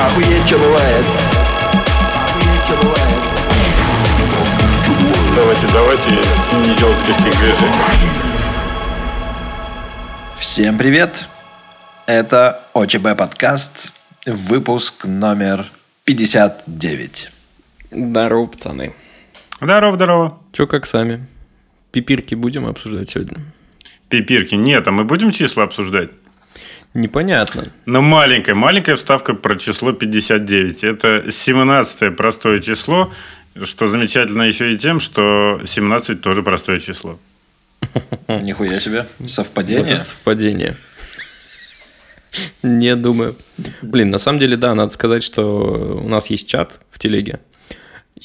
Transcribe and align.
Охуеть, 0.00 0.46
что 0.46 0.56
бывает. 0.56 1.04
Охуеть, 2.14 2.64
что 2.64 2.76
бывает. 2.76 3.18
Давайте, 5.36 5.66
давайте 5.74 6.10
не 6.70 6.74
делать 6.74 7.06
лишних 7.06 7.38
движений. 7.38 7.74
Всем 10.38 10.78
привет! 10.78 11.28
Это 12.06 12.62
ОЧБ 12.72 13.14
подкаст, 13.18 13.92
выпуск 14.24 15.04
номер 15.04 15.66
59. 16.04 17.30
Здорово, 17.90 18.46
пацаны. 18.46 18.94
Здорово, 19.60 19.96
здорово. 19.96 20.38
Че 20.52 20.66
как 20.66 20.86
сами? 20.86 21.26
Пипирки 21.92 22.34
будем 22.34 22.66
обсуждать 22.66 23.10
сегодня? 23.10 23.36
Пипирки. 24.08 24.54
Нет, 24.54 24.88
а 24.88 24.92
мы 24.92 25.04
будем 25.04 25.30
числа 25.30 25.64
обсуждать? 25.64 26.10
Непонятно. 26.94 27.64
Но 27.86 28.02
маленькая, 28.02 28.54
маленькая 28.54 28.96
вставка 28.96 29.34
про 29.34 29.56
число 29.56 29.92
59. 29.92 30.84
Это 30.84 31.30
17 31.30 32.16
простое 32.16 32.60
число, 32.60 33.12
что 33.62 33.88
замечательно 33.88 34.42
еще 34.42 34.74
и 34.74 34.78
тем, 34.78 34.98
что 34.98 35.60
17 35.64 36.20
тоже 36.20 36.42
простое 36.42 36.80
число. 36.80 37.18
Нихуя 38.28 38.80
себе. 38.80 39.06
Вот 39.18 39.30
Совпадение. 39.30 39.94
это 39.94 40.02
совпадение. 40.02 40.76
Не 42.62 42.96
думаю. 42.96 43.36
Блин, 43.82 44.10
на 44.10 44.18
самом 44.18 44.38
деле, 44.38 44.56
да, 44.56 44.74
надо 44.74 44.92
сказать, 44.92 45.22
что 45.22 46.00
у 46.02 46.08
нас 46.08 46.28
есть 46.30 46.48
чат 46.48 46.80
в 46.90 46.98
телеге. 46.98 47.40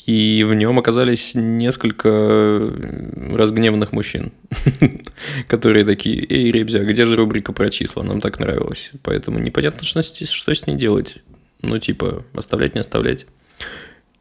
И 0.05 0.45
в 0.47 0.53
нем 0.53 0.77
оказались 0.77 1.35
несколько 1.35 2.09
разгневанных 2.09 3.91
мужчин, 3.91 4.33
которые 5.47 5.85
такие, 5.85 6.25
эй, 6.29 6.51
ребзя, 6.51 6.79
где 6.79 7.05
же 7.05 7.15
рубрика 7.15 7.53
про 7.53 7.69
числа? 7.71 8.03
Нам 8.03 8.21
так 8.21 8.39
нравилось. 8.39 8.91
Поэтому 9.03 9.39
непонятно, 9.39 9.83
что 9.83 10.01
с, 10.01 10.29
что 10.29 10.53
с 10.53 10.67
ней 10.67 10.75
делать. 10.75 11.17
Ну, 11.61 11.79
типа, 11.79 12.23
оставлять, 12.33 12.75
не 12.75 12.81
оставлять. 12.81 13.25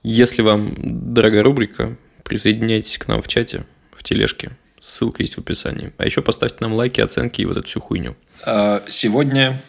Если 0.03 0.43
вам 0.43 0.75
дорогая 1.15 1.43
рубрика, 1.43 1.97
присоединяйтесь 2.25 2.99
к 2.99 3.09
нам 3.09 3.21
в 3.21 3.29
чате, 3.29 3.67
в 3.93 4.03
тележке. 4.03 4.53
Ссылка 4.81 5.23
есть 5.23 5.37
в 5.37 5.39
описании. 5.39 5.93
А 5.97 6.05
еще 6.05 6.23
поставьте 6.23 6.59
нам 6.61 6.75
лайки, 6.75 7.01
оценки 7.01 7.41
и 7.41 7.47
вот 7.47 7.57
эту 7.57 7.67
всю 7.67 7.81
хуйню. 7.81 8.17
А, 8.45 8.83
Сегодня 8.89 9.63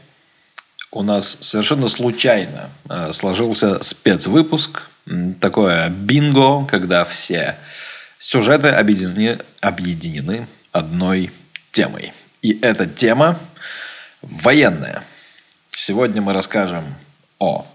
у 0.91 1.03
нас 1.03 1.37
совершенно 1.41 1.87
случайно 1.87 2.69
а, 2.87 3.13
сложился 3.13 3.81
спецвыпуск. 3.81 4.83
Такое 5.39 5.89
бинго, 5.89 6.65
когда 6.65 7.05
все 7.05 7.55
сюжеты 8.17 8.69
объединены, 8.69 9.37
объединены 9.61 10.47
одной 10.71 11.31
темой. 11.71 12.11
И 12.41 12.59
эта 12.61 12.87
тема 12.87 13.39
военная. 14.21 15.03
Сегодня 15.69 16.21
мы 16.21 16.33
расскажем 16.33 16.83
о 17.39 17.67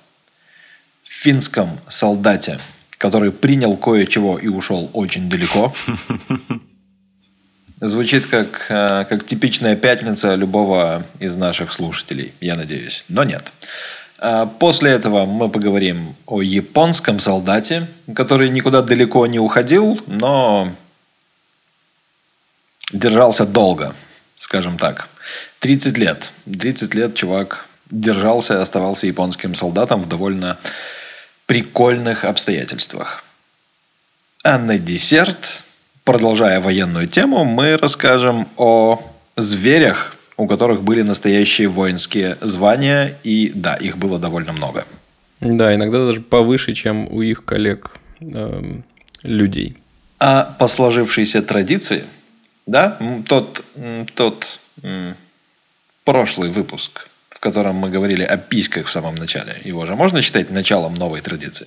финском 1.05 1.79
солдате, 1.89 2.59
который 2.99 3.31
принял 3.31 3.77
кое-чего 3.77 4.39
и 4.39 4.49
ушел 4.49 4.91
очень 4.93 5.29
далеко. 5.29 5.73
Звучит 7.81 8.27
как, 8.27 8.67
э, 8.69 9.07
как 9.09 9.25
типичная 9.25 9.75
пятница 9.75 10.35
любого 10.35 11.07
из 11.19 11.37
наших 11.37 11.73
слушателей, 11.73 12.35
я 12.41 12.55
надеюсь. 12.55 13.07
Но 13.09 13.25
нет. 13.25 13.53
А 14.21 14.45
После 14.45 14.91
этого 14.91 15.25
мы 15.25 15.49
поговорим 15.49 16.15
о 16.27 16.43
японском 16.43 17.19
солдате, 17.19 17.89
который 18.15 18.51
никуда 18.51 18.83
далеко 18.83 19.27
не 19.27 19.39
уходил, 19.39 19.99
но 20.07 20.75
держался 22.93 23.47
долго, 23.47 23.95
скажем 24.37 24.77
так. 24.77 25.09
30 25.61 25.97
лет. 25.97 26.33
30 26.45 26.95
лет 26.95 27.15
чувак 27.15 27.67
держался 27.91 28.55
и 28.55 28.59
оставался 28.59 29.07
японским 29.07 29.55
солдатом 29.55 30.03
в 30.03 30.09
довольно 30.09 30.59
прикольных 31.47 32.25
обстоятельствах. 32.25 33.25
А 34.45 34.59
на 34.59 34.79
десерт, 34.79 35.63
продолжая 36.05 36.61
военную 36.61 37.09
тему, 37.09 37.45
мы 37.45 37.79
расскажем 37.79 38.49
о 38.59 39.03
зверях, 39.39 40.15
у 40.41 40.47
которых 40.47 40.83
были 40.83 41.03
настоящие 41.03 41.69
воинские 41.69 42.39
звания. 42.41 43.19
И 43.23 43.53
да, 43.55 43.75
их 43.75 43.99
было 43.99 44.19
довольно 44.19 44.53
много. 44.53 44.87
Да, 45.41 45.75
иногда 45.75 46.07
даже 46.07 46.21
повыше, 46.21 46.73
чем 46.75 47.07
у 47.13 47.21
их 47.21 47.45
коллег 47.45 47.91
эм, 48.21 48.85
людей. 49.23 49.77
А 50.19 50.57
по 50.59 50.67
сложившейся 50.67 51.43
традиции, 51.43 52.05
да, 52.67 52.99
тот, 53.27 53.65
тот 54.15 54.61
м, 54.83 55.15
прошлый 56.05 56.51
выпуск, 56.51 57.09
в 57.29 57.41
котором 57.41 57.77
мы 57.77 57.91
говорили 57.91 58.23
о 58.23 58.37
письках 58.37 58.87
в 58.87 58.91
самом 58.91 59.15
начале, 59.15 59.57
его 59.65 59.87
же 59.87 59.95
можно 59.95 60.23
считать 60.23 60.51
началом 60.51 60.95
новой 60.95 61.21
традиции? 61.21 61.67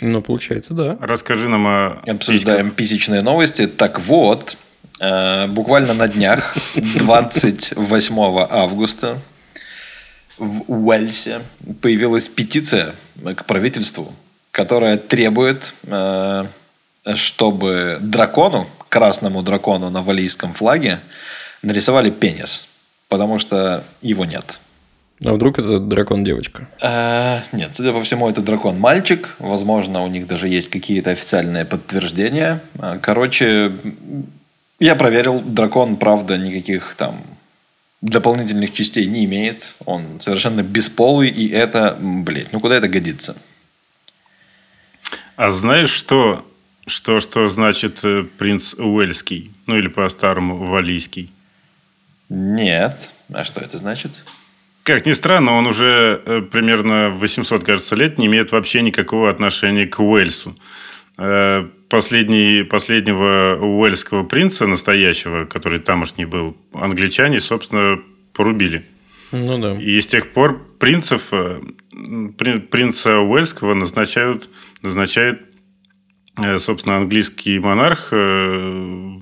Ну, 0.00 0.22
получается, 0.22 0.74
да. 0.74 0.96
Расскажи 1.00 1.48
нам 1.48 1.66
о 1.66 2.02
Обсуждаем 2.06 2.70
писечные 2.70 3.22
новости. 3.22 3.66
Так 3.66 4.00
вот, 4.00 4.52
э, 4.52 4.63
буквально 4.98 5.94
на 5.94 6.08
днях, 6.08 6.54
28 6.74 8.18
августа, 8.50 9.18
в 10.38 10.64
Уэльсе 10.68 11.42
появилась 11.80 12.28
петиция 12.28 12.94
к 13.36 13.44
правительству, 13.44 14.12
которая 14.50 14.96
требует, 14.96 15.74
э, 15.84 16.46
чтобы 17.14 17.98
дракону, 18.00 18.68
красному 18.88 19.42
дракону 19.42 19.90
на 19.90 20.02
валийском 20.02 20.52
флаге, 20.52 21.00
нарисовали 21.62 22.10
пенис, 22.10 22.66
потому 23.08 23.38
что 23.38 23.84
его 24.02 24.24
нет. 24.24 24.58
А 25.24 25.32
вдруг 25.32 25.58
это 25.58 25.78
дракон-девочка? 25.78 26.68
Э, 26.82 27.40
Нет, 27.52 27.70
судя 27.72 27.92
по 27.92 28.02
всему, 28.02 28.28
это 28.28 28.42
дракон 28.42 28.78
мальчик. 28.78 29.36
Возможно, 29.38 30.02
у 30.02 30.08
них 30.08 30.26
даже 30.26 30.48
есть 30.48 30.68
какие-то 30.68 31.10
официальные 31.10 31.64
подтверждения. 31.64 32.60
Э, 32.78 32.98
Короче, 33.00 33.72
я 34.84 34.96
проверил, 34.96 35.40
дракон, 35.40 35.96
правда, 35.96 36.36
никаких 36.36 36.94
там 36.94 37.24
дополнительных 38.02 38.74
частей 38.74 39.06
не 39.06 39.24
имеет. 39.24 39.74
Он 39.86 40.20
совершенно 40.20 40.62
бесполый, 40.62 41.30
и 41.30 41.48
это, 41.48 41.96
блядь, 41.98 42.52
ну 42.52 42.60
куда 42.60 42.76
это 42.76 42.86
годится? 42.86 43.34
А 45.36 45.50
знаешь, 45.50 45.88
что, 45.88 46.46
что, 46.86 47.20
что 47.20 47.48
значит 47.48 48.04
э, 48.04 48.24
принц 48.36 48.74
Уэльский? 48.74 49.50
Ну, 49.66 49.76
или 49.76 49.88
по-старому 49.88 50.66
валийский? 50.66 51.32
Нет. 52.28 53.10
А 53.32 53.42
что 53.42 53.60
это 53.60 53.78
значит? 53.78 54.10
Как 54.82 55.06
ни 55.06 55.14
странно, 55.14 55.54
он 55.54 55.66
уже 55.66 56.20
э, 56.26 56.42
примерно 56.42 57.08
800, 57.08 57.64
кажется, 57.64 57.96
лет 57.96 58.18
не 58.18 58.26
имеет 58.26 58.52
вообще 58.52 58.82
никакого 58.82 59.30
отношения 59.30 59.86
к 59.86 59.98
Уэльсу. 59.98 60.54
Последний, 61.98 62.64
последнего 62.64 63.56
уэльского 63.60 64.24
принца, 64.24 64.66
настоящего, 64.66 65.44
который 65.44 65.78
тамошний 65.78 66.24
был, 66.24 66.56
англичане, 66.72 67.40
собственно, 67.40 68.00
порубили. 68.32 68.84
Ну 69.30 69.60
да. 69.60 69.76
И 69.80 70.00
с 70.00 70.08
тех 70.08 70.32
пор 70.32 70.58
принцев, 70.80 71.28
э, 71.30 71.60
при- 72.36 72.58
принца 72.58 73.20
Уэльского 73.20 73.74
назначают, 73.74 74.48
назначает, 74.82 75.42
э, 76.42 76.58
собственно, 76.58 76.96
английский 76.96 77.60
монарх. 77.60 78.08
э, 78.10 79.12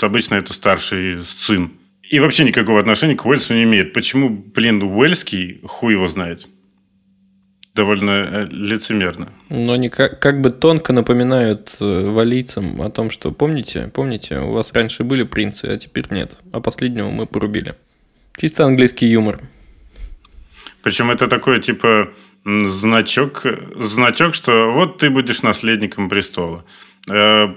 Обычно 0.00 0.34
это 0.34 0.52
старший 0.52 1.24
сын. 1.24 1.70
И 2.10 2.20
вообще 2.20 2.44
никакого 2.44 2.78
отношения 2.78 3.16
к 3.16 3.24
Уэльсу 3.24 3.54
не 3.54 3.62
имеет. 3.64 3.94
Почему, 3.94 4.28
блин, 4.28 4.82
Уэльский, 4.82 5.60
хуй 5.64 5.94
его 5.94 6.08
знает. 6.08 6.46
Довольно 7.74 8.10
э, 8.10 8.48
лицемерно. 8.50 9.32
Но 9.48 9.72
они 9.72 9.90
как, 9.90 10.20
как 10.20 10.40
бы 10.40 10.50
тонко 10.50 10.92
напоминают 10.92 11.76
э, 11.80 12.10
валийцам 12.10 12.82
о 12.82 12.90
том, 12.90 13.10
что 13.10 13.30
помните, 13.30 13.90
помните, 13.94 14.40
у 14.40 14.52
вас 14.52 14.72
раньше 14.72 15.04
были 15.04 15.22
принцы, 15.22 15.66
а 15.66 15.76
теперь 15.76 16.06
нет. 16.10 16.36
А 16.52 16.60
последнего 16.60 17.10
мы 17.10 17.26
порубили. 17.26 17.76
Чисто 18.36 18.64
английский 18.64 19.06
юмор. 19.06 19.40
Причем 20.82 21.12
это 21.12 21.28
такой, 21.28 21.60
типа, 21.60 22.10
значок, 22.44 23.46
значок, 23.76 24.34
что 24.34 24.72
вот 24.72 24.98
ты 24.98 25.08
будешь 25.08 25.42
наследником 25.42 26.08
престола. 26.08 26.64
Э, 27.08 27.54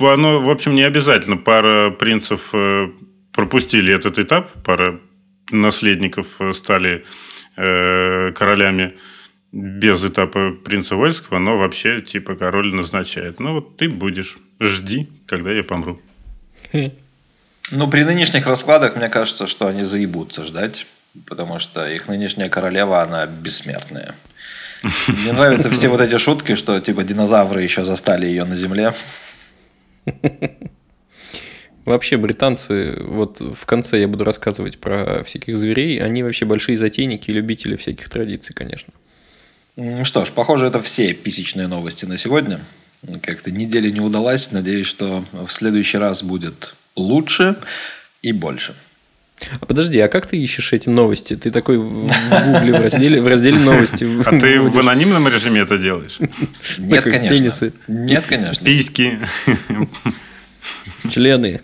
Оно, 0.00 0.40
в 0.40 0.48
общем, 0.48 0.74
не 0.74 0.84
обязательно. 0.84 1.36
Пара 1.36 1.90
принцев 1.90 2.52
пропустили 3.32 3.92
этот 3.92 4.18
этап, 4.18 4.50
пара 4.64 5.00
наследников 5.50 6.26
стали 6.52 7.04
королями 7.56 8.94
без 9.54 10.02
этапа 10.04 10.50
принца 10.50 10.96
Уэльского, 10.96 11.38
но 11.38 11.56
вообще, 11.56 12.00
типа, 12.00 12.34
король 12.34 12.74
назначает. 12.74 13.38
Ну, 13.38 13.54
вот 13.54 13.76
ты 13.76 13.88
будешь. 13.88 14.38
Жди, 14.60 15.08
когда 15.26 15.52
я 15.52 15.62
помру. 15.62 16.00
Ну, 17.70 17.88
при 17.88 18.04
нынешних 18.04 18.46
раскладах, 18.46 18.94
мне 18.94 19.08
кажется, 19.08 19.46
что 19.46 19.66
они 19.66 19.84
заебутся 19.84 20.44
ждать, 20.44 20.86
потому 21.26 21.58
что 21.58 21.88
их 21.88 22.08
нынешняя 22.08 22.50
королева, 22.50 23.00
она 23.00 23.24
бессмертная. 23.24 24.14
Мне 25.08 25.32
нравятся 25.32 25.70
все 25.70 25.88
вот 25.88 26.02
эти 26.02 26.18
шутки, 26.18 26.56
что 26.56 26.78
типа 26.78 27.04
динозавры 27.04 27.62
еще 27.62 27.86
застали 27.86 28.26
ее 28.26 28.44
на 28.44 28.54
земле. 28.54 28.92
Вообще 31.86 32.18
британцы, 32.18 33.02
вот 33.02 33.40
в 33.40 33.64
конце 33.64 33.98
я 33.98 34.08
буду 34.08 34.24
рассказывать 34.24 34.78
про 34.78 35.24
всяких 35.24 35.56
зверей, 35.56 36.02
они 36.02 36.22
вообще 36.22 36.44
большие 36.44 36.76
затейники 36.76 37.30
и 37.30 37.34
любители 37.34 37.76
всяких 37.76 38.10
традиций, 38.10 38.54
конечно. 38.54 38.92
Что 39.76 40.24
ж, 40.24 40.30
похоже, 40.30 40.66
это 40.66 40.80
все 40.80 41.12
писечные 41.14 41.66
новости 41.66 42.04
на 42.04 42.16
сегодня. 42.16 42.60
Как-то 43.22 43.50
неделя 43.50 43.90
не 43.90 44.00
удалась. 44.00 44.52
Надеюсь, 44.52 44.86
что 44.86 45.24
в 45.32 45.50
следующий 45.50 45.98
раз 45.98 46.22
будет 46.22 46.74
лучше 46.96 47.56
и 48.22 48.32
больше. 48.32 48.74
А 49.60 49.66
подожди, 49.66 49.98
а 49.98 50.08
как 50.08 50.26
ты 50.26 50.36
ищешь 50.36 50.72
эти 50.72 50.88
новости? 50.88 51.36
Ты 51.36 51.50
такой 51.50 51.78
в 51.78 52.06
гугле 52.06 52.72
в 52.72 52.80
разделе, 52.80 53.20
в 53.20 53.26
разделе 53.26 53.58
новости. 53.58 54.08
А 54.24 54.30
ты 54.40 54.60
в 54.60 54.78
анонимном 54.78 55.26
режиме 55.28 55.60
это 55.60 55.76
делаешь? 55.76 56.20
Нет, 56.78 57.02
конечно. 57.02 57.72
Нет, 57.88 58.24
конечно. 58.26 58.64
Письки. 58.64 59.18
члены. 61.10 61.60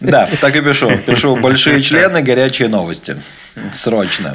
Да, 0.00 0.28
так 0.40 0.56
и 0.56 0.60
пишу. 0.60 0.90
Пишу 1.06 1.36
большие 1.36 1.82
члены, 1.82 2.22
горячие 2.22 2.68
новости. 2.68 3.16
Срочно. 3.72 4.34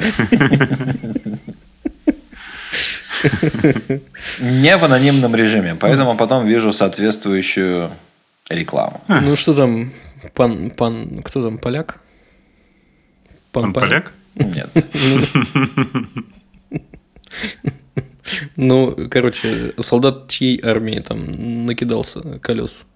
Не 4.40 4.76
в 4.76 4.84
анонимном 4.84 5.34
режиме, 5.34 5.74
поэтому 5.74 6.16
потом 6.16 6.46
вижу 6.46 6.72
соответствующую 6.72 7.90
рекламу. 8.50 9.02
Ну 9.08 9.36
что 9.36 9.54
там, 9.54 9.92
пан, 10.34 10.70
пан, 10.70 11.22
кто 11.22 11.42
там, 11.42 11.58
поляк? 11.58 12.00
Он 13.52 13.72
поляк? 13.72 14.12
Нет. 14.34 14.70
Ну, 18.56 18.96
короче, 19.10 19.74
солдат 19.80 20.28
чьей 20.28 20.60
армии 20.62 20.98
там 21.00 21.66
накидался 21.66 22.38
колес? 22.38 22.86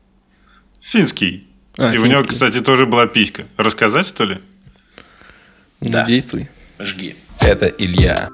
Финский. 0.81 1.48
А, 1.79 1.95
И 1.95 1.99
у 1.99 2.07
него, 2.07 2.19
финский. 2.19 2.35
кстати, 2.35 2.61
тоже 2.61 2.87
была 2.87 3.07
писька. 3.07 3.45
Рассказать, 3.57 4.07
что 4.07 4.25
ли? 4.25 4.39
Ну, 5.81 5.91
Да. 5.91 6.05
действуй. 6.07 6.49
Жги. 6.81 7.15
Это 7.41 7.67
Илья. 7.67 8.29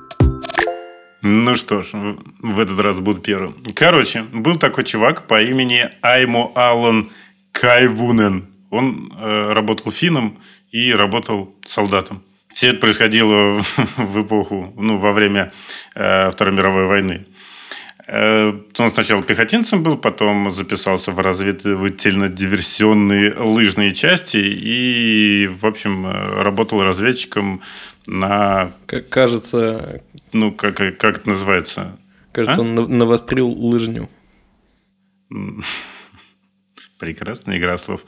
Ну 1.22 1.56
что 1.56 1.82
ж, 1.82 1.90
в- 1.92 2.22
в 2.40 2.58
этот 2.60 2.78
раз 2.80 2.98
буду 2.98 3.20
первым. 3.20 3.62
Короче, 3.74 4.22
был 4.32 4.56
такой 4.58 4.84
чувак 4.84 5.26
по 5.26 5.42
имени 5.42 5.90
Аймо 6.02 6.52
Аллан 6.54 7.10
Кайвунен. 7.52 8.46
Он 8.70 9.12
э, 9.16 9.52
работал 9.52 9.92
финном 9.92 10.38
и 10.70 10.92
работал 10.92 11.54
солдатом. 11.66 12.22
Все 12.52 12.68
это 12.68 12.78
происходило 12.80 13.62
в 13.96 14.22
эпоху, 14.22 14.72
ну, 14.76 14.98
во 14.98 15.12
время 15.12 15.52
э, 15.94 16.30
Второй 16.30 16.54
мировой 16.54 16.86
войны. 16.86 17.26
Э, 18.06 18.52
Он 18.78 18.90
сначала 18.92 19.22
пехотинцем 19.22 19.82
был, 19.82 19.96
потом 19.96 20.50
записался 20.50 21.10
в 21.12 21.18
разведывательно-диверсионные 21.20 23.34
лыжные 23.38 23.94
части 23.94 24.36
и, 24.36 25.46
в 25.46 25.64
общем, 25.64 26.06
э, 26.06 26.42
работал 26.42 26.82
разведчиком 26.82 27.62
на, 28.06 28.72
Как 28.86 29.08
кажется, 29.08 30.02
ну, 30.32 30.52
как, 30.52 30.76
как 30.98 31.18
это 31.18 31.28
называется? 31.30 31.96
кажется, 32.32 32.60
А? 32.60 32.64
он 32.64 32.74
нав- 32.74 32.88
навострил 32.88 33.48
лыжню. 33.48 34.10
Прекрасная 36.98 37.58
игра 37.58 37.76
слов. 37.78 38.00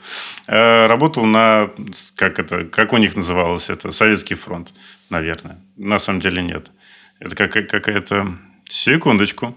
Э, 0.47 0.85
Работал 0.87 1.25
на, 1.25 1.69
как 2.15 2.39
это, 2.39 2.65
как 2.65 2.93
у 2.93 2.97
них 2.97 3.15
называлось 3.15 3.69
это, 3.69 3.91
Советский 3.91 4.35
фронт, 4.35 4.73
наверное. 5.09 5.59
На 5.75 5.99
самом 5.99 6.19
деле 6.19 6.41
нет. 6.41 6.71
Это 7.19 7.35
какая- 7.35 7.63
какая-то... 7.63 8.37
Секундочку. 8.69 9.55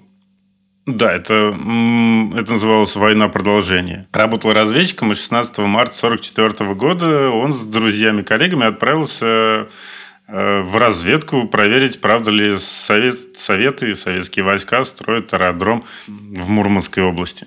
Да, 0.87 1.13
это, 1.13 1.35
это 1.35 2.53
называлось 2.53 2.97
«Война 2.97 3.29
продолжения». 3.29 4.09
Работал 4.13 4.53
разведчиком, 4.53 5.13
и 5.13 5.15
16 5.15 5.59
марта 5.59 6.07
1944 6.07 6.75
года 6.75 7.29
он 7.29 7.53
с 7.53 7.67
друзьями-коллегами 7.67 8.67
отправился 8.67 9.69
э, 10.27 10.63
в 10.63 10.77
разведку 10.77 11.47
проверить, 11.49 12.01
правда 12.01 12.31
ли 12.31 12.59
совет, 12.59 13.19
Советы, 13.37 13.95
советские 13.95 14.45
войска 14.45 14.85
строят 14.85 15.33
аэродром 15.35 15.85
в 16.07 16.49
Мурманской 16.49 17.03
области. 17.03 17.47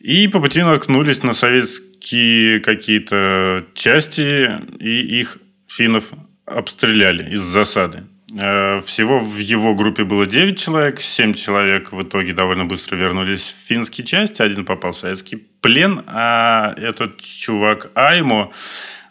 И 0.00 0.26
по 0.26 0.40
пути 0.40 0.62
наткнулись 0.62 1.22
на 1.22 1.34
советские 1.34 2.58
какие-то 2.60 3.64
части, 3.74 4.50
и 4.80 5.20
их 5.20 5.38
финнов 5.68 6.06
обстреляли 6.44 7.34
из 7.34 7.40
засады. 7.40 8.04
Э, 8.38 8.80
Всего 8.86 9.18
в 9.18 9.36
его 9.38 9.74
группе 9.74 10.04
было 10.04 10.26
9 10.26 10.58
человек, 10.58 11.00
7 11.00 11.34
человек 11.34 11.92
в 11.92 12.02
итоге 12.02 12.32
довольно 12.32 12.64
быстро 12.64 12.96
вернулись 12.96 13.54
в 13.54 13.68
финские 13.68 14.06
части, 14.06 14.42
один 14.42 14.64
попал 14.64 14.92
в 14.92 14.96
советский 14.96 15.36
плен, 15.36 16.02
а 16.06 16.74
этот 16.76 17.20
чувак 17.20 17.90
Аймо 17.94 18.52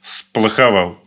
сплоховал. 0.01 1.03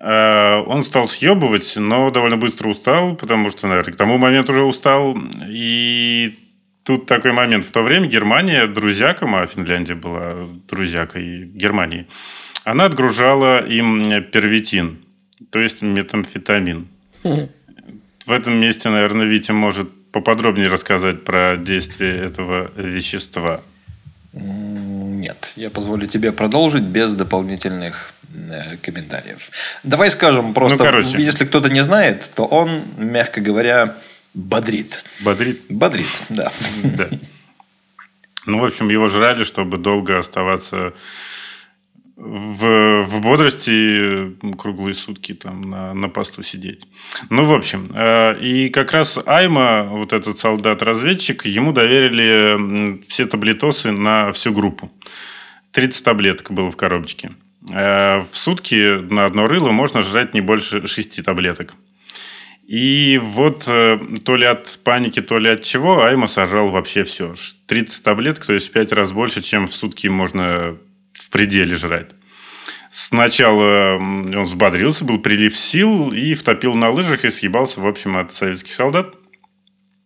Э, 0.00 0.56
Он 0.66 0.82
стал 0.82 1.08
съебывать, 1.08 1.74
но 1.76 2.10
довольно 2.10 2.36
быстро 2.36 2.68
устал, 2.68 3.16
потому 3.16 3.50
что, 3.50 3.66
наверное, 3.66 3.92
к 3.92 3.96
тому 3.96 4.18
моменту 4.18 4.52
уже 4.52 4.62
устал. 4.62 5.16
И 5.48 6.38
тут 6.84 7.06
такой 7.06 7.32
момент. 7.32 7.64
В 7.64 7.70
то 7.70 7.82
время 7.82 8.06
Германия 8.06 8.66
друзьякам, 8.66 9.34
а 9.34 9.46
Финляндия 9.46 9.94
была 9.94 10.46
друзьякой 10.68 11.46
Германии, 11.46 12.06
она 12.64 12.84
отгружала 12.84 13.64
им 13.64 14.02
первитин, 14.24 14.98
то 15.50 15.58
есть 15.58 15.82
метамфетамин. 15.82 16.88
В 18.26 18.30
этом 18.32 18.54
месте, 18.54 18.88
наверное, 18.88 19.26
Витя 19.26 19.52
может 19.52 19.88
поподробнее 20.10 20.68
рассказать 20.68 21.24
про 21.24 21.56
действие 21.56 22.16
этого 22.24 22.70
вещества. 22.76 23.60
Нет, 24.32 25.52
я 25.56 25.70
позволю 25.70 26.06
тебе 26.06 26.32
продолжить 26.32 26.82
без 26.82 27.14
дополнительных 27.14 28.12
э, 28.34 28.76
комментариев. 28.78 29.50
Давай 29.82 30.10
скажем 30.10 30.52
просто, 30.54 30.78
Ну, 30.78 30.84
короче. 30.84 31.18
если 31.22 31.44
кто-то 31.44 31.68
не 31.70 31.82
знает, 31.84 32.30
то 32.34 32.44
он, 32.44 32.82
мягко 32.98 33.40
говоря, 33.40 33.96
бодрит. 34.34 35.04
Бодрит? 35.20 35.62
Бодрит, 35.68 36.22
да. 36.28 36.50
Да. 36.82 37.08
Ну, 38.46 38.60
в 38.60 38.64
общем, 38.64 38.88
его 38.90 39.08
жрали, 39.08 39.44
чтобы 39.44 39.78
долго 39.78 40.18
оставаться 40.18 40.92
в, 42.16 43.04
в 43.04 43.20
бодрости 43.20 44.34
круглые 44.56 44.94
сутки 44.94 45.34
там 45.34 45.70
на, 45.70 45.92
на 45.92 46.08
посту 46.08 46.42
сидеть. 46.42 46.86
Ну, 47.28 47.44
в 47.44 47.52
общем, 47.52 47.90
э, 47.94 48.40
и 48.40 48.70
как 48.70 48.92
раз 48.92 49.18
Айма, 49.26 49.84
вот 49.84 50.14
этот 50.14 50.38
солдат-разведчик, 50.38 51.44
ему 51.44 51.72
доверили 51.72 53.02
все 53.06 53.26
таблетосы 53.26 53.92
на 53.92 54.32
всю 54.32 54.52
группу. 54.52 54.90
30 55.72 56.04
таблеток 56.04 56.52
было 56.52 56.70
в 56.70 56.76
коробочке. 56.76 57.32
Э, 57.70 58.22
В 58.22 58.36
сутки 58.36 58.98
на 59.12 59.26
одно 59.26 59.46
рыло 59.46 59.70
можно 59.70 60.02
жрать 60.02 60.32
не 60.32 60.40
больше 60.40 60.86
6 60.86 61.22
таблеток. 61.22 61.74
И 62.66 63.20
вот 63.22 63.64
э, 63.66 63.98
то 64.24 64.36
ли 64.36 64.46
от 64.46 64.78
паники, 64.82 65.20
то 65.20 65.38
ли 65.38 65.50
от 65.50 65.62
чего, 65.64 66.02
Айма 66.02 66.28
сожрал 66.28 66.70
вообще 66.70 67.04
все. 67.04 67.34
30 67.66 68.02
таблеток, 68.02 68.46
то 68.46 68.54
есть 68.54 68.68
в 68.68 68.72
5 68.72 68.92
раз 68.92 69.12
больше, 69.12 69.42
чем 69.42 69.68
в 69.68 69.74
сутки 69.74 70.08
можно 70.08 70.78
в 71.26 71.30
пределе 71.30 71.74
жрать. 71.74 72.10
Сначала 72.92 73.96
он 73.96 74.44
взбодрился, 74.44 75.04
был 75.04 75.18
прилив 75.18 75.56
сил 75.56 76.12
и 76.12 76.34
втопил 76.34 76.74
на 76.74 76.90
лыжах 76.90 77.24
и 77.24 77.30
съебался, 77.30 77.80
в 77.80 77.86
общем, 77.86 78.16
от 78.16 78.32
советских 78.32 78.72
солдат. 78.72 79.14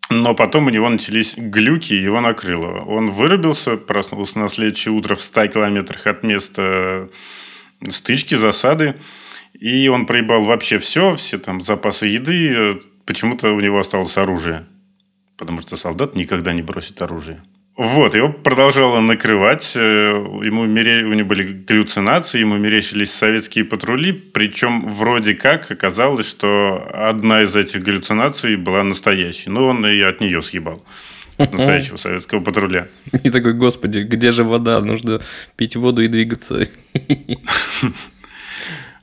Но 0.09 0.35
потом 0.35 0.67
у 0.67 0.71
него 0.71 0.89
начались 0.89 1.37
глюки, 1.37 1.93
и 1.93 2.03
его 2.03 2.21
накрыло. 2.21 2.81
Он 2.81 3.11
вырубился, 3.11 3.77
проснулся 3.77 4.41
на 4.41 4.49
следующее 4.49 4.93
утро 4.93 5.15
в 5.15 5.21
100 5.21 5.47
километрах 5.49 6.07
от 6.07 6.25
места 6.25 7.09
стычки, 7.89 8.35
засады. 8.35 8.97
И 9.53 9.87
он 9.89 10.07
проебал 10.07 10.43
вообще 10.43 10.81
все, 10.81 11.15
все 11.15 11.39
там 11.39 11.61
запасы 11.61 12.07
еды. 12.07 12.81
Почему-то 13.05 13.53
у 13.53 13.61
него 13.61 13.79
осталось 13.79 14.17
оружие. 14.17 14.67
Потому 15.37 15.61
что 15.61 15.77
солдат 15.77 16.17
никогда 16.17 16.53
не 16.53 16.63
бросит 16.63 17.01
оружие. 17.03 17.41
Вот, 17.83 18.15
его 18.15 18.29
продолжало 18.31 19.01
накрывать. 19.01 19.73
э, 19.75 19.81
Ему 19.81 20.67
мере... 20.67 21.03
У 21.03 21.15
него 21.15 21.27
были 21.27 21.65
галлюцинации, 21.67 22.41
ему 22.41 22.59
мерещились 22.59 23.11
советские 23.11 23.65
патрули. 23.65 24.13
Причем 24.13 24.87
вроде 24.91 25.35
как 25.35 25.71
оказалось, 25.71 26.29
что 26.29 26.87
одна 26.93 27.43
из 27.43 27.57
этих 27.57 27.83
галлюцинаций 27.83 28.57
была 28.57 28.83
настоящей. 28.83 29.49
Но 29.49 29.69
он 29.69 29.87
и 29.87 29.99
от 30.03 30.21
нее 30.21 30.43
съебал. 30.43 30.85
От 31.39 31.55
настоящего 31.55 31.97
советского 31.97 32.41
патруля. 32.41 32.89
И 33.25 33.31
такой, 33.31 33.55
господи, 33.55 34.01
где 34.01 34.31
же 34.31 34.45
вода? 34.45 34.83
Нужно 34.83 35.23
пить 35.57 35.75
воду 35.75 36.03
и 36.03 36.09
двигаться. 36.09 36.69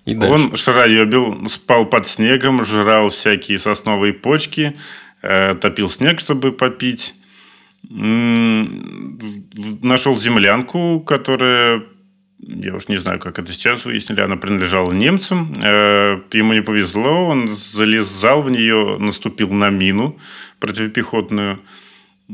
И. 0.06 0.16
Он 0.18 0.56
шароебил, 0.56 1.50
спал 1.50 1.88
под 1.88 2.08
снегом, 2.08 2.64
жрал 2.64 3.10
всякие 3.10 3.58
сосновые 3.58 4.14
почки, 4.14 4.76
э, 5.24 5.56
топил 5.56 5.90
снег, 5.90 6.20
чтобы 6.20 6.52
попить. 6.52 7.16
Нашел 9.82 10.18
землянку, 10.18 11.00
которая, 11.00 11.84
я 12.40 12.76
уж 12.76 12.88
не 12.90 12.98
знаю, 12.98 13.20
как 13.20 13.40
это 13.40 13.52
сейчас 13.54 13.86
выяснили, 13.86 14.22
она 14.22 14.36
принадлежала 14.36 14.92
немцам. 14.92 15.54
Э, 15.62 16.20
Ему 16.34 16.54
не 16.54 16.62
повезло, 16.62 17.28
он 17.28 17.48
залезал 17.48 18.42
в 18.42 18.52
нее, 18.52 18.98
наступил 19.00 19.52
на 19.52 19.70
мину 19.70 20.20
противопехотную. 20.60 21.60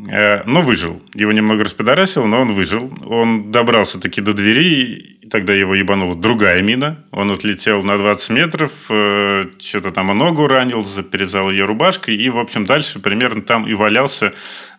Э, 0.09 0.43
Но 0.45 0.61
выжил. 0.61 1.01
Его 1.13 1.31
немного 1.31 1.63
распидорасил, 1.63 2.25
но 2.25 2.41
он 2.41 2.53
выжил. 2.53 2.91
Он 3.05 3.51
добрался 3.51 3.99
таки 3.99 4.21
до 4.21 4.33
двери, 4.33 5.12
тогда 5.33 5.51
его 5.51 5.73
ебанула 5.73 6.15
другая 6.15 6.61
мина. 6.61 7.03
Он 7.09 7.31
отлетел 7.31 7.81
на 7.81 7.97
20 7.97 8.29
метров, 8.29 8.71
э, 8.89 9.45
что-то 9.59 9.91
там 9.91 10.15
ногу 10.15 10.45
ранил, 10.45 10.85
перевязал 11.11 11.49
ее 11.49 11.65
рубашкой. 11.65 12.15
И, 12.15 12.29
в 12.29 12.37
общем, 12.37 12.65
дальше 12.65 12.99
примерно 12.99 13.41
там 13.41 13.67
и 13.67 13.73
валялся, 13.73 14.31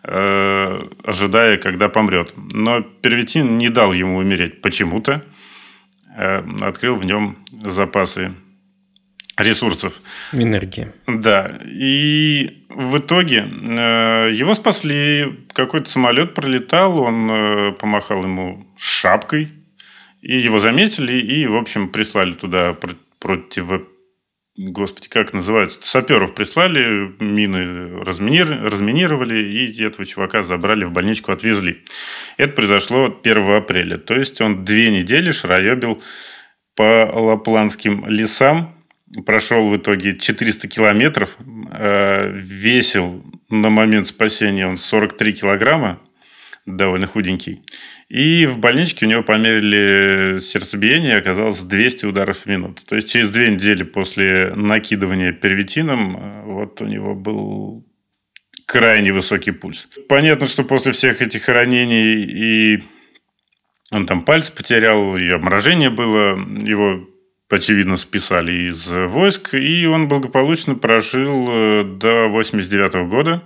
э, 0.03 0.79
ожидая, 1.03 1.57
когда 1.57 1.89
помрет. 1.89 2.33
Но 2.37 2.79
Первитин 2.79 3.57
не 3.57 3.67
дал 3.67 3.91
ему 3.91 4.15
умереть 4.15 4.61
почему-то. 4.61 5.25
Э, 6.15 6.41
открыл 6.61 6.95
в 6.95 7.03
нем 7.03 7.37
запасы 7.51 8.31
ресурсов. 9.37 10.01
Энергии. 10.31 10.87
Да. 11.05 11.51
И 11.65 12.65
в 12.69 12.99
итоге 12.99 13.39
э, 13.39 14.31
его 14.31 14.55
спасли. 14.55 15.45
Какой-то 15.51 15.89
самолет 15.89 16.33
пролетал, 16.33 16.97
он 16.97 17.29
э, 17.29 17.71
помахал 17.73 18.23
ему 18.23 18.65
шапкой. 18.77 19.51
И 20.25 20.37
его 20.37 20.59
заметили, 20.59 21.13
и, 21.13 21.45
в 21.45 21.55
общем, 21.55 21.87
прислали 21.87 22.33
туда 22.33 22.75
против... 23.19 23.85
Господи, 24.57 25.07
как 25.07 25.33
называются? 25.33 25.79
Саперов 25.83 26.33
прислали, 26.33 27.13
мины 27.19 28.03
разминир... 28.03 28.47
разминировали, 28.63 29.37
и 29.37 29.83
этого 29.83 30.03
чувака 30.07 30.41
забрали 30.41 30.83
в 30.83 30.91
больничку, 30.91 31.31
отвезли. 31.31 31.83
Это 32.37 32.53
произошло 32.53 33.15
1 33.23 33.51
апреля. 33.51 33.99
То 33.99 34.15
есть, 34.15 34.41
он 34.41 34.65
две 34.65 34.89
недели 34.89 35.31
шароебил 35.31 36.01
по 36.73 37.07
лапландским 37.13 38.07
лесам, 38.07 38.75
прошел 39.27 39.69
в 39.69 39.77
итоге 39.77 40.17
400 40.17 40.67
километров, 40.67 41.37
э, 41.71 42.31
весил 42.33 43.23
на 43.49 43.69
момент 43.69 44.07
спасения 44.07 44.65
он 44.65 44.77
43 44.77 45.33
килограмма, 45.33 46.01
довольно 46.65 47.05
худенький. 47.05 47.61
И 48.07 48.45
в 48.45 48.59
больничке 48.59 49.05
у 49.05 49.09
него 49.09 49.23
померили 49.23 50.39
сердцебиение, 50.39 51.17
оказалось 51.17 51.59
200 51.59 52.05
ударов 52.05 52.37
в 52.39 52.45
минуту. 52.45 52.85
То 52.85 52.95
есть 52.95 53.09
через 53.09 53.29
две 53.29 53.49
недели 53.49 53.83
после 53.83 54.53
накидывания 54.55 55.31
первитином 55.31 56.17
э, 56.17 56.43
вот 56.45 56.81
у 56.81 56.85
него 56.85 57.15
был 57.15 57.83
крайне 58.67 59.11
высокий 59.11 59.51
пульс. 59.51 59.87
Понятно, 60.07 60.45
что 60.45 60.63
после 60.63 60.91
всех 60.91 61.21
этих 61.21 61.49
ранений 61.49 62.23
и 62.23 62.83
он 63.91 64.05
там 64.05 64.23
пальцы 64.23 64.51
потерял, 64.51 65.15
и 65.15 65.29
обморожение 65.29 65.89
было, 65.89 66.37
его 66.37 67.07
очевидно, 67.49 67.97
списали 67.97 68.69
из 68.69 68.87
войск, 68.87 69.53
и 69.53 69.85
он 69.85 70.07
благополучно 70.07 70.75
прожил 70.75 71.47
э, 71.49 71.83
до 71.83 72.27
89 72.27 73.09
года. 73.09 73.43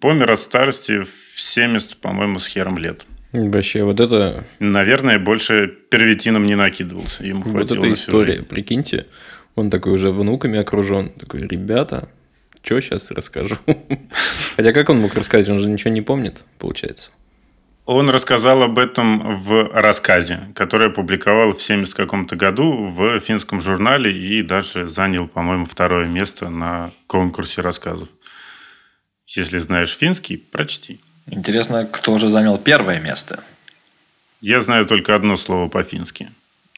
Помер 0.00 0.32
от 0.32 0.40
старости 0.40 1.02
в 1.02 1.40
70, 1.40 1.98
по-моему, 1.98 2.38
с 2.38 2.46
хером 2.46 2.78
лет. 2.78 3.04
Вообще, 3.36 3.84
вот 3.84 4.00
это... 4.00 4.44
Наверное, 4.58 5.18
больше 5.18 5.68
первитином 5.90 6.44
не 6.44 6.54
накидывался. 6.54 7.24
Ему 7.24 7.42
вот 7.42 7.70
эта 7.70 7.92
история, 7.92 8.36
жизнь. 8.36 8.46
прикиньте. 8.46 9.06
Он 9.54 9.70
такой 9.70 9.92
уже 9.92 10.10
внуками 10.10 10.58
окружен. 10.58 11.10
Такой, 11.10 11.46
ребята, 11.46 12.08
что 12.62 12.80
сейчас 12.80 13.10
расскажу? 13.10 13.56
Хотя 14.56 14.72
как 14.72 14.88
он 14.88 14.98
мог 15.00 15.14
рассказать? 15.14 15.48
Он 15.48 15.58
же 15.58 15.68
ничего 15.68 15.92
не 15.92 16.02
помнит, 16.02 16.44
получается. 16.58 17.10
Он 17.86 18.10
рассказал 18.10 18.64
об 18.64 18.78
этом 18.80 19.36
в 19.36 19.70
рассказе, 19.72 20.48
который 20.56 20.88
опубликовал 20.88 21.52
в 21.52 21.62
70 21.62 21.94
каком-то 21.94 22.34
году 22.34 22.88
в 22.88 23.20
финском 23.20 23.60
журнале 23.60 24.10
и 24.12 24.42
даже 24.42 24.88
занял, 24.88 25.28
по-моему, 25.28 25.66
второе 25.66 26.06
место 26.06 26.48
на 26.48 26.90
конкурсе 27.06 27.60
рассказов. 27.60 28.08
Если 29.28 29.58
знаешь 29.58 29.96
финский, 29.96 30.36
прочти. 30.36 31.00
Интересно, 31.28 31.86
кто 31.86 32.18
же 32.18 32.28
занял 32.28 32.58
первое 32.58 33.00
место? 33.00 33.42
Я 34.40 34.60
знаю 34.60 34.86
только 34.86 35.14
одно 35.14 35.36
слово 35.36 35.68
по-фински. 35.68 36.30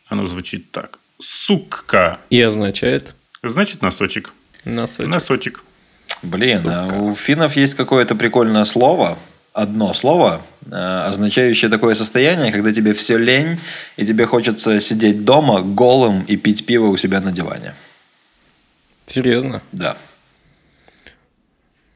Оно 0.07 0.27
звучит 0.27 0.71
так. 0.71 0.99
Сукка. 1.21 2.19
И 2.31 2.41
означает? 2.41 3.15
Значит, 3.43 3.83
носочек. 3.83 4.33
Носочек. 4.65 5.13
Носочек. 5.13 5.65
Блин, 6.23 6.63
а 6.67 6.87
у 6.87 7.15
финнов 7.15 7.57
есть 7.57 7.75
какое-то 7.75 8.15
прикольное 8.15 8.65
слово, 8.65 9.19
одно 9.53 9.93
слово, 9.95 10.43
э, 10.67 10.75
означающее 10.75 11.71
такое 11.71 11.95
состояние, 11.95 12.53
когда 12.53 12.73
тебе 12.73 12.93
все 12.93 13.19
лень, 13.19 13.61
и 13.97 14.07
тебе 14.07 14.27
хочется 14.27 14.81
сидеть 14.81 15.25
дома 15.25 15.63
голым 15.63 16.23
и 16.23 16.37
пить 16.37 16.67
пиво 16.67 16.87
у 16.87 16.97
себя 16.97 17.21
на 17.21 17.33
диване. 17.33 17.75
Серьезно? 19.07 19.63
Да. 19.73 19.97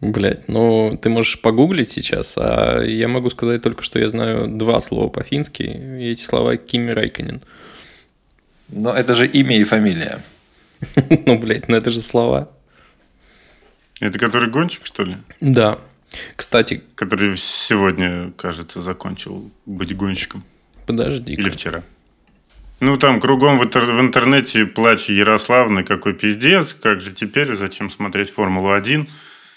Блять, 0.03 0.49
ну 0.49 0.99
ты 1.01 1.09
можешь 1.09 1.41
погуглить 1.41 1.89
сейчас, 1.89 2.37
а 2.37 2.83
я 2.83 3.07
могу 3.07 3.31
сказать 3.31 3.63
только, 3.63 3.85
что 3.85 4.01
я 4.01 4.09
знаю 4.09 4.49
два 4.49 4.81
слова 4.81 5.09
по-фински, 5.09 5.63
и 5.63 6.11
эти 6.11 6.23
слова 6.23 6.57
Кими 6.57 6.91
Райконен. 6.91 7.41
Но 8.69 8.93
это 8.93 9.15
же 9.15 9.29
имя 9.29 9.57
и 9.57 9.65
фамилия. 9.65 10.21
Ну, 11.27 11.39
блядь, 11.39 11.69
ну 11.69 11.77
это 11.77 11.93
же 11.93 12.03
слова. 12.03 12.51
Это 14.01 14.19
который 14.19 14.51
гонщик, 14.51 14.85
что 14.85 15.05
ли? 15.05 15.19
Да. 15.41 15.79
Кстати... 16.35 16.83
Который 16.97 17.37
сегодня, 17.37 18.33
кажется, 18.37 18.83
закончил 18.83 19.53
быть 19.67 19.97
гонщиком. 19.97 20.43
Подожди. 20.85 21.35
Или 21.35 21.51
вчера. 21.51 21.85
Ну, 22.81 22.99
там 22.99 23.21
кругом 23.21 23.61
в, 23.61 23.63
интер- 23.63 23.97
в 23.97 24.01
интернете 24.01 24.67
плач 24.67 25.09
Ярославны, 25.09 25.85
какой 25.85 26.15
пиздец, 26.15 26.73
как 26.73 27.01
же 27.01 27.13
теперь, 27.13 27.55
зачем 27.55 27.89
смотреть 27.89 28.31
Формулу-1? 28.31 29.09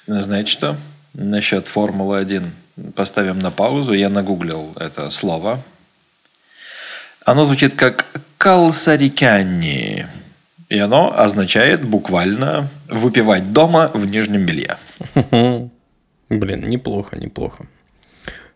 Знаете 0.08 0.52
что? 0.52 0.78
Насчет 1.14 1.66
Формулы-1 1.68 2.48
поставим 2.96 3.40
на 3.40 3.52
паузу. 3.52 3.94
Я 3.94 4.10
нагуглил 4.10 4.74
это 4.76 5.10
слово. 5.10 5.62
Оно 7.26 7.46
звучит 7.46 7.74
как 7.76 8.06
«калсарикянни». 8.38 10.08
И 10.70 10.78
оно 10.78 11.18
означает 11.18 11.84
буквально 11.84 12.70
«выпивать 12.88 13.52
дома 13.52 13.90
в 13.94 14.06
нижнем 14.06 14.46
белье». 14.46 14.78
Блин, 16.30 16.70
неплохо, 16.70 17.18
неплохо. 17.18 17.66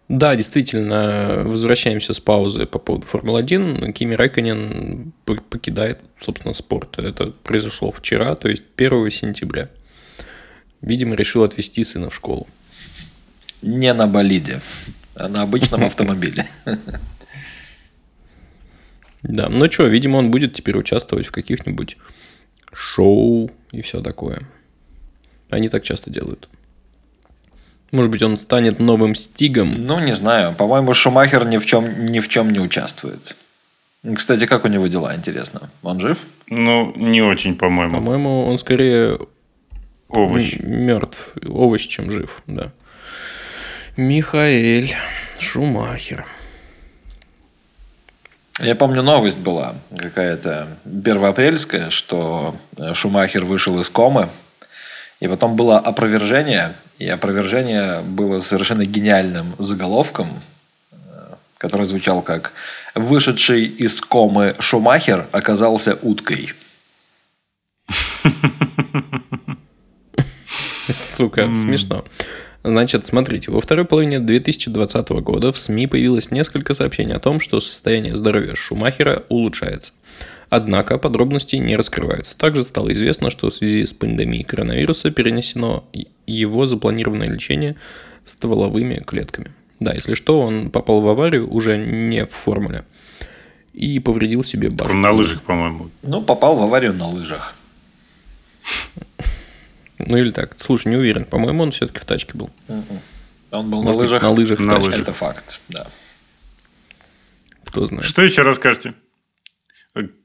Да, 0.08 0.36
действительно, 0.36 1.44
возвращаемся 1.46 2.14
с 2.14 2.20
паузы 2.20 2.66
по 2.66 2.80
поводу 2.80 3.06
Формулы-1. 3.06 3.92
Кими 3.94 4.16
Рэконен 4.16 5.14
покидает, 5.26 6.00
собственно, 6.18 6.54
спорт. 6.56 6.98
Это 6.98 7.28
произошло 7.28 7.92
вчера, 7.92 8.36
то 8.36 8.50
есть 8.50 8.64
1 8.76 9.12
сентября. 9.12 9.70
Видимо, 10.82 11.16
решил 11.16 11.44
отвезти 11.44 11.84
сына 11.84 12.10
в 12.10 12.16
школу. 12.16 12.48
Не 13.62 13.94
на 13.94 14.08
болиде, 14.08 14.62
а 15.16 15.28
на 15.28 15.42
обычном 15.42 15.84
автомобиле. 15.84 16.48
Да, 19.22 19.50
ну 19.50 19.70
что, 19.70 19.84
видимо, 19.84 20.18
он 20.18 20.32
будет 20.32 20.54
теперь 20.54 20.78
участвовать 20.78 21.28
в 21.28 21.32
каких-нибудь 21.32 21.98
шоу 22.72 23.52
и 23.72 23.82
все 23.82 24.02
такое. 24.02 24.48
Они 25.50 25.68
так 25.68 25.84
часто 25.84 26.10
делают. 26.10 26.48
Может 27.92 28.12
быть, 28.12 28.22
он 28.22 28.38
станет 28.38 28.80
новым 28.80 29.16
стигом? 29.16 29.84
Ну, 29.84 30.00
не 30.00 30.14
знаю. 30.14 30.54
По-моему, 30.54 30.94
Шумахер 30.94 31.46
ни 31.46 31.58
в 31.58 31.66
чем, 31.66 32.06
ни 32.06 32.20
в 32.20 32.30
чем 32.30 32.52
не 32.52 32.60
участвует. 32.60 33.36
Кстати, 34.16 34.46
как 34.46 34.64
у 34.64 34.68
него 34.68 34.88
дела, 34.88 35.16
интересно? 35.16 35.70
Он 35.82 36.00
жив? 36.00 36.20
Ну, 36.48 36.94
не 36.96 37.22
очень, 37.22 37.56
по-моему. 37.56 37.96
По-моему, 37.96 38.46
он 38.46 38.58
скорее 38.58 39.20
овощ. 40.10 40.58
Мертв. 40.60 41.36
Овощ, 41.46 41.88
чем 41.88 42.12
жив, 42.12 42.42
да. 42.48 42.72
Михаэль 43.98 44.96
Шумахер. 45.40 46.26
Я 48.62 48.76
помню, 48.76 49.04
новость 49.04 49.40
была 49.40 49.76
какая-то 49.96 50.78
первоапрельская, 50.84 51.90
что 51.90 52.58
Шумахер 52.94 53.46
вышел 53.46 53.80
из 53.80 53.90
комы 53.90 54.30
и 55.20 55.28
потом 55.28 55.56
было 55.56 55.80
опровержение, 55.80 56.74
и 56.98 57.08
опровержение 57.10 58.02
было 58.02 58.40
совершенно 58.40 58.86
гениальным 58.86 59.56
заголовком, 59.58 60.30
э, 60.92 60.96
который 61.58 61.86
звучал 61.86 62.22
как 62.22 62.54
«Вышедший 62.96 63.66
из 63.66 64.00
комы 64.02 64.56
Шумахер 64.60 65.28
оказался 65.32 65.98
уткой». 66.02 66.54
Сука, 71.20 71.50
смешно. 71.54 72.06
Значит, 72.64 73.06
смотрите, 73.06 73.52
во 73.52 73.60
второй 73.60 73.84
половине 73.84 74.22
2020 74.22 75.10
года 75.10 75.52
в 75.52 75.60
СМИ 75.60 75.88
появилось 75.88 76.32
несколько 76.32 76.74
сообщений 76.74 77.14
о 77.14 77.20
том, 77.20 77.42
что 77.42 77.60
состояние 77.60 78.16
здоровья 78.16 78.56
Шумахера 78.56 79.26
улучшается. 79.28 79.92
Однако 80.50 80.98
подробностей 80.98 81.60
не 81.60 81.76
раскрываются. 81.76 82.38
Также 82.38 82.64
стало 82.64 82.94
известно, 82.94 83.32
что 83.32 83.50
в 83.50 83.54
связи 83.54 83.86
с 83.86 83.92
пандемией 83.92 84.46
коронавируса 84.46 85.12
перенесено 85.12 85.84
его 86.26 86.68
запланированное 86.68 87.28
лечение 87.28 87.76
стволовыми 88.24 89.04
клетками. 89.06 89.52
Да, 89.82 89.94
если 89.94 90.14
что, 90.14 90.40
он 90.40 90.70
попал 90.70 91.02
в 91.02 91.10
аварию 91.10 91.52
уже 91.54 91.78
не 91.78 92.26
в 92.26 92.32
формуле 92.32 92.86
и 93.74 94.00
повредил 94.00 94.46
себе 94.46 94.70
башню. 94.70 94.96
На 94.96 95.12
лыжах, 95.12 95.42
по-моему. 95.42 95.90
Ну, 96.02 96.22
попал 96.22 96.56
в 96.56 96.62
аварию 96.62 96.94
на 96.94 97.10
лыжах. 97.10 97.56
Ну 100.00 100.18
или 100.18 100.32
так. 100.32 100.56
Слушай, 100.58 100.90
не 100.90 100.96
уверен. 100.96 101.26
По-моему, 101.26 101.64
он 101.64 101.72
все-таки 101.72 102.00
в 102.00 102.06
тачке 102.06 102.32
был. 102.34 102.50
Он 103.52 103.70
был 103.70 103.84
Может 103.84 104.00
на 104.00 104.04
лыжах. 104.04 104.22
На 104.22 104.30
лыжах 104.30 104.60
на 104.60 104.80
в 104.80 104.86
тачке. 104.86 105.02
Это 105.02 105.14
факт, 105.14 105.62
да. 105.70 105.88
Кто 107.66 107.86
знает. 107.86 108.06
Что 108.06 108.22
еще 108.22 108.44
расскажете? 108.44 108.94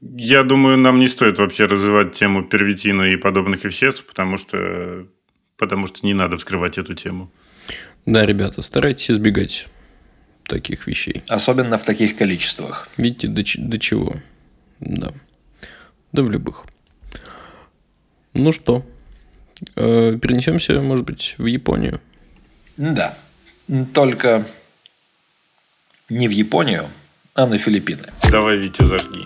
Я 0.01 0.43
думаю, 0.43 0.77
нам 0.77 0.99
не 0.99 1.07
стоит 1.07 1.37
вообще 1.39 1.65
развивать 1.65 2.13
тему 2.13 2.43
первитина 2.43 3.03
и 3.03 3.17
подобных 3.17 3.63
веществ, 3.65 4.05
потому 4.05 4.37
что, 4.37 5.07
потому 5.57 5.87
что 5.87 6.05
не 6.05 6.13
надо 6.13 6.37
вскрывать 6.37 6.77
эту 6.77 6.93
тему. 6.93 7.31
Да, 8.05 8.25
ребята, 8.25 8.61
старайтесь 8.61 9.11
избегать 9.11 9.67
таких 10.43 10.87
вещей. 10.87 11.23
Особенно 11.27 11.77
в 11.77 11.83
таких 11.83 12.15
количествах. 12.15 12.87
Видите, 12.97 13.27
до, 13.27 13.43
до 13.57 13.79
чего? 13.79 14.15
Да. 14.79 15.11
Да 16.11 16.21
в 16.21 16.29
любых. 16.29 16.65
Ну 18.33 18.51
что, 18.51 18.85
э, 19.75 20.17
перенесемся, 20.21 20.81
может 20.81 21.05
быть, 21.05 21.35
в 21.37 21.45
Японию. 21.45 21.99
Да. 22.77 23.15
Только 23.93 24.45
не 26.09 26.27
в 26.27 26.31
Японию, 26.31 26.89
а 27.33 27.45
на 27.47 27.57
Филиппины. 27.57 28.03
Давай, 28.29 28.57
Витя, 28.57 28.85
зажги. 28.85 29.25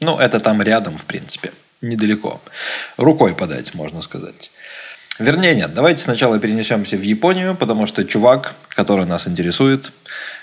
Ну, 0.00 0.18
это 0.18 0.40
там 0.40 0.62
рядом, 0.62 0.96
в 0.96 1.04
принципе. 1.04 1.52
Недалеко. 1.80 2.40
Рукой 2.96 3.34
подать, 3.34 3.74
можно 3.74 4.02
сказать. 4.02 4.50
Вернее, 5.18 5.54
нет. 5.54 5.74
Давайте 5.74 6.02
сначала 6.02 6.38
перенесемся 6.38 6.96
в 6.96 7.02
Японию, 7.02 7.54
потому 7.54 7.86
что 7.86 8.04
чувак, 8.04 8.54
который 8.68 9.06
нас 9.06 9.28
интересует, 9.28 9.92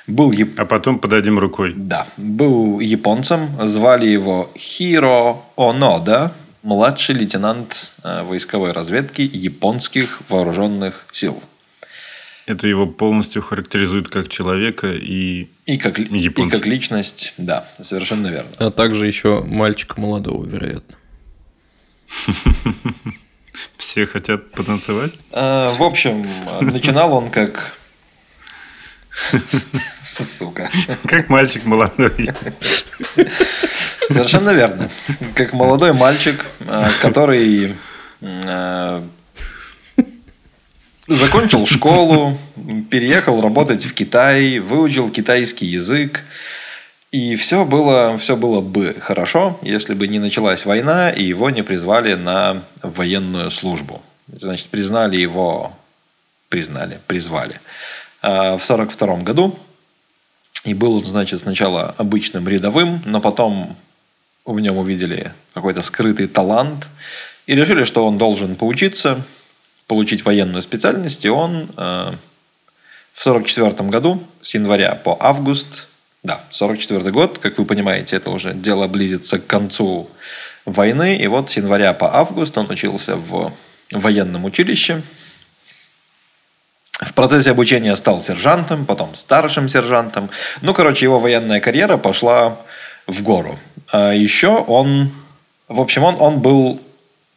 был 0.07 0.31
яп... 0.31 0.57
А 0.57 0.65
потом 0.65 0.99
подадим 0.99 1.37
рукой. 1.37 1.73
Да, 1.75 2.07
был 2.15 2.79
японцем, 2.79 3.49
звали 3.67 4.07
его 4.07 4.49
Хиро 4.57 5.37
Онода, 5.57 6.31
младший 6.63 7.15
лейтенант 7.15 7.91
э, 8.03 8.23
войсковой 8.23 8.71
разведки 8.71 9.21
японских 9.21 10.21
вооруженных 10.29 11.05
сил. 11.11 11.41
Это 12.47 12.67
его 12.67 12.87
полностью 12.87 13.41
характеризует 13.41 14.09
как 14.09 14.27
человека 14.27 14.91
и... 14.91 15.47
И 15.65 15.77
как, 15.77 15.99
ли- 15.99 16.05
и 16.07 16.17
Японца. 16.17 16.57
как 16.57 16.65
личность, 16.65 17.33
да, 17.37 17.65
совершенно 17.81 18.27
верно. 18.27 18.49
А 18.57 18.71
также 18.71 19.07
еще 19.07 19.41
мальчика 19.43 19.99
молодого, 20.01 20.45
вероятно. 20.45 20.95
Все 23.77 24.05
хотят 24.05 24.51
потанцевать? 24.51 25.13
Э, 25.31 25.75
В 25.77 25.83
общем, 25.83 26.25
начинал 26.61 27.13
он 27.13 27.29
как... 27.29 27.77
Сука. 30.01 30.69
Как 31.07 31.29
мальчик 31.29 31.65
молодой. 31.65 32.29
Совершенно 34.07 34.51
верно. 34.51 34.89
Как 35.35 35.53
молодой 35.53 35.93
мальчик, 35.93 36.45
э, 36.59 36.89
который 37.01 37.75
э, 38.21 39.01
закончил 41.07 41.65
школу, 41.65 42.37
переехал 42.89 43.41
работать 43.41 43.85
в 43.85 43.93
Китай, 43.93 44.59
выучил 44.59 45.09
китайский 45.09 45.65
язык. 45.65 46.21
И 47.11 47.35
все 47.35 47.65
было, 47.65 48.17
все 48.17 48.37
было 48.37 48.61
бы 48.61 48.95
хорошо, 49.01 49.59
если 49.61 49.93
бы 49.93 50.07
не 50.07 50.19
началась 50.19 50.65
война, 50.65 51.09
и 51.09 51.23
его 51.23 51.49
не 51.49 51.61
призвали 51.61 52.13
на 52.13 52.63
военную 52.81 53.51
службу. 53.51 54.01
Значит, 54.31 54.69
признали 54.69 55.17
его, 55.17 55.77
признали, 56.47 57.01
призвали 57.07 57.59
в 58.21 58.59
42 58.59 59.17
году. 59.17 59.57
И 60.63 60.73
был 60.73 61.03
значит, 61.03 61.41
сначала 61.41 61.95
обычным 61.97 62.47
рядовым, 62.47 63.01
но 63.05 63.19
потом 63.19 63.75
в 64.45 64.59
нем 64.59 64.77
увидели 64.77 65.33
какой-то 65.53 65.81
скрытый 65.81 66.27
талант 66.27 66.87
и 67.47 67.55
решили, 67.55 67.83
что 67.83 68.05
он 68.05 68.17
должен 68.17 68.55
поучиться, 68.55 69.23
получить 69.87 70.23
военную 70.23 70.61
специальность, 70.61 71.25
и 71.25 71.29
он 71.29 71.69
э, 71.75 72.13
в 73.13 73.23
44 73.23 73.89
году 73.89 74.23
с 74.41 74.53
января 74.53 74.95
по 74.95 75.17
август, 75.19 75.87
да, 76.23 76.41
44 76.51 77.11
год, 77.11 77.39
как 77.39 77.57
вы 77.57 77.65
понимаете, 77.65 78.15
это 78.15 78.29
уже 78.29 78.53
дело 78.53 78.87
близится 78.87 79.39
к 79.39 79.47
концу 79.47 80.09
войны, 80.65 81.17
и 81.17 81.27
вот 81.27 81.49
с 81.49 81.57
января 81.57 81.93
по 81.93 82.15
август 82.15 82.57
он 82.57 82.69
учился 82.69 83.15
в 83.15 83.51
военном 83.91 84.45
училище, 84.45 85.01
в 87.01 87.13
процессе 87.13 87.51
обучения 87.51 87.95
стал 87.95 88.21
сержантом, 88.21 88.85
потом 88.85 89.15
старшим 89.15 89.67
сержантом. 89.67 90.29
Ну, 90.61 90.73
короче, 90.73 91.05
его 91.05 91.19
военная 91.19 91.59
карьера 91.59 91.97
пошла 91.97 92.57
в 93.07 93.23
гору. 93.23 93.59
А 93.91 94.13
еще 94.13 94.49
он, 94.49 95.11
в 95.67 95.81
общем, 95.81 96.03
он, 96.03 96.15
он 96.19 96.39
был 96.39 96.79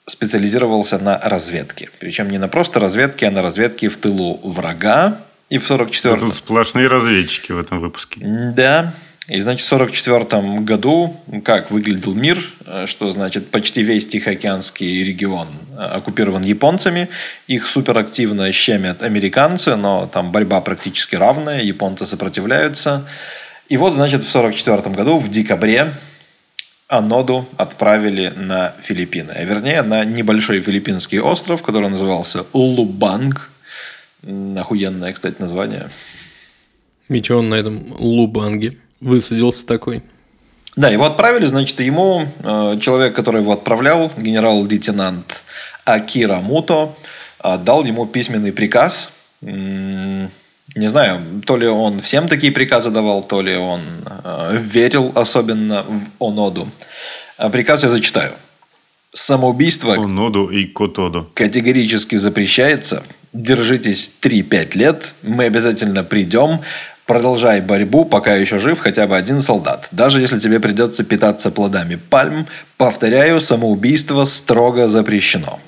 специализировался 0.06 0.98
на 0.98 1.18
разведке. 1.18 1.88
Причем 1.98 2.28
не 2.30 2.38
на 2.38 2.48
просто 2.48 2.78
разведке, 2.78 3.26
а 3.26 3.30
на 3.30 3.42
разведке 3.42 3.88
в 3.88 3.96
тылу 3.96 4.38
врага. 4.44 5.18
И 5.48 5.58
в 5.58 5.66
44 5.66 6.16
Тут 6.16 6.34
сплошные 6.34 6.86
разведчики 6.86 7.52
в 7.52 7.58
этом 7.58 7.80
выпуске. 7.80 8.20
да. 8.22 8.92
И, 9.28 9.40
значит, 9.40 9.66
в 9.66 9.72
1944 9.72 10.60
году 10.60 11.16
как 11.44 11.70
выглядел 11.70 12.12
мир, 12.12 12.44
э, 12.66 12.84
что, 12.86 13.10
значит, 13.10 13.50
почти 13.50 13.82
весь 13.82 14.06
Тихоокеанский 14.06 15.02
регион 15.02 15.48
э, 15.72 15.80
оккупирован 15.80 16.42
японцами. 16.42 17.08
Их 17.46 17.66
суперактивно 17.66 18.52
щемят 18.52 19.02
американцы, 19.02 19.76
но 19.76 20.06
там 20.12 20.30
борьба 20.30 20.60
практически 20.60 21.14
равная, 21.14 21.62
японцы 21.62 22.04
сопротивляются. 22.04 23.08
И 23.70 23.78
вот, 23.78 23.94
значит, 23.94 24.24
в 24.24 24.36
1944 24.36 24.94
году, 24.94 25.16
в 25.16 25.30
декабре, 25.30 25.94
Аноду 26.86 27.48
отправили 27.56 28.30
на 28.36 28.74
Филиппины. 28.82 29.30
А 29.30 29.42
Вернее, 29.44 29.80
на 29.80 30.04
небольшой 30.04 30.60
филиппинский 30.60 31.18
остров, 31.18 31.62
который 31.62 31.88
назывался 31.88 32.44
Лубанг. 32.52 33.50
Охуенное, 34.22 35.14
кстати, 35.14 35.36
название. 35.38 35.88
Ведь 37.08 37.30
он 37.30 37.48
на 37.48 37.54
этом 37.54 37.94
лубанге 37.98 38.78
высадился 39.04 39.66
такой. 39.66 40.02
Да, 40.76 40.88
его 40.88 41.04
отправили, 41.04 41.44
значит, 41.46 41.78
ему 41.80 42.26
э, 42.42 42.78
человек, 42.80 43.14
который 43.14 43.42
его 43.42 43.52
отправлял, 43.52 44.10
генерал-лейтенант 44.16 45.44
Акира 45.84 46.36
Муто, 46.40 46.96
э, 47.42 47.58
дал 47.58 47.84
ему 47.84 48.06
письменный 48.06 48.52
приказ. 48.52 49.10
Не 49.40 50.88
знаю, 50.88 51.42
то 51.46 51.56
ли 51.56 51.68
он 51.68 52.00
всем 52.00 52.26
такие 52.26 52.50
приказы 52.50 52.90
давал, 52.90 53.22
то 53.22 53.42
ли 53.42 53.54
он 53.54 53.82
э, 54.06 54.58
верил 54.60 55.12
особенно 55.14 55.84
в 55.84 56.08
Оноду. 56.18 56.68
А 57.36 57.50
Приказ 57.50 57.84
я 57.84 57.88
зачитаю. 57.90 58.32
Самоубийство 59.12 59.94
Оноду 59.94 60.48
и 60.48 60.64
Котоду. 60.64 61.30
категорически 61.34 62.16
запрещается. 62.16 63.04
Держитесь 63.32 64.12
3-5 64.20 64.78
лет. 64.78 65.14
Мы 65.22 65.44
обязательно 65.44 66.02
придем. 66.02 66.60
Продолжай 67.06 67.60
борьбу, 67.60 68.04
пока 68.06 68.34
еще 68.34 68.58
жив 68.58 68.78
хотя 68.78 69.06
бы 69.06 69.16
один 69.16 69.40
солдат. 69.42 69.88
Даже 69.92 70.20
если 70.22 70.38
тебе 70.38 70.58
придется 70.58 71.04
питаться 71.04 71.50
плодами 71.50 71.96
пальм, 71.96 72.46
повторяю, 72.78 73.40
самоубийство 73.42 74.24
строго 74.24 74.88
запрещено. 74.88 75.60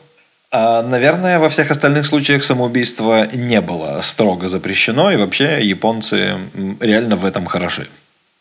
А, 0.51 0.83
наверное, 0.83 1.39
во 1.39 1.49
всех 1.51 1.71
остальных 1.71 2.07
случаях 2.07 2.43
самоубийство 2.43 3.27
не 3.35 3.61
было 3.61 4.01
строго 4.03 4.49
запрещено, 4.49 5.11
и 5.13 5.17
вообще 5.17 5.61
японцы 5.63 6.39
реально 6.81 7.17
в 7.17 7.25
этом 7.27 7.45
хороши. 7.45 7.87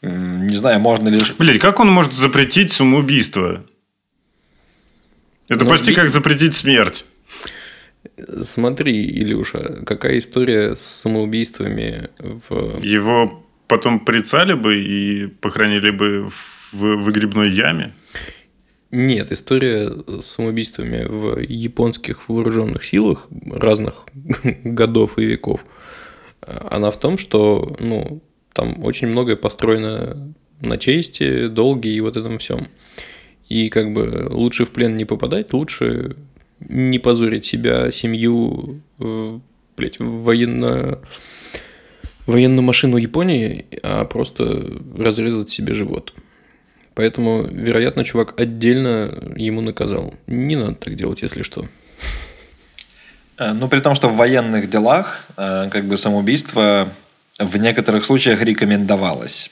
Не 0.02 0.56
знаю, 0.56 0.80
можно 0.80 1.10
ли... 1.10 1.20
Блин, 1.38 1.60
как 1.60 1.80
он 1.80 1.90
может 1.92 2.14
запретить 2.14 2.72
самоубийство? 2.72 3.64
Это 5.50 5.64
Ну, 5.66 5.70
почти 5.70 5.90
ви- 5.90 5.96
как 5.96 6.10
запретить 6.10 6.56
смерть. 6.56 7.06
Смотри, 8.42 9.06
Илюша, 9.06 9.84
какая 9.86 10.20
история 10.20 10.76
с 10.76 10.82
самоубийствами 10.82 12.10
в... 12.20 12.80
Его 12.82 13.44
потом 13.68 14.00
прицали 14.06 14.54
бы 14.54 14.76
и 14.78 15.28
похоронили 15.28 15.92
бы 15.92 16.30
в 16.72 17.04
выгребной 17.04 17.50
яме. 17.50 17.94
Нет, 18.92 19.32
история 19.32 19.92
с 20.22 20.26
самоубийствами 20.26 21.06
в 21.06 21.40
японских 21.40 22.30
вооруженных 22.30 22.84
силах 22.84 23.28
разных 23.52 24.06
годов 24.64 25.18
и 25.18 25.26
веков, 25.26 25.66
она 26.42 26.92
в 26.92 27.00
том, 27.00 27.18
что 27.18 27.76
ну, 27.80 28.22
там 28.54 28.84
очень 28.84 29.08
многое 29.08 29.36
построено 29.36 30.34
на 30.62 30.78
чести, 30.78 31.48
долге 31.48 31.92
и 31.92 32.00
вот 32.00 32.16
этом 32.16 32.38
всем. 32.38 32.68
И 33.50 33.70
как 33.70 33.94
бы 33.94 34.28
лучше 34.30 34.66
в 34.66 34.72
плен 34.72 34.96
не 34.96 35.06
попадать, 35.06 35.54
лучше 35.54 36.16
не 36.60 37.00
позорить 37.00 37.46
себя, 37.46 37.92
семью, 37.92 38.82
э, 39.00 39.40
блядь, 39.78 40.00
военно... 40.00 41.00
военную 42.26 42.64
машину 42.64 42.98
Японии, 42.98 43.66
а 43.84 44.06
просто 44.06 44.82
разрезать 44.98 45.50
себе 45.50 45.74
живот. 45.74 46.14
Поэтому, 46.96 47.44
вероятно, 47.44 48.06
чувак 48.06 48.40
отдельно 48.40 49.34
ему 49.36 49.62
наказал. 49.62 50.14
Не 50.28 50.56
надо 50.56 50.76
так 50.76 50.96
делать, 50.96 51.22
если 51.22 51.44
что. 51.44 51.66
Э, 53.38 53.52
Ну, 53.54 53.68
при 53.68 53.82
том, 53.82 53.96
что 53.96 54.08
в 54.10 54.16
военных 54.16 54.70
делах 54.70 55.26
э, 55.38 55.70
как 55.70 55.86
бы 55.86 55.98
самоубийство 55.98 56.88
в 57.38 57.58
некоторых 57.58 58.06
случаях 58.06 58.42
рекомендовалось. 58.42 59.52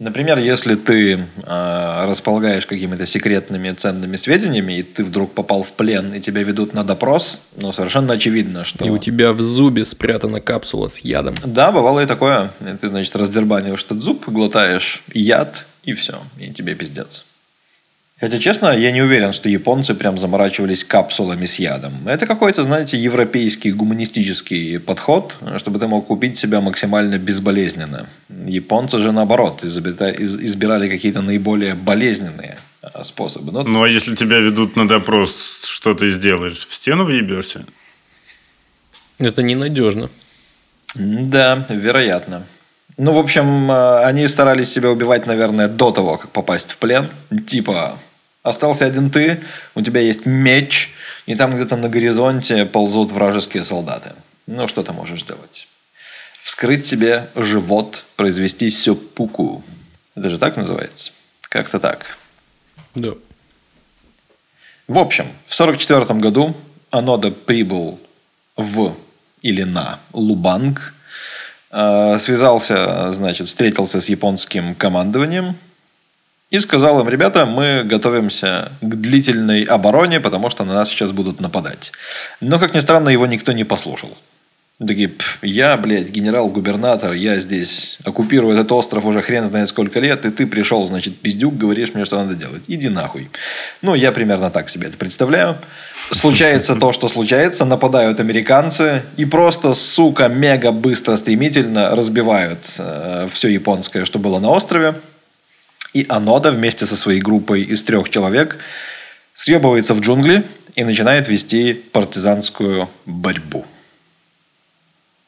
Например, 0.00 0.38
если 0.38 0.74
ты 0.74 1.14
э, 1.14 2.04
располагаешь 2.04 2.66
какими-то 2.66 3.06
секретными 3.06 3.70
ценными 3.70 4.16
сведениями, 4.16 4.78
и 4.78 4.82
ты 4.82 5.04
вдруг 5.04 5.32
попал 5.32 5.62
в 5.62 5.72
плен, 5.72 6.12
и 6.14 6.20
тебя 6.20 6.42
ведут 6.42 6.74
на 6.74 6.82
допрос, 6.82 7.40
ну, 7.56 7.70
совершенно 7.70 8.14
очевидно, 8.14 8.64
что... 8.64 8.84
И 8.84 8.90
у 8.90 8.98
тебя 8.98 9.32
в 9.32 9.40
зубе 9.40 9.84
спрятана 9.84 10.40
капсула 10.40 10.88
с 10.88 10.98
ядом. 10.98 11.34
Да, 11.44 11.70
бывало 11.70 12.00
и 12.00 12.06
такое. 12.06 12.50
И 12.60 12.76
Ты, 12.76 12.88
значит, 12.88 13.14
раздербаниваешь 13.14 13.84
этот 13.84 14.02
зуб, 14.02 14.28
глотаешь 14.28 15.02
яд, 15.12 15.64
И 15.84 15.92
все. 15.94 16.20
И 16.38 16.50
тебе 16.52 16.74
пиздец. 16.74 17.24
Хотя, 18.20 18.38
честно, 18.38 18.76
я 18.76 18.92
не 18.92 19.02
уверен, 19.02 19.32
что 19.32 19.48
японцы 19.48 19.92
прям 19.92 20.18
заморачивались 20.18 20.84
капсулами 20.84 21.46
с 21.46 21.58
ядом. 21.58 22.06
Это 22.06 22.26
какой-то, 22.26 22.62
знаете, 22.62 22.96
европейский 22.96 23.72
гуманистический 23.72 24.78
подход, 24.78 25.36
чтобы 25.56 25.80
ты 25.80 25.88
мог 25.88 26.06
купить 26.06 26.36
себя 26.36 26.60
максимально 26.60 27.18
безболезненно. 27.18 28.06
Японцы 28.46 28.98
же, 28.98 29.10
наоборот, 29.10 29.64
избирали 29.64 30.88
какие-то 30.88 31.22
наиболее 31.22 31.74
болезненные 31.74 32.58
а, 32.82 33.02
способы. 33.02 33.50
Ну, 33.50 33.64
Ну, 33.64 33.82
а 33.82 33.88
если 33.88 34.14
тебя 34.14 34.38
ведут 34.38 34.76
на 34.76 34.86
допрос, 34.86 35.64
что 35.64 35.94
ты 35.94 36.12
сделаешь? 36.12 36.68
В 36.68 36.72
стену 36.72 37.04
въебешься? 37.04 37.66
Это 39.18 39.42
ненадежно. 39.42 40.08
Да, 40.94 41.66
вероятно. 41.68 42.46
Ну, 42.96 43.12
в 43.12 43.18
общем, 43.18 43.70
э, 43.70 44.04
они 44.04 44.28
старались 44.28 44.72
себя 44.72 44.90
убивать, 44.90 45.26
наверное, 45.26 45.68
до 45.68 45.90
того, 45.90 46.16
как 46.16 46.30
попасть 46.30 46.72
в 46.72 46.78
плен. 46.78 47.10
Типа, 47.46 47.98
остался 48.42 48.86
один 48.86 49.10
ты, 49.10 49.40
у 49.74 49.82
тебя 49.82 50.00
есть 50.00 50.26
меч, 50.26 50.92
и 51.26 51.34
там 51.34 51.50
где-то 51.52 51.76
на 51.76 51.88
горизонте 51.88 52.66
ползут 52.66 53.10
вражеские 53.10 53.64
солдаты. 53.64 54.12
Ну, 54.46 54.68
что 54.68 54.82
ты 54.82 54.92
можешь 54.92 55.22
сделать? 55.22 55.66
Вскрыть 56.40 56.86
себе 56.86 57.30
живот, 57.34 58.04
произвести 58.16 58.70
сёппуку. 58.70 59.64
Это 60.14 60.30
же 60.30 60.38
так 60.38 60.56
называется? 60.56 61.12
Как-то 61.48 61.80
так. 61.80 62.16
Да. 62.94 63.14
В 64.86 64.98
общем, 64.98 65.24
в 65.46 65.54
1944 65.58 66.20
году 66.20 66.54
Анода 66.90 67.30
прибыл 67.30 67.98
в 68.56 68.94
или 69.42 69.62
на 69.62 69.98
Лубанг, 70.12 70.93
связался, 72.18 73.12
значит, 73.12 73.48
встретился 73.48 74.00
с 74.00 74.08
японским 74.08 74.74
командованием 74.76 75.56
и 76.50 76.60
сказал 76.60 77.00
им, 77.00 77.08
ребята, 77.08 77.46
мы 77.46 77.82
готовимся 77.84 78.70
к 78.80 78.94
длительной 78.94 79.64
обороне, 79.64 80.20
потому 80.20 80.50
что 80.50 80.64
на 80.64 80.74
нас 80.74 80.88
сейчас 80.88 81.10
будут 81.10 81.40
нападать. 81.40 81.90
Но, 82.40 82.60
как 82.60 82.74
ни 82.74 82.80
странно, 82.80 83.08
его 83.08 83.26
никто 83.26 83.50
не 83.50 83.64
послушал. 83.64 84.16
Такие, 84.80 85.08
«Пф, 85.08 85.38
я, 85.42 85.76
блядь, 85.76 86.10
генерал-губернатор, 86.10 87.12
я 87.12 87.38
здесь 87.38 87.96
оккупирую 88.04 88.54
этот 88.54 88.72
остров 88.72 89.06
уже 89.06 89.22
хрен 89.22 89.46
знает 89.46 89.68
сколько 89.68 90.00
лет, 90.00 90.26
и 90.26 90.30
ты 90.30 90.48
пришел, 90.48 90.84
значит, 90.84 91.16
пиздюк, 91.16 91.56
говоришь 91.56 91.94
мне, 91.94 92.04
что 92.04 92.16
надо 92.16 92.34
делать. 92.34 92.64
Иди 92.66 92.88
нахуй. 92.88 93.30
Ну, 93.82 93.94
я 93.94 94.10
примерно 94.10 94.50
так 94.50 94.68
себе 94.68 94.88
это 94.88 94.98
представляю. 94.98 95.58
Случается 96.10 96.74
то, 96.74 96.90
что 96.90 97.06
случается, 97.06 97.64
нападают 97.64 98.18
американцы 98.18 99.04
и 99.16 99.24
просто, 99.24 99.74
сука, 99.74 100.26
мега 100.26 100.72
быстро, 100.72 101.16
стремительно 101.16 101.94
разбивают 101.94 102.58
э, 102.78 103.28
все 103.30 103.48
японское, 103.50 104.04
что 104.04 104.18
было 104.18 104.40
на 104.40 104.50
острове. 104.50 104.96
И 105.92 106.04
Анода 106.08 106.50
вместе 106.50 106.84
со 106.84 106.96
своей 106.96 107.20
группой 107.20 107.62
из 107.62 107.84
трех 107.84 108.08
человек 108.08 108.58
съебывается 109.34 109.94
в 109.94 110.00
джунгли 110.00 110.42
и 110.74 110.82
начинает 110.82 111.28
вести 111.28 111.74
партизанскую 111.74 112.88
борьбу 113.06 113.64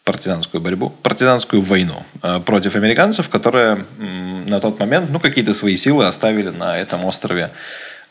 партизанскую 0.06 0.60
борьбу, 0.60 0.90
партизанскую 1.02 1.60
войну 1.60 2.04
э, 2.22 2.40
против 2.46 2.76
американцев, 2.76 3.28
которые 3.28 3.84
на 3.98 4.60
тот 4.60 4.78
момент 4.78 5.10
ну, 5.10 5.18
какие-то 5.18 5.52
свои 5.52 5.76
силы 5.76 6.06
оставили 6.06 6.50
на 6.50 6.78
этом 6.78 7.04
острове 7.04 7.50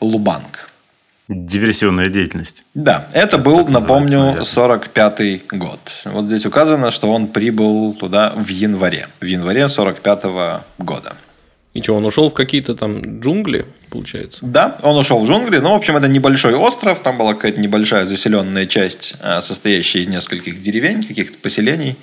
Лубанг. 0.00 0.68
Диверсионная 1.28 2.08
деятельность. 2.08 2.64
Да, 2.74 3.06
это 3.14 3.38
был, 3.38 3.64
Так 3.64 3.70
напомню, 3.70 4.18
наверное. 4.18 4.44
45 4.44 5.46
год. 5.52 5.80
Вот 6.04 6.26
здесь 6.26 6.46
указано, 6.46 6.90
что 6.90 7.10
он 7.10 7.28
прибыл 7.28 7.94
туда 7.94 8.32
в 8.36 8.48
январе. 8.48 9.08
В 9.20 9.24
январе 9.24 9.66
45 9.66 10.24
года. 10.78 11.14
И 11.76 11.82
что, 11.82 11.94
он 11.94 12.06
ушел 12.06 12.30
в 12.30 12.32
какие-то 12.32 12.74
там 12.74 13.20
джунгли, 13.20 13.66
получается? 13.90 14.38
Да, 14.40 14.78
он 14.82 14.96
ушел 14.96 15.22
в 15.22 15.28
джунгли. 15.28 15.58
Ну, 15.58 15.72
в 15.72 15.74
общем, 15.74 15.94
это 15.94 16.08
небольшой 16.08 16.54
остров. 16.54 17.00
Там 17.00 17.18
была 17.18 17.34
какая-то 17.34 17.60
небольшая 17.60 18.06
заселенная 18.06 18.64
часть, 18.64 19.16
э, 19.22 19.42
состоящая 19.42 20.00
из 20.00 20.08
нескольких 20.08 20.58
деревень, 20.62 21.02
каких-то 21.02 21.36
поселений. 21.36 21.96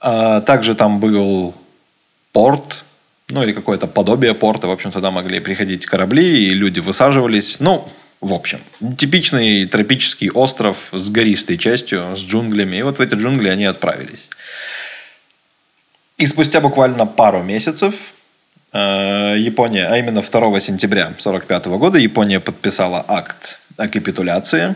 А, 0.00 0.42
Также 0.42 0.74
там 0.74 1.00
был 1.00 1.54
порт, 2.32 2.84
ну, 3.30 3.42
или 3.42 3.52
какое-то 3.52 3.86
подобие 3.86 4.34
порта. 4.34 4.66
В 4.66 4.70
общем, 4.70 4.92
туда 4.92 5.10
могли 5.10 5.40
приходить 5.40 5.86
корабли, 5.86 6.48
и 6.48 6.50
люди 6.50 6.80
высаживались. 6.80 7.60
Ну, 7.60 7.88
в 8.20 8.34
общем, 8.34 8.60
типичный 8.98 9.64
тропический 9.64 10.28
остров 10.28 10.90
с 10.92 11.08
гористой 11.08 11.56
частью, 11.56 12.14
с 12.14 12.20
джунглями. 12.20 12.76
И 12.76 12.82
вот 12.82 12.98
в 12.98 13.00
эти 13.00 13.14
джунгли 13.14 13.48
они 13.48 13.64
отправились. 13.64 14.28
И 16.18 16.26
спустя 16.26 16.60
буквально 16.60 17.06
пару 17.06 17.42
месяцев 17.42 18.13
Япония, 18.74 19.88
а 19.88 19.96
именно 19.96 20.20
2 20.20 20.60
сентября 20.60 21.04
1945 21.04 21.66
года, 21.78 21.98
Япония 21.98 22.40
подписала 22.40 23.04
акт 23.06 23.60
о 23.76 23.86
капитуляции. 23.88 24.74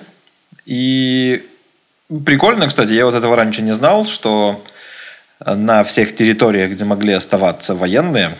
И 0.66 1.44
прикольно, 2.24 2.68
кстати, 2.68 2.92
я 2.92 3.06
вот 3.06 3.14
этого 3.14 3.34
раньше 3.34 3.62
не 3.62 3.72
знал, 3.72 4.06
что 4.06 4.62
на 5.44 5.82
всех 5.82 6.14
территориях, 6.14 6.70
где 6.70 6.84
могли 6.84 7.12
оставаться 7.12 7.74
военные, 7.74 8.36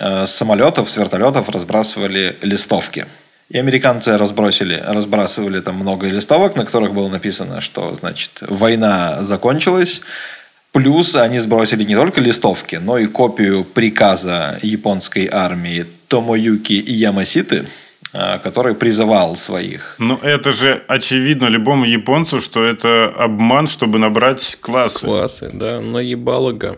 э, 0.00 0.26
с 0.26 0.30
самолетов, 0.30 0.90
с 0.90 0.96
вертолетов 0.96 1.48
разбрасывали 1.50 2.36
листовки. 2.42 3.06
И 3.48 3.58
американцы 3.58 4.16
разбросили, 4.18 4.82
разбрасывали 4.84 5.60
там 5.60 5.76
много 5.76 6.08
листовок, 6.08 6.56
на 6.56 6.64
которых 6.64 6.94
было 6.94 7.08
написано, 7.08 7.60
что, 7.60 7.94
значит, 7.94 8.38
война 8.40 9.22
закончилась, 9.22 10.02
Плюс 10.76 11.16
они 11.16 11.38
сбросили 11.38 11.84
не 11.84 11.94
только 11.94 12.20
листовки, 12.20 12.76
но 12.76 12.98
и 12.98 13.06
копию 13.06 13.64
приказа 13.64 14.58
японской 14.60 15.26
армии 15.32 15.86
Томоюки 16.06 16.74
Ямаситы, 16.74 17.64
а, 18.12 18.36
который 18.36 18.74
призывал 18.74 19.36
своих. 19.36 19.96
Ну, 19.98 20.18
это 20.18 20.52
же 20.52 20.84
очевидно 20.86 21.46
любому 21.46 21.86
японцу, 21.86 22.42
что 22.42 22.62
это 22.62 23.06
обман, 23.06 23.68
чтобы 23.68 23.98
набрать 23.98 24.58
классы. 24.60 25.06
Классы, 25.06 25.50
да, 25.50 25.80
наебалога. 25.80 26.76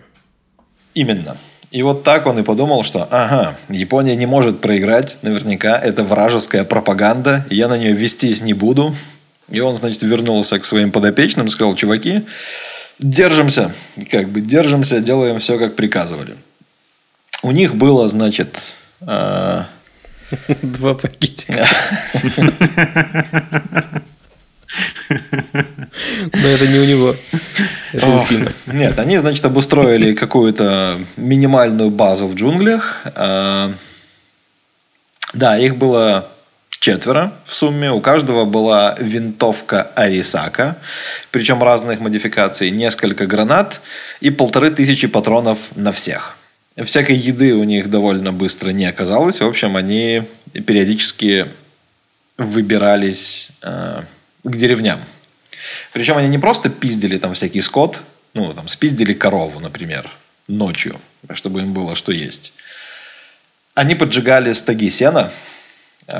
Именно. 0.94 1.37
И 1.72 1.82
вот 1.82 2.04
так 2.04 2.26
он 2.26 2.38
и 2.38 2.44
подумал, 2.44 2.84
что, 2.84 3.08
ага, 3.11 3.56
Япония 3.68 4.14
не 4.14 4.26
может 4.26 4.61
проиграть, 4.61 5.18
наверняка 5.22 5.76
это 5.76 6.04
вражеская 6.04 6.62
пропаганда, 6.62 7.44
я 7.50 7.66
на 7.66 7.76
нее 7.76 7.94
вестись 7.94 8.42
не 8.42 8.54
буду. 8.54 8.94
И 9.50 9.58
он, 9.58 9.74
значит, 9.74 10.02
вернулся 10.02 10.61
к 10.61 10.64
своим 10.64 10.92
подопечным, 10.92 11.48
сказал, 11.48 11.74
чуваки, 11.74 12.22
держимся, 12.98 13.72
как 14.11 14.28
бы 14.28 14.40
держимся, 14.40 15.00
делаем 15.00 15.38
все, 15.38 15.58
как 15.58 15.76
приказывали. 15.76 16.37
У 17.42 17.52
них 17.52 17.74
было, 17.74 18.08
значит, 18.08 18.76
э, 19.00 19.64
Два 20.62 20.94
пакетика. 20.94 21.66
Но 25.11 26.46
это 26.46 26.66
не 26.66 26.78
у 26.78 26.84
него. 26.84 27.16
Это 27.92 28.06
у 28.06 28.22
Фина. 28.24 28.52
Нет, 28.66 28.98
они, 28.98 29.16
значит, 29.16 29.44
обустроили 29.46 30.14
какую-то 30.14 30.98
минимальную 31.16 31.90
базу 31.90 32.26
в 32.26 32.34
джунглях. 32.34 33.02
А, 33.14 33.72
Да, 35.32 35.58
их 35.58 35.76
было 35.76 36.28
четверо 36.80 37.32
в 37.44 37.54
сумме. 37.54 37.90
У 37.90 38.00
каждого 38.00 38.44
была 38.44 38.96
винтовка 38.98 39.90
Арисака, 39.94 40.76
причем 41.30 41.62
разных 41.62 42.00
модификаций, 42.00 42.70
несколько 42.70 43.26
гранат 43.26 43.80
и 44.20 44.30
полторы 44.30 44.70
тысячи 44.70 45.06
патронов 45.06 45.58
на 45.76 45.92
всех. 45.92 46.36
Всякой 46.76 47.16
еды 47.16 47.54
у 47.54 47.64
них 47.64 47.90
довольно 47.90 48.32
быстро 48.32 48.70
не 48.70 48.86
оказалось. 48.86 49.40
В 49.40 49.46
общем, 49.46 49.76
они 49.76 50.22
периодически 50.52 51.46
выбирались 52.36 53.48
э, 53.62 54.02
к 54.44 54.56
деревням. 54.56 55.00
Причем 55.92 56.16
они 56.16 56.28
не 56.28 56.38
просто 56.38 56.70
пиздили 56.70 57.18
там 57.18 57.34
всякий 57.34 57.60
скот, 57.62 58.00
ну, 58.34 58.54
там, 58.54 58.68
спиздили 58.68 59.12
корову, 59.12 59.58
например, 59.58 60.08
ночью, 60.46 61.00
чтобы 61.34 61.62
им 61.62 61.72
было 61.72 61.96
что 61.96 62.12
есть. 62.12 62.52
Они 63.74 63.96
поджигали 63.96 64.52
стаги 64.52 64.90
сена, 64.90 65.32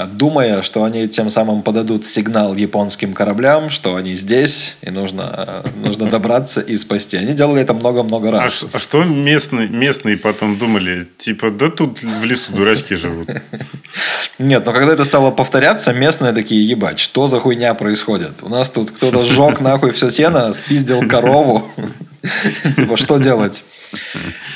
думая, 0.07 0.61
что 0.62 0.85
они 0.85 1.09
тем 1.09 1.31
самым 1.31 1.62
подадут 1.62 2.05
сигнал 2.05 2.55
японским 2.55 3.14
кораблям, 3.14 3.70
что 3.70 3.96
они 3.96 4.14
здесь, 4.14 4.77
и 4.83 4.90
нужно, 4.90 5.62
э, 5.64 5.68
нужно 5.77 6.11
добраться 6.11 6.61
и 6.61 6.77
спасти. 6.77 7.16
Они 7.16 7.33
делали 7.33 7.62
это 7.62 7.72
много-много 7.72 8.29
А, 8.29 8.33
раз. 8.33 8.61
ш- 8.61 8.66
а 8.72 8.79
что 8.79 9.03
местные, 9.05 9.66
местные 9.68 10.18
потом 10.18 10.59
думали? 10.59 11.09
Типа, 11.16 11.51
да 11.51 11.70
тут 11.70 12.03
в 12.03 12.24
лесу 12.24 12.53
дурачки 12.53 12.94
живут. 12.96 13.29
Нет, 14.38 14.66
но 14.66 14.72
когда 14.72 14.92
это 14.92 15.05
стало 15.05 15.31
повторяться, 15.31 15.92
местные 15.94 16.33
такие, 16.33 16.68
ебать, 16.68 16.98
что 16.98 17.27
за 17.27 17.40
хуйня 17.40 17.72
происходит? 17.74 18.42
У 18.42 18.48
нас 18.48 18.70
тут 18.70 18.90
кто-то 18.90 19.24
сжег 19.24 19.61
нахуй 19.61 19.92
все 19.92 20.11
сено, 20.11 20.53
спиздил 20.53 21.09
корову. 21.09 21.66
Типа, 22.77 22.96
что 22.98 23.18
делать? 23.18 23.64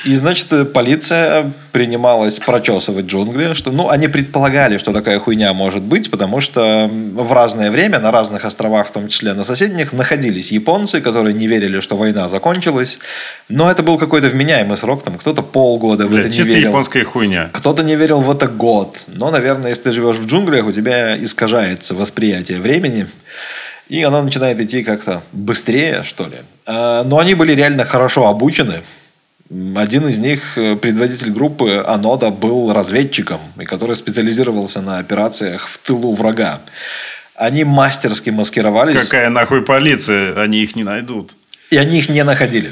И, 0.05 0.15
значит, 0.17 0.73
полиция 0.73 1.53
принималась 1.71 2.41
прочесывать 2.41 3.07
джунгли, 3.07 3.55
что, 3.55 3.71
ну, 3.71 3.89
они 3.89 4.09
предполагали, 4.09 4.77
что 4.77 4.93
такая 4.93 5.19
хуйня 5.19 5.53
может 5.53 5.83
быть, 5.83 6.11
потому 6.11 6.41
что 6.41 6.91
в 6.91 7.33
разное 7.33 7.71
время 7.71 8.01
на 8.01 8.11
разных 8.11 8.45
островах, 8.45 8.89
в 8.89 8.93
том 8.93 9.09
числе 9.09 9.33
на 9.33 9.45
соседних, 9.45 9.93
находились 9.93 10.51
японцы, 10.51 11.01
которые 11.01 11.35
не 11.35 11.47
верили, 11.47 11.81
что 11.81 11.97
война 11.97 12.27
закончилась. 12.29 12.99
Но 13.49 13.71
это 13.71 13.83
был 13.83 13.97
какой-то 13.97 14.29
вменяемый 14.29 14.77
срок, 14.77 15.05
там 15.05 15.19
кто-то 15.19 15.43
полгода 15.43 16.07
в 16.07 16.15
это 16.15 16.29
не 16.29 16.43
верил. 16.43 16.71
японская 16.71 17.05
хуйня. 17.05 17.51
Кто-то 17.53 17.85
не 17.85 17.95
верил 17.95 18.21
в 18.21 18.31
это 18.31 18.49
год. 18.49 19.05
Но, 19.09 19.31
наверное, 19.31 19.71
если 19.71 19.85
ты 19.85 19.93
живешь 19.93 20.17
в 20.17 20.27
джунглях, 20.27 20.67
у 20.67 20.73
тебя 20.73 21.17
искажается 21.23 21.95
восприятие 21.95 22.59
времени. 22.59 23.07
И 23.89 24.03
оно 24.03 24.23
начинает 24.23 24.61
идти 24.61 24.83
как-то 24.83 25.23
быстрее, 25.33 26.03
что 26.03 26.25
ли. 26.25 26.39
А, 26.67 27.05
Но 27.05 27.19
они 27.19 27.35
были 27.35 27.53
реально 27.53 27.85
хорошо 27.85 28.27
обучены. 28.27 28.83
Один 29.75 30.09
из 30.09 30.19
них, 30.19 30.57
э, 30.57 30.77
предводитель 30.77 31.31
группы 31.31 31.85
Анода, 31.87 32.31
был 32.31 32.73
разведчиком, 32.73 33.41
и 33.61 33.65
который 33.65 33.97
специализировался 33.97 34.81
на 34.81 34.99
операциях 34.99 35.69
в 35.69 35.79
тылу 35.79 36.15
врага. 36.15 36.61
Они 37.35 37.65
мастерски 37.65 38.31
маскировались. 38.31 39.05
Какая 39.05 39.29
нахуй 39.29 39.63
полиция? 39.63 40.41
Они 40.41 40.63
их 40.63 40.75
не 40.75 40.85
найдут. 40.85 41.33
И 41.71 41.77
они 41.77 41.99
их 41.99 42.09
не 42.09 42.25
находили. 42.25 42.71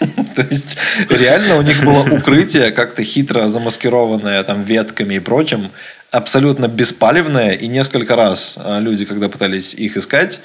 То 0.34 0.46
есть, 0.50 0.76
реально 1.08 1.56
у 1.56 1.62
них 1.62 1.82
было 1.82 2.02
укрытие, 2.02 2.72
как-то 2.72 3.02
хитро 3.02 3.48
замаскированное 3.48 4.42
там 4.42 4.62
ветками 4.62 5.14
и 5.14 5.20
прочим, 5.20 5.70
абсолютно 6.10 6.68
беспалевное, 6.68 7.52
и 7.52 7.68
несколько 7.68 8.16
раз 8.16 8.54
а, 8.56 8.80
люди, 8.80 9.04
когда 9.04 9.28
пытались 9.28 9.74
их 9.74 9.96
искать, 9.96 10.40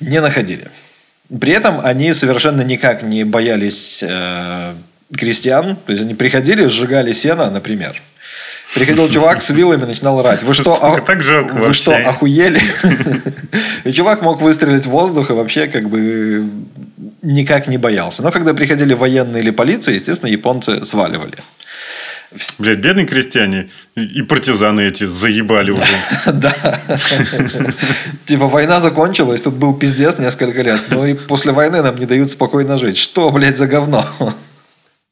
не 0.00 0.20
находили. 0.20 0.68
При 1.40 1.52
этом 1.52 1.80
они 1.84 2.12
совершенно 2.12 2.62
никак 2.62 3.02
не 3.02 3.24
боялись 3.24 4.02
э, 4.02 4.74
крестьян. 5.16 5.76
То 5.86 5.92
есть, 5.92 6.02
они 6.04 6.14
приходили, 6.14 6.66
сжигали 6.66 7.12
сено, 7.12 7.50
например. 7.50 8.00
Приходил 8.74 9.08
чувак 9.10 9.40
с 9.42 9.48
вилами, 9.50 9.84
начинал 9.84 10.20
орать. 10.20 10.42
Вы 10.42 10.52
что, 10.52 10.74
а- 10.74 11.00
так 11.00 11.22
жалко 11.22 11.54
вы 11.54 11.60
вообще. 11.66 11.80
что, 11.80 11.96
охуели? 11.96 12.60
И 13.84 13.92
чувак 13.92 14.20
мог 14.20 14.42
выстрелить 14.42 14.84
в 14.84 14.90
воздух 14.90 15.30
и 15.30 15.32
вообще 15.32 15.68
как 15.68 15.88
бы 15.88 16.44
никак 17.22 17.66
не 17.66 17.78
боялся. 17.78 18.22
Но 18.22 18.30
когда 18.30 18.52
приходили 18.52 18.92
военные 18.92 19.42
или 19.42 19.50
полиция, 19.50 19.94
естественно, 19.94 20.28
японцы 20.30 20.84
сваливали. 20.84 21.38
Блядь, 22.58 22.80
бедные 22.80 23.06
крестьяне 23.06 23.70
и 23.96 24.20
партизаны 24.20 24.82
эти 24.82 25.04
заебали 25.04 25.70
уже. 25.70 25.84
Да. 26.34 26.54
Типа 28.26 28.48
война 28.48 28.80
закончилась, 28.80 29.40
тут 29.40 29.54
был 29.54 29.74
пиздец 29.74 30.18
несколько 30.18 30.60
лет. 30.62 30.80
Ну 30.90 31.06
и 31.06 31.14
после 31.14 31.52
войны 31.52 31.80
нам 31.82 31.96
не 31.96 32.04
дают 32.04 32.30
спокойно 32.30 32.76
жить. 32.76 32.98
Что, 32.98 33.30
блядь, 33.30 33.56
за 33.56 33.66
говно? 33.66 34.04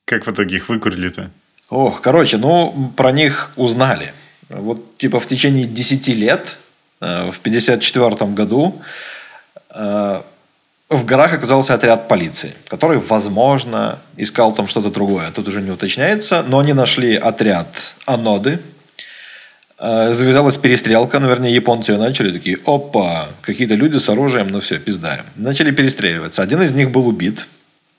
Как 0.07 0.25
в 0.25 0.31
итоге 0.31 0.57
их 0.57 0.69
выкурили-то? 0.69 1.31
Ох, 1.69 2.01
короче, 2.01 2.37
ну, 2.37 2.92
про 2.97 3.11
них 3.11 3.51
узнали. 3.57 4.12
Вот, 4.49 4.97
типа, 4.99 5.19
в 5.19 5.27
течение 5.27 5.66
10 5.66 6.09
лет, 6.14 6.59
э, 7.01 7.31
в 7.33 7.40
54 7.40 8.33
году, 8.33 8.81
э, 9.75 10.23
в 10.88 11.05
горах 11.05 11.33
оказался 11.35 11.75
отряд 11.75 12.07
полиции, 12.07 12.53
который, 12.69 12.99
возможно, 12.99 13.99
искал 14.16 14.55
там 14.55 14.69
что-то 14.69 14.90
другое. 14.90 15.33
Тут 15.33 15.49
уже 15.49 15.61
не 15.61 15.73
уточняется. 15.73 16.45
Но 16.47 16.61
они 16.61 16.73
нашли 16.73 17.16
отряд 17.16 17.66
Аноды. 18.05 18.61
Э, 19.81 20.12
Завязалась 20.12 20.57
перестрелка, 20.57 21.19
ну, 21.19 21.29
вернее, 21.29 21.53
японцы 21.53 21.90
ее 21.90 21.99
начали, 21.99 22.31
такие, 22.31 22.59
опа, 22.64 23.27
какие-то 23.42 23.75
люди 23.75 23.99
с 23.99 24.09
оружием, 24.09 24.47
ну 24.47 24.61
все, 24.61 24.79
пиздаем. 24.79 25.25
Начали 25.35 25.73
перестреливаться. 25.73 26.42
Один 26.42 26.62
из 26.62 26.73
них 26.73 26.92
был 26.92 27.09
убит, 27.09 27.49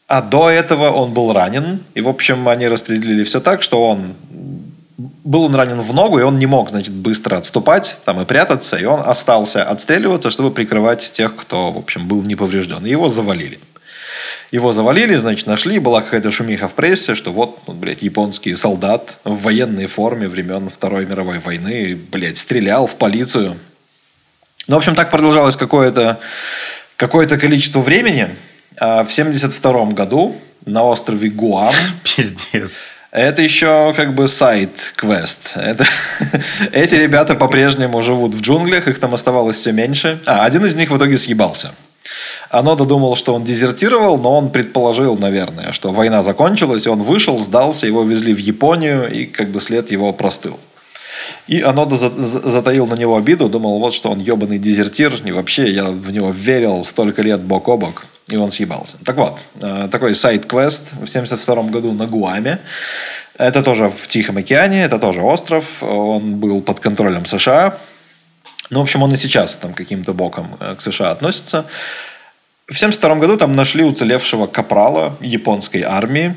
а 0.08 0.22
до 0.22 0.50
этого 0.50 0.90
он 0.90 1.14
был 1.14 1.34
ранен. 1.34 1.84
И, 1.94 2.02
в 2.02 2.08
общем, 2.08 2.48
они 2.48 2.68
распределили 2.68 3.24
все 3.24 3.40
так, 3.42 3.62
что 3.62 3.88
он 3.88 4.16
был 4.98 5.44
он 5.44 5.56
ранен 5.56 5.82
в 5.82 5.94
ногу, 5.94 6.20
и 6.20 6.24
он 6.24 6.40
не 6.40 6.46
мог, 6.46 6.70
значит, 6.70 6.94
быстро 6.94 7.36
отступать 7.36 7.98
там 8.06 8.22
и 8.22 8.26
прятаться, 8.26 8.78
и 8.78 8.86
он 8.86 9.02
остался 9.06 9.64
отстреливаться, 9.64 10.32
чтобы 10.32 10.52
прикрывать 10.52 11.12
тех, 11.12 11.36
кто, 11.36 11.72
в 11.72 11.78
общем, 11.78 12.08
был 12.08 12.24
не 12.24 12.36
поврежден. 12.36 12.86
И 12.86 12.90
его 12.90 13.10
завалили. 13.10 13.60
Его 14.52 14.72
завалили, 14.72 15.16
значит, 15.16 15.46
нашли, 15.46 15.80
была 15.80 16.02
какая-то 16.02 16.32
шумиха 16.32 16.70
в 16.70 16.74
прессе, 16.74 17.14
что 17.14 17.34
вот, 17.34 17.60
ну, 17.68 17.74
блядь, 17.74 18.02
японский 18.04 18.56
солдат 18.56 19.20
в 19.26 19.42
военной 19.44 19.88
форме 19.88 20.30
времен 20.30 20.70
Второй 20.70 21.06
мировой 21.06 21.40
войны, 21.40 22.00
блядь, 22.10 22.38
стрелял 22.38 22.88
в 22.88 22.96
полицию. 22.96 23.58
Ну, 24.68 24.76
в 24.76 24.78
общем, 24.78 24.96
так 24.96 25.12
продолжалось 25.12 25.58
какое-то 25.58 26.20
какое 26.96 27.28
количество 27.28 27.82
времени. 27.82 28.30
А 28.80 29.04
в 29.04 29.12
72 29.12 29.86
году 29.92 30.36
на 30.66 30.84
острове 30.84 31.30
Гуам 31.30 31.74
Пиздец. 32.04 32.72
это 33.12 33.42
еще 33.42 33.94
как 33.96 34.14
бы 34.14 34.28
сайт-квест. 34.28 35.54
Это... 35.56 35.86
Эти 36.72 36.96
ребята 36.96 37.36
по-прежнему 37.36 38.02
живут 38.02 38.36
в 38.36 38.42
джунглях, 38.42 38.88
их 38.88 39.00
там 39.00 39.14
оставалось 39.14 39.56
все 39.58 39.72
меньше. 39.72 40.20
А, 40.26 40.46
один 40.46 40.66
из 40.66 40.76
них 40.76 40.92
в 40.92 40.98
итоге 40.98 41.18
съебался. 41.18 41.74
Анода 42.50 42.86
думал, 42.86 43.16
что 43.18 43.34
он 43.34 43.44
дезертировал, 43.44 44.18
но 44.18 44.38
он 44.38 44.52
предположил, 44.52 45.18
наверное, 45.18 45.74
что 45.74 45.92
война 45.92 46.24
закончилась, 46.24 46.88
он 46.88 47.02
вышел, 47.04 47.38
сдался, 47.38 47.88
его 47.88 48.04
везли 48.04 48.34
в 48.34 48.38
Японию, 48.38 49.12
и 49.12 49.26
как 49.26 49.50
бы 49.50 49.60
след 49.60 49.92
его 49.92 50.14
простыл. 50.14 50.58
И 51.48 51.62
Анода 51.62 51.98
за- 51.98 52.10
за- 52.10 52.50
затаил 52.50 52.88
на 52.88 52.96
него 52.96 53.18
обиду, 53.18 53.50
думал, 53.50 53.80
вот 53.80 53.94
что 53.94 54.10
он 54.12 54.20
ебаный 54.20 54.60
дезертир, 54.60 55.14
и 55.26 55.32
вообще 55.32 55.70
я 55.72 55.86
в 55.86 56.12
него 56.14 56.30
верил 56.32 56.86
столько 56.86 57.22
лет 57.22 57.42
бок 57.42 57.68
о 57.68 57.76
бок, 57.78 58.06
и 58.30 58.36
он 58.36 58.52
съебался. 58.52 58.98
Так 59.06 59.16
вот, 59.16 59.40
э, 59.62 59.88
такой 59.92 60.14
сайт-квест 60.14 60.84
в 61.02 61.08
72 61.08 61.64
году 61.64 61.94
на 61.94 62.08
Гуаме. 62.08 62.60
Это 63.38 63.64
тоже 63.64 63.90
в 63.90 64.08
Тихом 64.08 64.38
океане, 64.38 64.84
это 64.84 65.00
тоже 65.00 65.22
остров, 65.22 65.84
он 65.84 66.36
был 66.36 66.62
под 66.62 66.80
контролем 66.80 67.26
США. 67.26 67.78
Ну, 68.70 68.80
в 68.80 68.84
общем, 68.84 69.04
он 69.04 69.14
и 69.14 69.18
сейчас 69.18 69.56
там 69.56 69.74
каким-то 69.74 70.14
боком 70.14 70.58
э, 70.60 70.76
к 70.76 70.82
США 70.82 71.12
относится. 71.12 71.66
В 72.68 72.78
72 72.78 73.16
году 73.16 73.38
там 73.38 73.54
нашли 73.54 73.84
уцелевшего 73.84 74.48
капрала 74.48 75.16
японской 75.22 75.84
армии, 75.84 76.36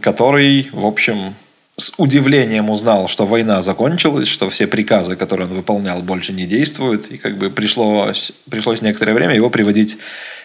который, 0.00 0.68
в 0.72 0.86
общем, 0.86 1.34
с 1.76 1.92
удивлением 1.96 2.70
узнал, 2.70 3.08
что 3.08 3.26
война 3.26 3.60
закончилась, 3.60 4.28
что 4.28 4.48
все 4.48 4.68
приказы, 4.68 5.16
которые 5.16 5.48
он 5.48 5.54
выполнял, 5.54 6.00
больше 6.02 6.32
не 6.32 6.46
действуют, 6.46 7.10
и 7.10 7.18
как 7.18 7.36
бы 7.38 7.50
пришлось, 7.50 8.30
пришлось 8.48 8.82
некоторое 8.82 9.14
время 9.14 9.34
его 9.34 9.50
приводить 9.50 9.98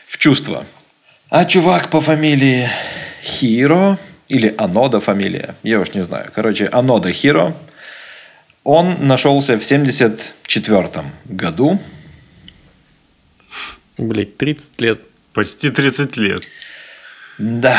в 0.08 0.17
чувство. 0.17 0.65
А 1.30 1.46
чувак 1.46 1.89
по 1.89 2.02
фамилии 2.02 2.70
Хиро, 3.24 3.98
или 4.28 4.54
Анода 4.58 5.00
фамилия, 5.00 5.56
я 5.63 5.80
уж 5.80 5.94
не 5.94 6.02
знаю, 6.02 6.32
короче, 6.34 6.65
Анода 6.72 7.12
Хиро, 7.12 7.56
он 8.63 9.08
нашелся 9.08 9.58
в 9.58 9.65
74 9.65 10.89
году, 11.26 11.80
Блять, 13.98 14.38
30 14.38 14.80
лет. 14.82 15.02
Почти 15.34 15.70
30 15.70 16.15
лет. 16.15 16.44
Да. 17.38 17.78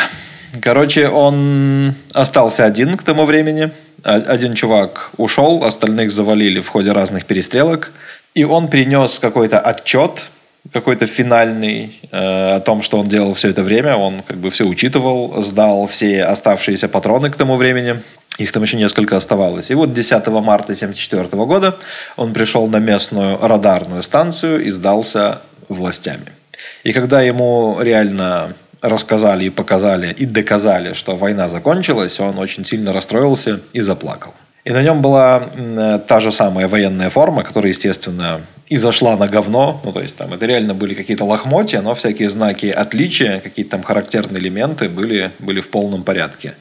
Короче, 0.60 1.08
он 1.08 1.94
остался 2.12 2.66
один 2.66 2.98
к 2.98 3.02
тому 3.02 3.24
времени. 3.24 3.70
А- 4.04 4.16
Один 4.16 4.54
чувак 4.54 5.12
ушел, 5.16 5.64
остальных 5.64 6.10
завалили 6.10 6.60
в 6.60 6.68
ходе 6.68 6.92
разных 6.92 7.24
перестрелок. 7.24 7.90
И 8.34 8.44
он 8.44 8.68
принес 8.68 9.18
какой-то 9.18 9.60
отчет, 9.60 10.30
какой-то 10.72 11.06
финальный, 11.06 12.00
э, 12.10 12.56
о 12.56 12.60
том, 12.60 12.82
что 12.82 12.98
он 13.00 13.08
делал 13.08 13.34
все 13.34 13.48
это 13.48 13.62
время. 13.62 13.96
Он 13.96 14.22
как 14.22 14.38
бы 14.38 14.50
все 14.50 14.64
учитывал, 14.64 15.42
сдал 15.42 15.86
все 15.86 16.24
оставшиеся 16.24 16.88
патроны 16.88 17.30
к 17.30 17.36
тому 17.36 17.56
времени. 17.56 18.00
Их 18.38 18.52
там 18.52 18.62
еще 18.62 18.76
несколько 18.76 19.16
оставалось. 19.16 19.70
И 19.70 19.74
вот 19.74 19.92
10 19.92 20.26
марта 20.40 20.72
1974 20.72 21.44
года 21.44 21.76
он 22.16 22.32
пришел 22.32 22.66
на 22.68 22.78
местную 22.78 23.38
радарную 23.40 24.02
станцию 24.02 24.64
и 24.64 24.70
сдался 24.70 25.40
властями. 25.68 26.32
И 26.84 26.92
когда 26.92 27.22
ему 27.22 27.78
реально 27.80 28.54
рассказали 28.82 29.44
и 29.44 29.50
показали 29.50 30.12
и 30.12 30.26
доказали, 30.26 30.94
что 30.94 31.16
война 31.16 31.48
закончилась, 31.48 32.18
он 32.20 32.38
очень 32.38 32.64
сильно 32.64 32.92
расстроился 32.92 33.60
и 33.72 33.80
заплакал. 33.80 34.34
И 34.64 34.72
на 34.72 34.82
нем 34.82 35.00
была 35.00 35.42
э, 35.56 36.00
та 36.06 36.20
же 36.20 36.30
самая 36.30 36.68
военная 36.68 37.10
форма, 37.10 37.42
которая, 37.42 37.72
естественно, 37.72 38.40
и 38.68 38.76
зашла 38.76 39.16
на 39.16 39.26
говно. 39.26 39.80
Ну, 39.84 39.92
то 39.92 40.00
есть, 40.00 40.16
там 40.16 40.34
это 40.34 40.46
реально 40.46 40.74
были 40.74 40.94
какие-то 40.94 41.24
лохмотья, 41.24 41.82
но 41.82 41.94
всякие 41.94 42.28
знаки 42.28 42.66
отличия, 42.66 43.40
какие-то 43.40 43.72
там 43.72 43.82
характерные 43.82 44.40
элементы 44.40 44.88
были, 44.88 45.30
были 45.38 45.60
в 45.60 45.70
полном 45.70 46.04
порядке. 46.04 46.54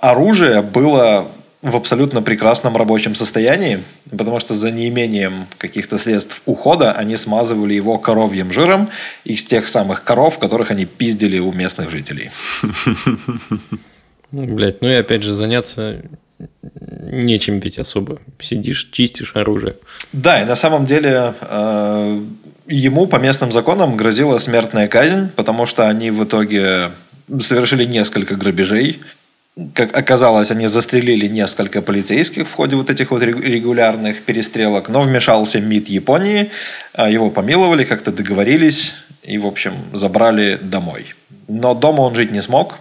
Оружие 0.00 0.62
было 0.62 1.28
в 1.60 1.76
абсолютно 1.76 2.22
прекрасном 2.22 2.76
рабочем 2.76 3.14
состоянии, 3.14 3.82
потому 4.10 4.38
что 4.38 4.54
за 4.54 4.70
неимением 4.70 5.48
каких-то 5.58 5.98
средств 5.98 6.42
ухода 6.46 6.92
они 6.92 7.16
смазывали 7.16 7.74
его 7.74 7.98
коровьим 7.98 8.52
жиром 8.52 8.88
из 9.24 9.44
тех 9.44 9.68
самых 9.68 10.04
коров, 10.04 10.38
которых 10.38 10.70
они 10.70 10.86
пиздили 10.86 11.38
у 11.38 11.52
местных 11.52 11.90
жителей. 11.90 12.30
Ну, 14.30 14.44
блядь, 14.44 14.82
ну 14.82 14.88
и 14.88 14.92
опять 14.92 15.22
же 15.22 15.32
заняться 15.32 16.02
нечем 17.10 17.56
ведь 17.56 17.78
особо. 17.78 18.20
Сидишь, 18.40 18.88
чистишь 18.92 19.32
оружие. 19.34 19.76
Да, 20.12 20.42
и 20.42 20.46
на 20.46 20.56
самом 20.56 20.86
деле 20.86 21.34
э, 21.40 22.20
ему 22.66 23.06
по 23.06 23.16
местным 23.16 23.52
законам 23.52 23.96
грозила 23.96 24.38
смертная 24.38 24.88
казнь, 24.88 25.28
потому 25.34 25.66
что 25.66 25.88
они 25.88 26.10
в 26.10 26.24
итоге 26.24 26.90
совершили 27.40 27.84
несколько 27.84 28.36
грабежей. 28.36 29.00
как 29.74 29.96
оказалось, 29.96 30.50
они 30.50 30.66
застрелили 30.66 31.26
несколько 31.26 31.82
полицейских 31.82 32.48
в 32.48 32.54
ходе 32.54 32.76
вот 32.76 32.90
этих 32.90 33.10
вот 33.10 33.22
регулярных 33.22 34.22
перестрелок, 34.22 34.88
но 34.88 35.00
вмешался 35.00 35.60
МИД 35.60 35.88
Японии, 35.88 36.50
а, 36.94 37.10
его 37.10 37.30
помиловали, 37.30 37.84
как-то 37.84 38.12
договорились 38.12 38.94
и, 39.22 39.36
в 39.38 39.46
общем, 39.46 39.74
забрали 39.92 40.58
домой. 40.62 41.14
Но 41.48 41.74
дома 41.74 42.02
он 42.02 42.14
жить 42.14 42.30
не 42.30 42.42
смог, 42.42 42.78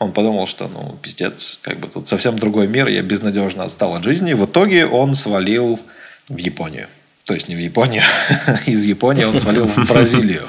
он 0.00 0.12
подумал, 0.12 0.46
что, 0.46 0.66
ну, 0.66 0.96
пиздец, 1.02 1.58
как 1.62 1.78
бы 1.78 1.86
тут 1.86 2.08
совсем 2.08 2.38
другой 2.38 2.66
мир, 2.66 2.88
я 2.88 3.02
безнадежно 3.02 3.64
отстал 3.64 3.94
от 3.94 4.02
жизни. 4.02 4.32
В 4.32 4.46
итоге 4.46 4.86
он 4.86 5.14
свалил 5.14 5.78
в 6.28 6.36
Японию. 6.38 6.88
То 7.26 7.34
есть 7.34 7.48
не 7.48 7.54
в 7.54 7.58
Японию, 7.58 8.02
из 8.66 8.86
Японии 8.86 9.24
он 9.24 9.36
свалил 9.36 9.66
в 9.66 9.86
Бразилию. 9.86 10.48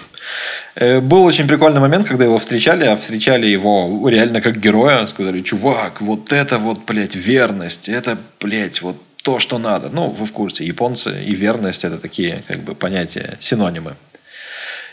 Э, 0.76 1.02
был 1.02 1.26
очень 1.26 1.50
прикольный 1.50 1.82
момент, 1.82 2.08
когда 2.08 2.24
его 2.24 2.40
встречали, 2.40 2.86
а 2.86 2.96
встречали 2.96 3.46
его 3.46 4.08
реально 4.08 4.40
как 4.40 4.58
героя. 4.58 5.06
Сказали, 5.08 5.42
чувак, 5.42 6.00
вот 6.00 6.32
это 6.32 6.58
вот, 6.58 6.86
блядь, 6.88 7.16
верность, 7.16 7.90
это, 7.90 8.18
блядь, 8.40 8.82
вот 8.82 8.96
то, 9.22 9.40
что 9.40 9.60
надо. 9.60 9.90
Ну, 9.90 10.10
вы 10.10 10.26
в 10.26 10.32
курсе, 10.32 10.64
японцы 10.66 11.22
и 11.24 11.36
верность– 11.36 11.84
это 11.86 11.98
такие 11.98 12.44
как 12.48 12.60
бы 12.62 12.74
понятия, 12.74 13.38
синонимы. 13.42 13.96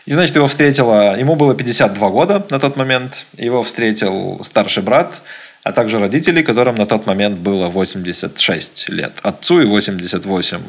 И, 0.09 0.13
значит, 0.15 0.37
его 0.37 0.49
встретила... 0.49 1.19
Ему 1.19 1.37
было 1.37 1.55
52 1.55 2.09
года 2.09 2.47
на 2.49 2.59
тот 2.59 2.77
момент. 2.77 3.27
Его 3.37 3.63
встретил 3.63 4.41
старший 4.43 4.83
брат, 4.83 5.21
а 5.65 5.73
также 5.73 5.99
родители, 5.99 6.41
которым 6.41 6.77
на 6.77 6.87
тот 6.87 7.05
момент 7.05 7.37
было 7.37 7.69
86 7.69 8.89
лет. 8.89 9.13
Отцу 9.23 9.61
и 9.61 9.67
88 9.67 10.61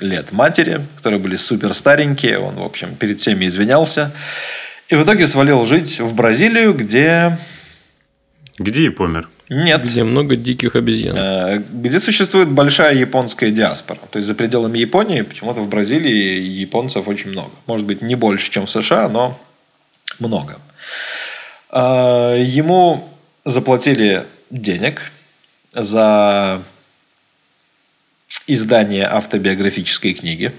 лет 0.00 0.32
матери, 0.32 0.80
которые 0.96 1.20
были 1.20 1.36
супер 1.36 1.74
старенькие. 1.74 2.38
Он, 2.38 2.54
в 2.54 2.62
общем, 2.62 2.96
перед 2.96 3.20
всеми 3.20 3.44
извинялся. 3.44 4.12
И 4.88 4.94
в 4.94 5.04
итоге 5.04 5.26
свалил 5.26 5.66
жить 5.66 6.00
в 6.00 6.14
Бразилию, 6.14 6.72
где... 6.72 7.36
Где 8.58 8.86
и 8.86 8.88
помер. 8.88 9.28
Нет. 9.48 9.84
Где 9.84 10.02
много 10.02 10.36
диких 10.36 10.74
обезьян. 10.74 11.16
Э, 11.16 11.58
где 11.58 12.00
существует 12.00 12.48
большая 12.50 12.94
японская 12.94 13.50
диаспора. 13.50 14.00
То 14.10 14.16
есть 14.16 14.26
за 14.26 14.34
пределами 14.34 14.78
Японии 14.78 15.22
почему-то 15.22 15.60
в 15.60 15.68
Бразилии 15.68 16.40
японцев 16.40 17.06
очень 17.06 17.30
много. 17.30 17.52
Может 17.66 17.86
быть, 17.86 18.02
не 18.02 18.16
больше, 18.16 18.50
чем 18.50 18.66
в 18.66 18.70
США, 18.70 19.08
но 19.08 19.38
много. 20.18 20.58
Э, 21.70 22.42
ему 22.44 23.08
заплатили 23.44 24.26
денег 24.50 25.12
за 25.72 26.62
издание 28.46 29.06
автобиографической 29.06 30.14
книги. 30.14 30.52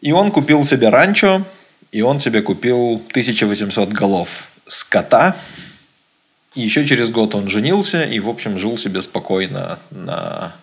И 0.00 0.12
он 0.12 0.30
купил 0.30 0.64
себе 0.64 0.90
ранчо, 0.90 1.44
и 1.90 2.02
он 2.02 2.20
себе 2.20 2.42
купил 2.42 3.02
1800 3.10 3.88
голов 3.88 4.48
скота. 4.66 5.36
И 6.58 6.62
еще 6.62 6.84
через 6.84 7.10
год 7.10 7.36
он 7.36 7.48
женился 7.48 8.02
и, 8.02 8.18
в 8.18 8.28
общем, 8.28 8.58
жил 8.58 8.76
себе 8.76 9.00
спокойно 9.00 9.78
на, 9.92 10.56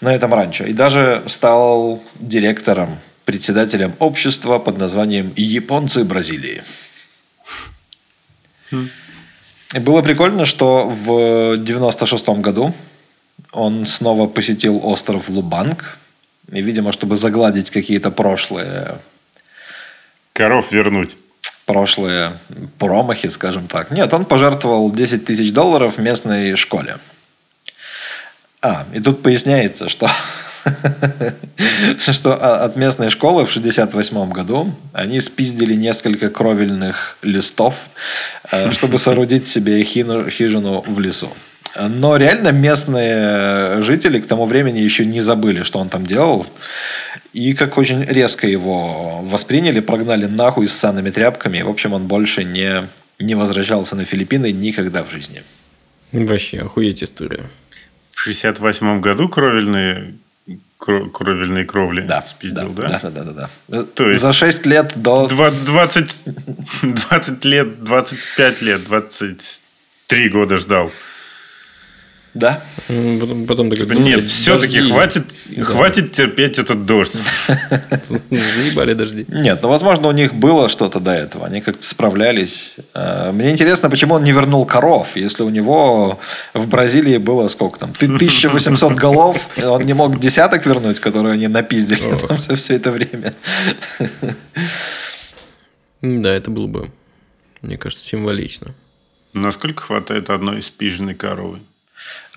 на 0.00 0.14
этом 0.14 0.32
ранчо. 0.32 0.64
И 0.64 0.72
даже 0.72 1.22
стал 1.26 2.02
директором, 2.18 2.98
председателем 3.26 3.92
общества 3.98 4.58
под 4.58 4.78
названием 4.78 5.34
«Японцы 5.36 6.04
Бразилии». 6.04 6.62
Хм. 8.70 8.88
И 9.74 9.78
было 9.80 10.00
прикольно, 10.00 10.46
что 10.46 10.88
в 10.88 11.58
96 11.58 12.28
году 12.40 12.72
он 13.52 13.84
снова 13.84 14.26
посетил 14.26 14.80
остров 14.82 15.28
Лубанг. 15.28 15.98
И, 16.50 16.62
видимо, 16.62 16.90
чтобы 16.90 17.16
загладить 17.16 17.70
какие-то 17.70 18.10
прошлые... 18.10 18.98
Коров 20.32 20.72
вернуть. 20.72 21.18
Прошлые 21.66 22.32
промахи, 22.78 23.28
скажем 23.28 23.68
так. 23.68 23.90
Нет, 23.90 24.12
он 24.12 24.24
пожертвовал 24.24 24.90
10 24.90 25.24
тысяч 25.24 25.52
долларов 25.52 25.98
местной 25.98 26.56
школе. 26.56 26.98
А, 28.60 28.86
и 28.92 29.00
тут 29.00 29.22
поясняется, 29.22 29.88
что, 29.88 30.08
что 31.98 32.34
от 32.64 32.76
местной 32.76 33.10
школы 33.10 33.44
в 33.44 33.50
68 33.50 34.30
году 34.30 34.74
они 34.92 35.20
спиздили 35.20 35.74
несколько 35.74 36.30
кровельных 36.30 37.18
листов, 37.22 37.74
э, 38.50 38.70
чтобы 38.70 38.98
соорудить 39.00 39.48
себе 39.48 39.82
хижину 39.82 40.84
в 40.86 41.00
лесу. 41.00 41.32
Но 41.76 42.16
реально 42.16 42.52
местные 42.52 43.80
жители 43.82 44.20
к 44.20 44.26
тому 44.26 44.46
времени 44.46 44.78
еще 44.78 45.04
не 45.04 45.20
забыли, 45.20 45.62
что 45.62 45.78
он 45.78 45.88
там 45.88 46.04
делал. 46.04 46.46
И 47.32 47.54
как 47.54 47.78
очень 47.78 48.04
резко 48.04 48.46
его 48.46 49.20
восприняли, 49.22 49.80
прогнали 49.80 50.26
нахуй 50.26 50.68
с 50.68 50.72
санными 50.72 51.10
тряпками. 51.10 51.62
В 51.62 51.70
общем, 51.70 51.94
он 51.94 52.06
больше 52.06 52.44
не, 52.44 52.88
не 53.18 53.34
возвращался 53.34 53.96
на 53.96 54.04
Филиппины 54.04 54.52
никогда 54.52 55.02
в 55.02 55.10
жизни. 55.10 55.42
Вообще, 56.12 56.60
охуеть 56.60 57.02
история. 57.02 57.48
В 58.12 58.20
68 58.20 59.00
году 59.00 59.28
кровельные 59.28 60.14
кровельные 60.78 61.64
кровли 61.64 62.00
да, 62.00 62.22
спиздил, 62.22 62.70
да? 62.70 62.88
Да, 62.88 63.10
да, 63.10 63.22
да, 63.22 63.32
да. 63.32 63.50
да. 63.68 63.84
То 63.84 64.08
есть 64.08 64.20
За 64.20 64.32
6 64.32 64.66
лет 64.66 64.92
до... 64.96 65.28
20, 65.28 66.18
20 66.82 67.44
лет, 67.44 67.84
25 67.84 68.62
лет, 68.62 68.84
23 68.84 70.28
года 70.28 70.56
ждал. 70.56 70.90
Да. 72.34 72.62
Потом, 72.88 73.46
потом 73.46 73.66
такой, 73.68 73.86
типа, 73.86 73.92
нет, 73.92 74.24
все-таки 74.24 74.80
хватит, 74.80 75.24
да. 75.54 75.64
хватит 75.64 76.12
терпеть 76.12 76.58
этот 76.58 76.86
дождь. 76.86 77.12
Заебали 78.30 78.94
дожди. 78.94 79.26
Нет, 79.28 79.60
ну, 79.62 79.68
возможно, 79.68 80.08
у 80.08 80.12
них 80.12 80.32
было 80.32 80.70
что-то 80.70 80.98
до 80.98 81.12
этого. 81.12 81.46
Они 81.46 81.60
как-то 81.60 81.84
справлялись. 81.84 82.72
Э, 82.94 83.32
мне 83.32 83.50
интересно, 83.50 83.90
почему 83.90 84.14
он 84.14 84.24
не 84.24 84.32
вернул 84.32 84.64
коров, 84.64 85.14
если 85.14 85.42
у 85.42 85.50
него 85.50 86.18
в 86.54 86.68
Бразилии 86.68 87.18
было 87.18 87.48
сколько 87.48 87.78
там? 87.78 87.90
1800 87.90 88.92
голов, 88.94 89.48
он 89.62 89.82
не 89.82 89.92
мог 89.92 90.18
десяток 90.18 90.64
вернуть, 90.64 91.00
которые 91.00 91.34
они 91.34 91.48
напиздили 91.48 92.16
там 92.26 92.40
за 92.40 92.54
все 92.56 92.76
это 92.76 92.92
время. 92.92 93.34
Да, 96.00 96.32
это 96.32 96.50
было 96.50 96.66
бы, 96.66 96.90
мне 97.60 97.76
кажется, 97.76 98.04
символично. 98.04 98.74
Насколько 99.34 99.82
хватает 99.82 100.30
одной 100.30 100.62
спиженной 100.62 101.14
коровы? 101.14 101.60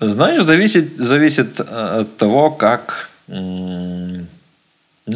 Знаешь, 0.00 0.42
зависит, 0.42 0.96
зависит 0.96 1.60
э, 1.60 1.62
от 2.00 2.16
того, 2.16 2.50
как, 2.50 3.10
ну, 3.28 4.26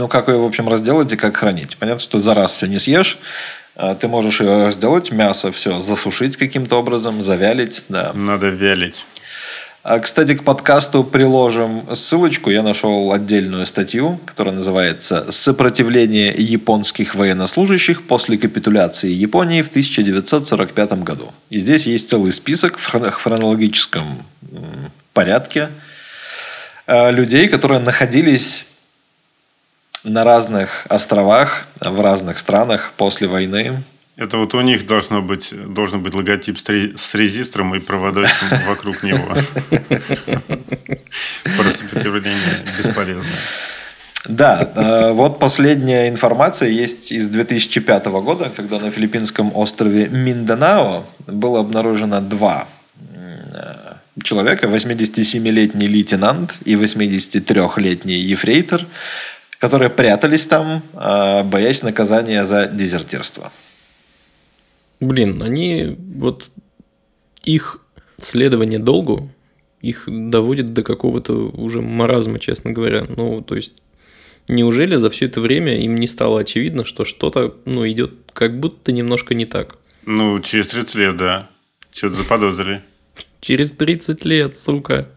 как 0.08 0.28
ее, 0.28 0.38
в 0.38 0.44
общем, 0.44 0.68
разделать 0.68 1.12
и 1.12 1.16
как 1.16 1.36
хранить. 1.36 1.76
Понятно, 1.76 2.00
что 2.00 2.18
за 2.18 2.34
раз 2.34 2.54
все 2.54 2.66
не 2.66 2.78
съешь. 2.78 3.18
А 3.76 3.94
ты 3.94 4.08
можешь 4.08 4.40
ее 4.40 4.66
разделать, 4.66 5.10
мясо 5.10 5.52
все 5.52 5.80
засушить 5.80 6.36
каким-то 6.36 6.76
образом, 6.76 7.22
завялить. 7.22 7.84
Да. 7.88 8.12
Надо 8.12 8.48
вялить. 8.48 9.06
А, 9.82 9.98
кстати, 9.98 10.34
к 10.34 10.44
подкасту 10.44 11.02
приложим 11.04 11.94
ссылочку. 11.94 12.50
Я 12.50 12.62
нашел 12.62 13.12
отдельную 13.14 13.64
статью, 13.64 14.20
которая 14.26 14.54
называется 14.54 15.32
«Сопротивление 15.32 16.34
японских 16.36 17.14
военнослужащих 17.14 18.02
после 18.02 18.36
капитуляции 18.36 19.10
Японии 19.10 19.62
в 19.62 19.68
1945 19.68 21.02
году». 21.02 21.32
И 21.48 21.58
здесь 21.58 21.86
есть 21.86 22.10
целый 22.10 22.30
список 22.32 22.76
в 22.76 22.86
хронологическом 22.86 24.22
порядке 25.14 25.70
а, 26.86 27.10
людей, 27.10 27.48
которые 27.48 27.80
находились 27.80 28.66
на 30.04 30.24
разных 30.24 30.84
островах 30.90 31.66
в 31.80 32.00
разных 32.02 32.38
странах 32.38 32.92
после 32.98 33.28
войны 33.28 33.82
это 34.20 34.37
вот 34.37 34.54
у 34.54 34.61
них 34.61 34.87
должно 34.87 35.22
быть, 35.22 35.48
должен 35.72 36.02
быть 36.02 36.14
логотип 36.14 36.59
с 36.59 37.14
резистором 37.14 37.74
и 37.74 37.80
проводочком 37.80 38.48
вокруг 38.68 39.02
него. 39.02 39.35
Просто 41.56 41.78
сопротивление 41.78 42.62
бесполезно. 42.78 43.24
Да, 44.28 44.70
э, 44.74 45.12
вот 45.12 45.38
последняя 45.38 46.11
информация 46.11 46.68
есть 46.68 47.12
из 47.12 47.28
2005 47.28 48.06
года, 48.06 48.52
когда 48.54 48.78
на 48.78 48.90
филиппинском 48.90 49.56
острове 49.56 50.09
Минданао 50.09 51.04
было 51.26 51.61
обнаружено 51.61 52.20
два 52.20 52.68
э, 53.14 53.94
человека, 54.22 54.66
87-летний 54.66 55.87
лейтенант 55.87 56.59
и 56.66 56.74
83-летний 56.74 58.18
ефрейтор, 58.18 58.85
которые 59.59 59.88
прятались 59.88 60.44
там, 60.44 60.83
э, 60.92 61.42
боясь 61.44 61.83
наказания 61.83 62.44
за 62.44 62.66
дезертирство. 62.66 63.50
Блин, 65.00 65.42
они 65.42 65.96
вот 65.98 66.50
их 67.42 67.81
следование 68.18 68.79
долгу 68.79 69.31
их 69.81 70.04
доводит 70.06 70.75
до 70.75 70.83
какого-то 70.83 71.33
уже 71.33 71.81
маразма, 71.81 72.38
честно 72.38 72.70
говоря. 72.70 73.06
Ну, 73.08 73.40
то 73.40 73.56
есть, 73.56 73.83
неужели 74.46 74.96
за 74.96 75.10
все 75.10 75.27
это 75.27 75.40
время 75.40 75.79
им 75.81 75.94
не 75.94 76.06
стало 76.06 76.40
очевидно, 76.40 76.85
что 76.85 77.04
что-то 77.04 77.56
ну, 77.64 77.88
идет 77.88 78.12
как 78.33 78.60
будто 78.60 78.92
немножко 78.92 79.35
не 79.35 79.46
так? 79.46 79.79
Ну, 80.04 80.38
через 80.40 80.68
30 80.68 80.94
лет, 80.96 81.16
да. 81.16 81.50
Что-то 81.92 82.16
заподозрили. 82.16 82.83
Через 83.40 83.72
30 83.72 84.25
лет, 84.25 84.56
сука. 84.56 85.08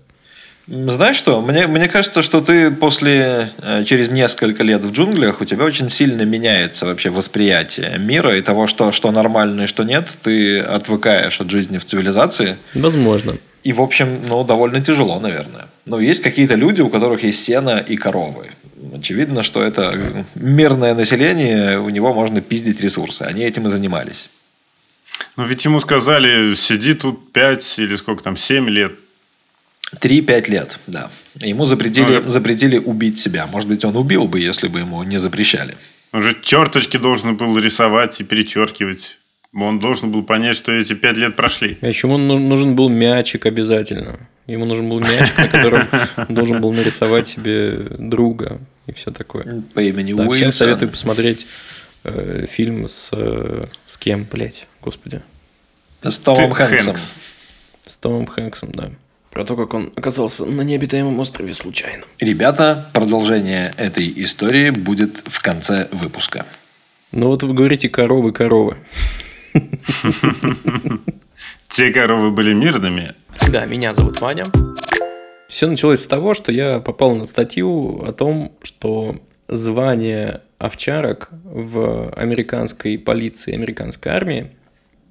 Знаешь 0.68 1.18
что, 1.18 1.42
мне, 1.42 1.68
мне 1.68 1.90
кажется, 1.90 2.22
что 2.22 2.40
ты 2.40 2.72
после, 2.72 3.50
э, 3.62 3.84
через 3.84 4.10
несколько 4.10 4.64
лет 4.64 4.82
в 4.82 4.94
джунглях, 4.94 5.42
у 5.42 5.46
тебя 5.46 5.66
очень 5.66 5.90
сильно 5.90 6.22
меняется 6.22 6.86
вообще 6.86 7.10
восприятие 7.10 7.98
мира 8.00 8.38
и 8.38 8.42
того, 8.42 8.66
что, 8.66 8.94
что 8.94 9.12
нормально 9.12 9.64
и 9.64 9.68
что 9.68 9.84
нет. 9.84 10.18
Ты 10.22 10.60
отвыкаешь 10.62 11.42
от 11.42 11.50
жизни 11.50 11.80
в 11.80 11.86
цивилизации. 11.86 12.56
Возможно. 12.74 13.38
И, 13.64 13.74
в 13.74 13.82
общем, 13.82 14.22
ну, 14.28 14.44
довольно 14.46 14.82
тяжело, 14.82 15.20
наверное. 15.20 15.68
Но 15.86 16.00
есть 16.00 16.22
какие-то 16.22 16.56
люди, 16.56 16.82
у 16.82 16.90
которых 16.90 17.24
есть 17.24 17.44
сено 17.44 17.84
и 17.86 17.98
коровы. 17.98 18.52
Очевидно, 18.94 19.44
что 19.44 19.62
это 19.62 20.26
мирное 20.36 20.94
население, 20.96 21.80
у 21.80 21.90
него 21.90 22.14
можно 22.14 22.42
пиздить 22.42 22.80
ресурсы. 22.82 23.24
Они 23.24 23.44
этим 23.44 23.68
и 23.68 23.70
занимались. 23.70 24.30
Ну, 25.36 25.46
ведь 25.46 25.66
ему 25.66 25.80
сказали, 25.80 26.54
сиди 26.56 26.94
тут 26.94 27.34
5 27.34 27.80
или 27.80 27.96
сколько 27.96 28.24
там, 28.24 28.38
7 28.38 28.70
лет. 28.70 28.94
3-5 30.00 30.50
лет, 30.50 30.80
да. 30.88 31.10
Ему 31.42 31.66
запретили, 31.66 32.18
Ну, 32.24 32.30
запретили 32.30 32.78
убить 32.78 33.20
себя. 33.20 33.48
Может 33.48 33.70
быть, 33.70 33.86
он 33.86 33.96
убил 33.96 34.28
бы, 34.28 34.40
если 34.40 34.68
бы 34.68 34.80
ему 34.80 35.04
не 35.04 35.18
запрещали. 35.20 35.76
Он 36.12 36.22
же 36.24 36.36
черточки 36.42 36.98
должен 36.98 37.36
был 37.36 37.58
рисовать 37.58 38.20
и 38.22 38.24
перечеркивать. 38.24 39.20
Он 39.56 39.80
должен 39.80 40.12
был 40.12 40.24
понять, 40.24 40.56
что 40.58 40.72
эти 40.72 40.94
5 40.94 41.18
лет 41.18 41.36
прошли. 41.36 41.78
А 41.82 41.88
еще 41.88 42.08
ему 42.08 42.18
ну- 42.18 42.40
нужен 42.40 42.76
был 42.76 42.90
мячик 42.90 43.46
обязательно. 43.46 44.20
Ему 44.48 44.66
нужен 44.66 44.90
был 44.90 45.00
мячик, 45.00 45.38
на 45.38 45.48
котором 45.48 45.88
он 46.30 46.36
должен 46.36 46.60
был 46.62 46.74
нарисовать 46.74 47.28
себе 47.28 47.72
друга 48.00 48.60
и 48.88 48.92
все 48.94 49.12
такое. 49.12 49.64
По 49.74 49.80
имени 49.80 50.12
Так, 50.14 50.32
всем 50.32 50.48
Уилсон. 50.48 50.54
советую 50.54 50.90
посмотреть 50.90 51.46
э, 52.04 52.46
фильм 52.50 52.88
с, 52.88 53.10
э, 53.14 53.64
с 53.88 53.98
кем, 53.98 54.28
блядь, 54.30 54.68
господи. 54.82 55.22
С 56.02 56.20
Томом 56.20 56.52
Хэнксом. 56.52 56.94
Хэнкс. 56.96 57.14
С 57.86 57.98
Томом 57.98 58.28
Хэнксом, 58.28 58.72
да. 58.74 58.92
Про 59.34 59.46
то, 59.46 59.56
как 59.56 59.74
он 59.74 59.92
оказался 59.96 60.46
на 60.46 60.62
необитаемом 60.62 61.20
острове 61.20 61.56
случайно. 61.56 62.04
Ребята, 62.20 62.90
продолжение 62.94 63.74
этой 63.78 64.14
истории 64.24 64.70
будет 64.70 65.24
в 65.26 65.42
конце 65.42 65.88
выпуска. 65.92 66.46
Ну 67.12 67.30
вот 67.30 67.42
вы 67.42 67.56
говорите 67.56 67.90
коровы, 67.90 68.32
коровы. 68.32 68.78
Те 71.68 71.92
коровы 71.92 72.30
были 72.30 72.54
мирными. 72.54 73.16
Да, 73.50 73.66
меня 73.66 73.94
зовут 73.94 74.22
Ваня. 74.22 74.46
Все 75.48 75.66
началось 75.68 76.02
с 76.02 76.08
того, 76.08 76.36
что 76.36 76.52
я 76.52 76.80
попал 76.80 77.16
на 77.16 77.26
статью 77.26 78.04
о 78.08 78.12
том, 78.12 78.52
что 78.62 79.20
звание 79.48 80.42
овчарок 80.60 81.30
в 81.44 82.14
американской 82.16 83.00
полиции, 83.00 83.56
американской 83.56 84.12
армии 84.12 84.52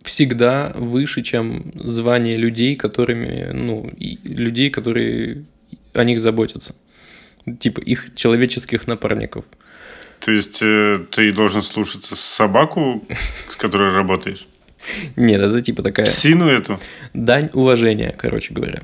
всегда 0.04 0.72
выше, 0.74 1.22
чем 1.22 1.72
звание 1.74 2.36
людей, 2.36 2.76
которыми, 2.76 3.50
ну, 3.52 3.90
людей, 3.98 4.70
которые 4.70 5.44
о 5.94 6.04
них 6.04 6.20
заботятся. 6.20 6.74
Типа 7.58 7.80
их 7.80 8.14
человеческих 8.14 8.86
напарников. 8.86 9.44
То 10.20 10.30
есть, 10.30 10.62
э, 10.62 11.04
ты 11.10 11.32
должен 11.32 11.62
слушаться 11.62 12.14
собаку, 12.14 13.04
с 13.50 13.56
которой 13.56 13.92
работаешь? 13.92 14.46
Нет, 15.16 15.40
это 15.40 15.60
типа 15.60 15.82
такая... 15.82 16.06
Псину 16.06 16.46
эту? 16.46 16.78
дань 17.12 17.50
уважения, 17.52 18.14
короче 18.16 18.54
говоря. 18.54 18.82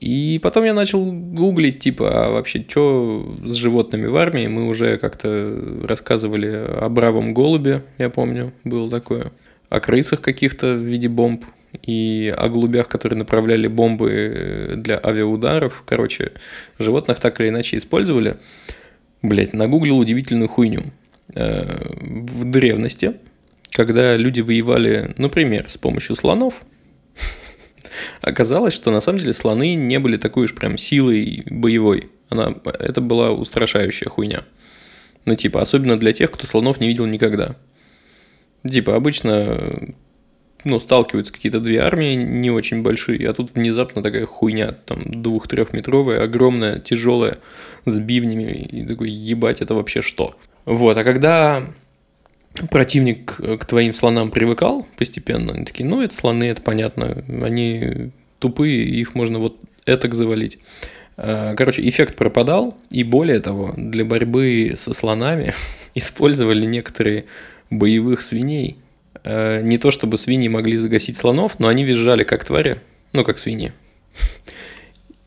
И 0.00 0.38
потом 0.42 0.64
я 0.64 0.74
начал 0.74 1.02
гуглить, 1.12 1.78
типа, 1.78 2.26
а 2.26 2.30
вообще, 2.30 2.64
что 2.68 3.36
с 3.44 3.54
животными 3.54 4.06
в 4.06 4.16
армии? 4.16 4.46
Мы 4.46 4.66
уже 4.66 4.98
как-то 4.98 5.82
рассказывали 5.82 6.48
о 6.48 6.88
бравом 6.90 7.32
голубе, 7.32 7.84
я 7.96 8.10
помню, 8.10 8.52
было 8.64 8.90
такое. 8.90 9.32
О 9.68 9.80
крысах 9.80 10.20
каких-то 10.20 10.74
в 10.74 10.78
виде 10.78 11.08
бомб. 11.08 11.44
И 11.82 12.32
о 12.36 12.48
голубях, 12.48 12.88
которые 12.88 13.18
направляли 13.18 13.66
бомбы 13.66 14.10
э, 14.12 14.74
для 14.76 15.00
авиаударов. 15.02 15.82
Короче, 15.86 16.32
животных 16.78 17.18
так 17.18 17.40
или 17.40 17.48
иначе 17.48 17.78
использовали. 17.78 18.36
Блять, 19.22 19.52
нагуглил 19.54 19.98
удивительную 19.98 20.48
хуйню. 20.48 20.92
Э, 21.34 21.88
В 21.90 22.44
древности, 22.44 23.14
когда 23.70 24.16
люди 24.16 24.40
воевали, 24.40 25.14
например, 25.18 25.68
с 25.68 25.76
помощью 25.76 26.14
слонов, 26.14 26.64
оказалось, 28.20 28.74
что 28.74 28.92
на 28.92 29.00
самом 29.00 29.18
деле 29.18 29.32
слоны 29.32 29.74
не 29.74 29.98
были 29.98 30.16
такой 30.16 30.44
уж 30.44 30.54
прям 30.54 30.78
силой 30.78 31.42
боевой. 31.50 32.10
Она, 32.28 32.54
это 32.64 33.00
была 33.00 33.32
устрашающая 33.32 34.08
хуйня. 34.08 34.44
Ну, 35.24 35.34
типа, 35.34 35.62
особенно 35.62 35.98
для 35.98 36.12
тех, 36.12 36.30
кто 36.30 36.46
слонов 36.46 36.80
не 36.80 36.86
видел 36.86 37.06
никогда. 37.06 37.56
Типа, 38.68 38.96
обычно 38.96 39.94
ну, 40.64 40.80
сталкиваются 40.80 41.32
какие-то 41.32 41.60
две 41.60 41.80
армии 41.80 42.14
не 42.14 42.50
очень 42.50 42.82
большие, 42.82 43.28
а 43.28 43.34
тут 43.34 43.54
внезапно 43.54 44.02
такая 44.02 44.26
хуйня, 44.26 44.72
там, 44.72 45.02
двух-трехметровая, 45.04 46.22
огромная, 46.22 46.78
тяжелая, 46.78 47.38
с 47.84 47.98
бивнями, 47.98 48.52
и 48.52 48.86
такой, 48.86 49.10
ебать, 49.10 49.60
это 49.60 49.74
вообще 49.74 50.00
что? 50.00 50.36
Вот, 50.64 50.96
а 50.96 51.04
когда 51.04 51.66
противник 52.70 53.36
к 53.36 53.64
твоим 53.66 53.92
слонам 53.92 54.30
привыкал 54.30 54.86
постепенно, 54.96 55.52
они 55.52 55.64
такие, 55.64 55.86
ну, 55.86 56.00
это 56.00 56.14
слоны, 56.14 56.44
это 56.44 56.62
понятно, 56.62 57.24
они 57.42 58.12
тупые, 58.38 58.84
их 58.84 59.14
можно 59.14 59.38
вот 59.38 59.58
этак 59.84 60.14
завалить. 60.14 60.58
А, 61.16 61.54
Короче, 61.54 61.86
эффект 61.86 62.16
пропадал, 62.16 62.76
и 62.90 63.04
более 63.04 63.40
того, 63.40 63.74
для 63.76 64.04
борьбы 64.04 64.74
со 64.76 64.94
слонами 64.94 65.52
использовали 65.94 66.64
некоторые 66.64 67.26
боевых 67.78 68.20
свиней. 68.20 68.78
Э, 69.22 69.62
Не 69.62 69.78
то 69.78 69.90
чтобы 69.90 70.18
свиньи 70.18 70.48
могли 70.48 70.76
загасить 70.76 71.16
слонов, 71.16 71.58
но 71.58 71.68
они 71.68 71.84
визжали 71.84 72.24
как 72.24 72.44
твари, 72.44 72.80
ну, 73.12 73.24
как 73.24 73.38
свиньи. 73.38 73.72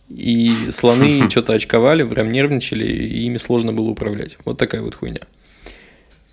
И 0.10 0.52
слоны 0.72 1.28
что-то 1.30 1.54
очковали, 1.54 2.04
прям 2.04 2.32
нервничали, 2.32 2.86
и 2.86 3.26
ими 3.26 3.38
сложно 3.38 3.74
было 3.74 3.90
управлять. 3.90 4.38
Вот 4.46 4.58
такая 4.58 4.82
вот 4.82 4.96
хуйня. 4.96 5.22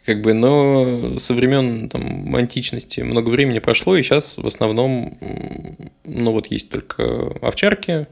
Как 0.05 0.21
бы, 0.21 0.35
но 0.35 1.19
со 1.19 1.33
времен 1.33 1.89
там, 1.89 2.37
античности 2.37 3.01
много 3.01 3.31
времени 3.31 3.59
прошло, 3.59 3.97
и 3.97 4.03
сейчас 4.03 4.37
в 4.37 4.47
основном, 4.47 5.17
ну 6.05 6.33
вот 6.33 6.49
есть 6.49 6.69
только 6.69 7.33
овчарки, 7.41 8.07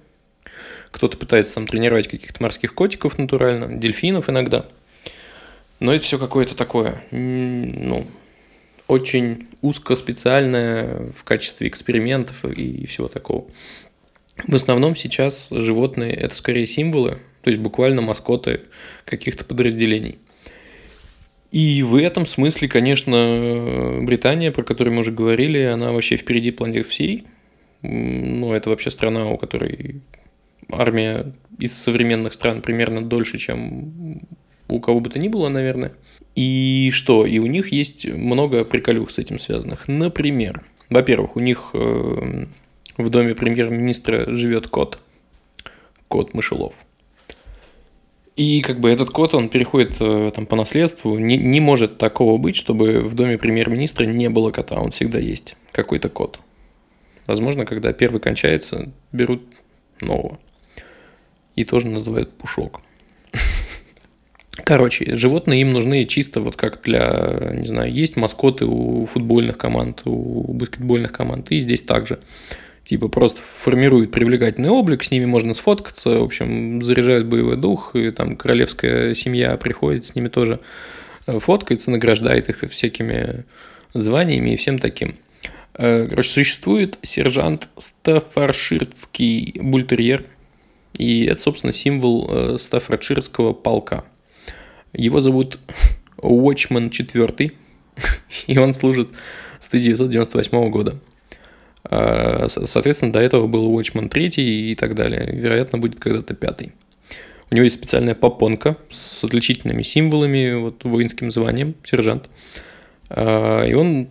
кто-то 0.90 1.18
пытается 1.18 1.54
там 1.54 1.66
тренировать 1.66 2.08
каких-то 2.08 2.42
морских 2.42 2.74
котиков 2.74 3.18
натурально, 3.18 3.78
дельфинов 3.78 4.30
иногда. 4.30 4.66
Но 5.82 5.92
это 5.92 6.04
все 6.04 6.16
какое-то 6.16 6.54
такое, 6.54 7.02
ну, 7.10 8.06
очень 8.86 9.48
узкоспециальное 9.62 11.10
в 11.10 11.24
качестве 11.24 11.66
экспериментов 11.66 12.44
и 12.44 12.86
всего 12.86 13.08
такого. 13.08 13.46
В 14.46 14.54
основном 14.54 14.94
сейчас 14.94 15.48
животные– 15.50 16.14
это 16.14 16.36
скорее 16.36 16.66
символы, 16.66 17.18
то 17.40 17.50
есть 17.50 17.60
буквально 17.60 18.00
маскоты 18.00 18.60
каких-то 19.04 19.44
подразделений. 19.44 20.20
И 21.50 21.82
в 21.82 21.96
этом 21.96 22.26
смысле, 22.26 22.68
конечно, 22.68 23.98
Британия, 24.02 24.52
про 24.52 24.62
которую 24.62 24.94
мы 24.94 25.00
уже 25.00 25.10
говорили, 25.10 25.62
она 25.62 25.90
вообще 25.90 26.16
впереди 26.16 26.52
планеты 26.52 26.88
всей. 26.88 27.24
Ну, 27.82 28.52
это 28.52 28.70
вообще 28.70 28.92
страна, 28.92 29.28
у 29.28 29.36
которой 29.36 30.00
армия 30.70 31.34
из 31.58 31.76
современных 31.76 32.34
стран 32.34 32.62
примерно 32.62 33.04
дольше, 33.04 33.38
чем 33.38 34.22
у 34.72 34.80
кого 34.80 35.00
бы 35.00 35.10
то 35.10 35.18
ни 35.18 35.28
было, 35.28 35.48
наверное. 35.48 35.92
И 36.34 36.90
что? 36.92 37.26
И 37.26 37.38
у 37.38 37.46
них 37.46 37.72
есть 37.72 38.06
много 38.06 38.64
приколюх 38.64 39.10
с 39.10 39.18
этим 39.18 39.38
связанных. 39.38 39.88
Например, 39.88 40.64
во-первых, 40.88 41.36
у 41.36 41.40
них 41.40 41.70
э, 41.74 42.46
в 42.96 43.08
доме 43.10 43.34
премьер-министра 43.34 44.34
живет 44.34 44.68
кот. 44.68 44.98
Кот 46.08 46.34
мышелов. 46.34 46.74
И 48.36 48.62
как 48.62 48.80
бы 48.80 48.90
этот 48.90 49.10
кот, 49.10 49.34
он 49.34 49.48
переходит 49.50 49.96
э, 50.00 50.30
там 50.34 50.46
по 50.46 50.56
наследству. 50.56 51.18
Не, 51.18 51.36
не 51.36 51.60
может 51.60 51.98
такого 51.98 52.38
быть, 52.38 52.56
чтобы 52.56 53.02
в 53.02 53.14
доме 53.14 53.36
премьер-министра 53.36 54.04
не 54.04 54.30
было 54.30 54.50
кота. 54.50 54.80
Он 54.80 54.90
всегда 54.90 55.18
есть 55.18 55.56
какой-то 55.70 56.08
кот. 56.08 56.40
Возможно, 57.26 57.66
когда 57.66 57.92
первый 57.92 58.20
кончается, 58.20 58.90
берут 59.12 59.42
нового. 60.00 60.38
И 61.56 61.64
тоже 61.64 61.88
называют 61.88 62.32
пушок. 62.32 62.80
Короче, 64.64 65.14
животные 65.14 65.62
им 65.62 65.70
нужны 65.70 66.04
чисто 66.04 66.40
вот 66.40 66.56
как 66.56 66.82
для, 66.82 67.52
не 67.54 67.66
знаю, 67.66 67.90
есть 67.90 68.16
маскоты 68.16 68.66
у 68.66 69.06
футбольных 69.06 69.56
команд, 69.56 70.02
у 70.04 70.52
баскетбольных 70.52 71.10
команд, 71.10 71.50
и 71.50 71.60
здесь 71.60 71.80
также. 71.80 72.20
Типа 72.84 73.08
просто 73.08 73.40
формируют 73.40 74.10
привлекательный 74.10 74.68
облик, 74.68 75.04
с 75.04 75.10
ними 75.10 75.24
можно 75.24 75.54
сфоткаться, 75.54 76.18
в 76.18 76.24
общем, 76.24 76.82
заряжают 76.82 77.28
боевой 77.28 77.56
дух, 77.56 77.94
и 77.94 78.10
там 78.10 78.36
королевская 78.36 79.14
семья 79.14 79.56
приходит, 79.56 80.04
с 80.04 80.14
ними 80.14 80.28
тоже 80.28 80.60
э, 81.26 81.38
фоткается, 81.38 81.90
награждает 81.90 82.48
их 82.50 82.62
всякими 82.68 83.44
званиями 83.94 84.50
и 84.50 84.56
всем 84.56 84.78
таким. 84.78 85.16
Э, 85.74 86.06
Короче, 86.08 86.28
существует 86.28 86.98
сержант 87.02 87.68
Стаффорширский 87.78 89.60
бультерьер, 89.60 90.24
и 90.98 91.24
это, 91.24 91.40
собственно, 91.40 91.72
символ 91.72 92.28
э, 92.28 92.58
Стаффордширского 92.58 93.54
полка. 93.54 94.04
Его 94.92 95.20
зовут 95.20 95.58
Watchman 96.18 96.90
IV, 96.90 97.52
и 98.46 98.58
он 98.58 98.72
служит 98.72 99.08
с 99.60 99.68
1998 99.68 100.70
года. 100.70 100.98
А, 101.84 102.46
со- 102.48 102.66
Соответственно, 102.66 103.12
до 103.12 103.20
этого 103.20 103.46
был 103.46 103.78
Watchman 103.78 104.08
3 104.08 104.28
и 104.36 104.74
так 104.74 104.94
далее. 104.94 105.28
Вероятно, 105.32 105.78
будет 105.78 105.98
когда-то 106.00 106.34
пятый. 106.34 106.72
У 107.50 107.54
него 107.54 107.64
есть 107.64 107.76
специальная 107.76 108.14
попонка 108.14 108.76
с 108.88 109.24
отличительными 109.24 109.82
символами, 109.82 110.54
вот 110.54 110.84
воинским 110.84 111.30
званием, 111.30 111.74
сержант. 111.84 112.30
А, 113.10 113.64
И 113.64 113.74
он 113.74 114.08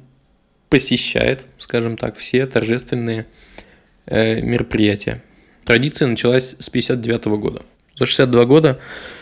посещает, 0.69 1.47
скажем 1.57 1.97
так, 1.97 2.15
все 2.17 2.45
торжественные 2.45 3.25
э, 4.05 4.39
мероприятия. 4.41 5.21
Традиция 5.65 6.07
началась 6.07 6.55
с 6.59 6.69
59 6.69 7.25
года. 7.39 7.61
За 7.97 8.05
62 8.05 8.45
года 8.45 8.79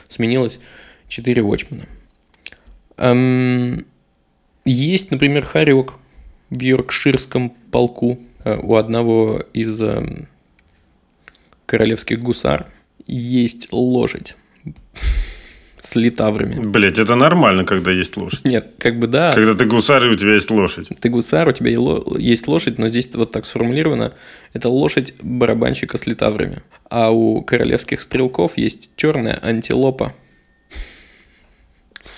сменилось 0.07 0.59
4 1.09 1.41
Watchmana. 1.41 1.85
Эм, 2.97 3.85
Есть, 4.65 5.11
например, 5.11 5.43
хорек 5.45 5.93
в 6.49 6.61
Йоркширском 6.61 7.49
полку 7.71 8.19
э, 8.43 8.57
у 8.57 8.75
одного 8.75 9.43
из 9.53 9.81
эм, 9.81 10.27
королевских 11.65 12.19
гусар. 12.19 12.67
Есть 13.07 13.69
лошадь 13.71 14.35
с 15.79 15.95
литаврами. 15.95 16.59
Блять, 16.63 16.99
это 16.99 17.15
нормально, 17.15 17.63
когда 17.65 17.91
есть 17.91 18.17
лошадь. 18.17 18.43
Нет, 18.45 18.73
как 18.77 18.99
бы 18.99 19.07
да, 19.07 19.33
Когда 19.33 19.55
ты 19.55 19.65
гусар, 19.65 20.03
и 20.05 20.09
у 20.09 20.15
тебя 20.15 20.33
есть 20.33 20.51
лошадь. 20.51 20.89
ты 20.99 21.09
гусар, 21.09 21.47
у 21.47 21.51
тебя 21.53 21.71
есть 22.19 22.47
лошадь, 22.47 22.77
но 22.77 22.87
здесь 22.89 23.09
вот 23.15 23.31
так 23.31 23.45
сформулировано. 23.45 24.13
Это 24.53 24.69
лошадь 24.69 25.13
барабанщика 25.21 25.97
с 25.97 26.05
литаврами. 26.05 26.61
А 26.89 27.11
у 27.11 27.41
королевских 27.41 28.01
стрелков 28.01 28.57
есть 28.57 28.91
черная 28.95 29.39
антилопа. 29.41 30.13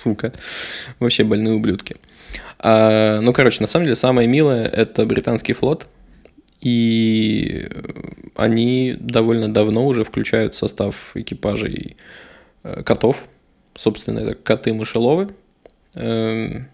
Сука. 0.02 0.32
Вообще 0.98 1.22
больные 1.24 1.54
ублюдки. 1.54 1.96
А, 2.58 3.20
ну, 3.20 3.32
короче, 3.32 3.60
на 3.60 3.66
самом 3.68 3.84
деле 3.84 3.94
самое 3.96 4.26
милое– 4.26 4.66
это 4.66 5.06
британский 5.06 5.52
флот. 5.52 5.86
И 6.60 7.68
они 8.36 8.96
довольно 8.98 9.52
давно 9.52 9.86
уже 9.86 10.04
включают 10.04 10.54
в 10.54 10.58
состав 10.58 11.12
экипажей 11.16 11.96
э, 12.64 12.82
котов. 12.84 13.28
Собственно, 13.76 14.20
это 14.20 14.34
коты-мышеловы. 14.34 15.34
Эм, 15.94 16.68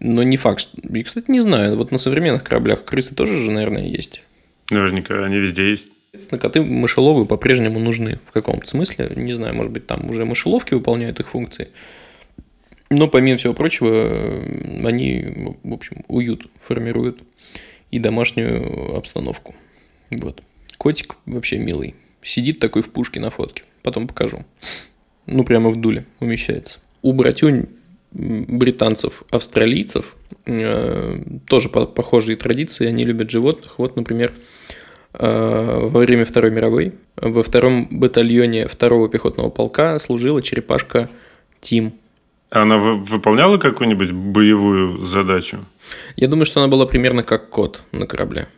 но 0.00 0.22
не 0.22 0.36
факт. 0.36 0.60
что- 0.60 0.80
И, 0.80 1.02
кстати, 1.02 1.30
не 1.30 1.40
знаю. 1.40 1.76
Вот 1.76 1.90
на 1.90 1.98
современных 1.98 2.44
кораблях 2.44 2.84
крысы 2.84 3.14
тоже 3.14 3.36
же, 3.36 3.50
наверное, 3.50 3.86
есть. 3.86 4.22
Наверняка 4.70 5.24
они 5.24 5.38
везде 5.38 5.70
есть. 5.70 5.88
Соответственно, 6.14 6.40
коты 6.40 6.62
мышеловы 6.62 7.26
по-прежнему 7.26 7.80
нужны 7.80 8.20
в 8.24 8.30
каком-то 8.30 8.64
смысле. 8.68 9.10
Не 9.16 9.32
знаю, 9.32 9.52
может 9.52 9.72
быть, 9.72 9.88
там 9.88 10.08
уже 10.08 10.24
мышеловки 10.24 10.72
выполняют 10.72 11.18
их 11.18 11.28
функции. 11.28 11.70
Но, 12.88 13.08
помимо 13.08 13.36
всего 13.36 13.52
прочего, 13.52 13.88
э, 13.92 14.86
они, 14.86 15.56
в 15.64 15.72
общем, 15.72 16.04
уют 16.06 16.46
формируют 16.60 17.18
и 17.90 17.98
домашнюю 17.98 18.94
обстановку. 18.96 19.56
Вот. 20.12 20.40
Котик 20.78 21.16
вообще 21.26 21.58
милый. 21.58 21.96
Сидит 22.22 22.60
такой 22.60 22.82
в 22.82 22.92
пушке 22.92 23.18
на 23.18 23.30
фотке. 23.30 23.64
Потом 23.82 24.06
покажу. 24.06 24.44
Ну, 25.26 25.44
прямо 25.44 25.70
в 25.70 25.80
дуле 25.80 26.06
умещается. 26.20 26.78
У 27.02 27.12
братюнь 27.12 27.66
британцев, 28.12 29.24
австралийцев 29.30 30.16
э, 30.46 31.18
тоже 31.48 31.68
по- 31.70 31.86
похожие 31.86 32.36
традиции. 32.36 32.86
Они 32.86 33.04
любят 33.04 33.30
животных. 33.30 33.80
Вот, 33.80 33.96
например, 33.96 34.32
во 35.18 35.98
время 36.00 36.24
Второй 36.24 36.50
мировой 36.50 36.94
во 37.16 37.42
втором 37.42 37.86
батальоне 37.90 38.66
второго 38.66 39.08
пехотного 39.08 39.50
полка 39.50 39.98
служила 39.98 40.42
черепашка 40.42 41.08
Тим. 41.60 41.94
Она 42.50 42.78
вы- 42.78 43.02
выполняла 43.02 43.58
какую-нибудь 43.58 44.12
боевую 44.12 45.00
задачу? 45.00 45.64
Я 46.16 46.28
думаю, 46.28 46.46
что 46.46 46.60
она 46.60 46.68
была 46.68 46.86
примерно 46.86 47.22
как 47.22 47.48
кот 47.48 47.82
на 47.92 48.06
корабле. 48.06 48.48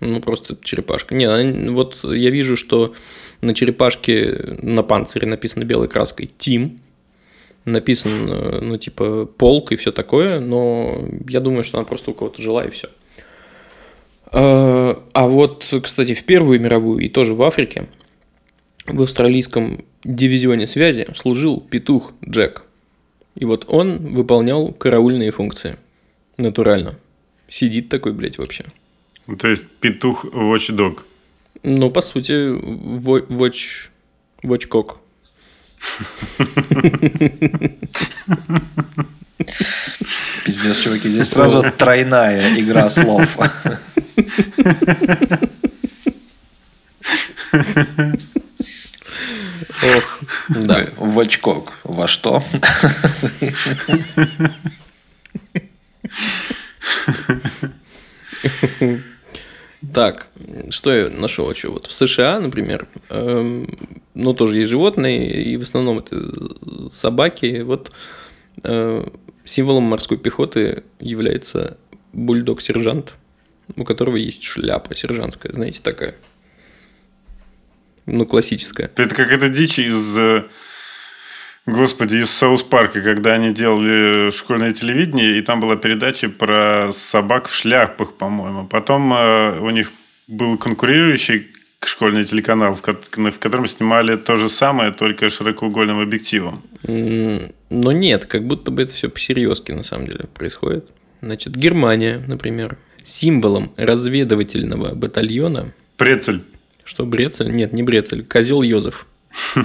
Ну, 0.00 0.20
просто 0.20 0.56
черепашка. 0.62 1.14
Не, 1.14 1.24
она- 1.24 1.72
вот 1.72 1.98
я 2.04 2.30
вижу, 2.30 2.56
что 2.56 2.94
на 3.40 3.54
черепашке 3.54 4.58
на 4.62 4.82
панцире 4.82 5.26
написано 5.26 5.64
белой 5.64 5.88
краской 5.88 6.26
«Тим», 6.38 6.80
написан, 7.64 8.10
э, 8.28 8.60
ну, 8.62 8.76
типа, 8.76 9.26
полк 9.26 9.72
и 9.72 9.76
все 9.76 9.92
такое, 9.92 10.40
но 10.40 11.04
я 11.28 11.40
думаю, 11.40 11.64
что 11.64 11.78
она 11.78 11.84
просто 11.84 12.10
у 12.10 12.14
кого-то 12.14 12.40
жила 12.40 12.64
и 12.64 12.70
все. 12.70 12.88
А 14.32 15.26
вот, 15.26 15.72
кстати, 15.82 16.14
в 16.14 16.24
Первую 16.24 16.60
мировую 16.60 17.04
и 17.04 17.08
тоже 17.08 17.34
в 17.34 17.42
Африке 17.42 17.86
в 18.86 19.02
австралийском 19.02 19.84
дивизионе 20.04 20.66
связи 20.66 21.06
служил 21.14 21.60
петух 21.60 22.12
Джек. 22.28 22.64
И 23.34 23.44
вот 23.44 23.64
он 23.68 24.14
выполнял 24.14 24.72
караульные 24.72 25.30
функции. 25.30 25.76
Натурально. 26.38 26.98
Сидит 27.48 27.88
такой, 27.88 28.12
блядь, 28.12 28.38
вообще. 28.38 28.64
Ну, 29.26 29.36
То 29.36 29.48
есть 29.48 29.64
петух 29.80 30.24
watchdog. 30.24 31.00
Ну, 31.62 31.90
по 31.90 32.00
сути, 32.00 32.50
во- 32.50 33.20
watch... 33.20 33.88
Watchcock. 34.42 34.98
Пиздец, 40.44 40.78
чуваки, 40.78 41.08
здесь 41.08 41.28
сразу 41.28 41.64
тройная 41.76 42.58
игра 42.60 42.88
слов. 42.90 43.38
Ох, 49.96 50.20
да. 50.48 50.86
В 50.96 51.18
очкок. 51.20 51.72
Во 51.84 52.08
что? 52.08 52.42
Так, 59.92 60.28
что 60.70 60.92
я 60.92 61.08
нашел 61.08 61.50
еще? 61.50 61.68
Вот 61.68 61.86
в 61.86 61.92
США, 61.92 62.40
например, 62.40 62.86
эм, 63.08 63.78
ну, 64.14 64.34
тоже 64.34 64.58
есть 64.58 64.70
животные, 64.70 65.42
и 65.42 65.56
в 65.56 65.62
основном 65.62 66.00
это 66.00 66.16
собаки. 66.90 67.62
Вот 67.62 67.92
э, 68.62 69.08
символом 69.44 69.84
морской 69.84 70.18
пехоты 70.18 70.82
является 70.98 71.78
бульдог-сержант, 72.12 73.14
у 73.74 73.84
которого 73.84 74.16
есть 74.16 74.44
шляпа 74.44 74.94
сержантская, 74.94 75.52
знаете, 75.52 75.80
такая. 75.82 76.14
Ну, 78.06 78.24
классическая. 78.24 78.90
Это 78.96 79.14
какая-то 79.14 79.48
дичь 79.48 79.78
из... 79.80 80.16
э, 80.16 80.44
Господи, 81.66 82.16
из 82.16 82.30
Саус 82.30 82.62
Парка, 82.62 83.00
когда 83.00 83.32
они 83.32 83.52
делали 83.52 84.30
школьное 84.30 84.72
телевидение, 84.72 85.38
и 85.38 85.42
там 85.42 85.60
была 85.60 85.76
передача 85.76 86.28
про 86.28 86.90
собак 86.92 87.48
в 87.48 87.54
шляпах, 87.54 88.12
по-моему. 88.14 88.68
Потом 88.68 89.12
э, 89.12 89.58
у 89.58 89.70
них 89.70 89.90
был 90.28 90.56
конкурирующий 90.56 91.48
школьный 91.84 92.24
телеканал, 92.24 92.74
в, 92.74 92.82
ко- 92.82 92.94
в 92.94 93.38
котором 93.38 93.66
снимали 93.66 94.16
то 94.16 94.36
же 94.36 94.48
самое, 94.48 94.92
только 94.92 95.28
широкоугольным 95.28 96.00
объективом. 96.00 96.62
Но 96.84 97.92
нет, 97.92 98.26
как 98.26 98.46
будто 98.46 98.70
бы 98.70 98.82
это 98.82 98.92
все 98.92 99.08
по-серьезки 99.08 99.72
на 99.72 99.82
самом 99.82 100.06
деле 100.06 100.26
происходит. 100.32 100.88
Значит, 101.20 101.56
Германия, 101.56 102.22
например, 102.26 102.76
символом 103.06 103.72
разведывательного 103.76 104.94
батальона, 104.94 105.72
Прецель. 105.96 106.42
что 106.84 107.06
Брецель, 107.06 107.54
нет, 107.54 107.72
не 107.72 107.82
Брецель, 107.82 108.24
козел 108.24 108.62
Йозеф. 108.62 109.06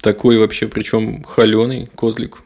Такой 0.00 0.38
вообще, 0.38 0.68
причем 0.68 1.22
холеный 1.22 1.88
козлик. 1.94 2.38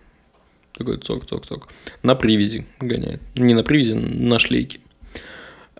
Такой 0.72 0.96
цок-цок-цок. 0.96 1.68
На 2.02 2.14
привязи 2.14 2.66
гоняет. 2.80 3.20
Не 3.36 3.54
на 3.54 3.62
привязи, 3.62 3.92
на 3.92 4.38
шлейке. 4.38 4.80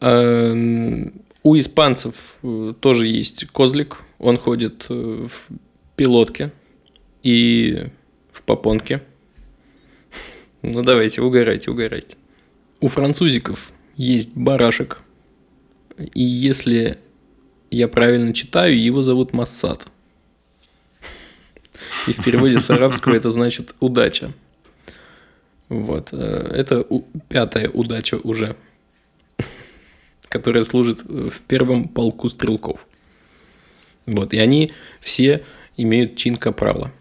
Эм, 0.01 1.13
У 1.43 1.57
испанцев 1.59 2.37
э, 2.43 2.75
тоже 2.79 3.07
есть 3.09 3.47
козлик. 3.47 3.99
Он 4.19 4.37
ходит 4.37 4.87
э, 4.91 5.27
в 5.29 5.49
пилотке 5.97 6.53
и 7.23 7.87
в 8.33 8.43
попонке. 8.43 9.03
Ну 10.65 10.83
давайте, 10.85 11.23
угорайте, 11.23 11.73
угорайте. 11.73 12.17
У 12.83 12.89
французиков 12.89 13.73
есть 13.97 14.35
барашек. 14.35 14.99
И 16.15 16.23
если 16.23 16.99
я 17.71 17.87
правильно 17.87 18.35
читаю, 18.35 18.77
его 18.77 19.05
зовут 19.05 19.33
Массад. 19.33 19.87
И 22.09 22.13
в 22.13 22.25
переводе 22.25 22.59
с 22.59 22.69
арабского 22.71 23.15
это 23.15 23.31
значит 23.31 23.77
удача. 23.79 24.33
Вот. 25.69 26.09
э, 26.11 26.17
Это 26.17 26.85
пятая 27.29 27.71
удача 27.71 28.17
уже, 28.17 28.57
которая 30.29 30.65
служит 30.65 31.03
в 31.05 31.41
первом 31.43 31.87
полку 31.87 32.29
стрелков. 32.29 32.89
Вот. 34.07 34.35
И 34.35 34.39
они 34.39 34.73
все 34.99 35.45
имеют 35.77 36.17
чин 36.17 36.35
капрала. 36.35 36.93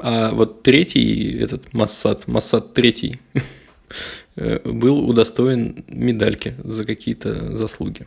А 0.00 0.32
вот 0.32 0.62
третий, 0.62 1.34
этот 1.38 1.72
Массад, 1.72 2.28
Массад 2.28 2.74
третий, 2.74 3.20
был 4.36 5.08
удостоен 5.08 5.84
медальки 5.88 6.54
за 6.62 6.84
какие-то 6.84 7.56
заслуги. 7.56 8.06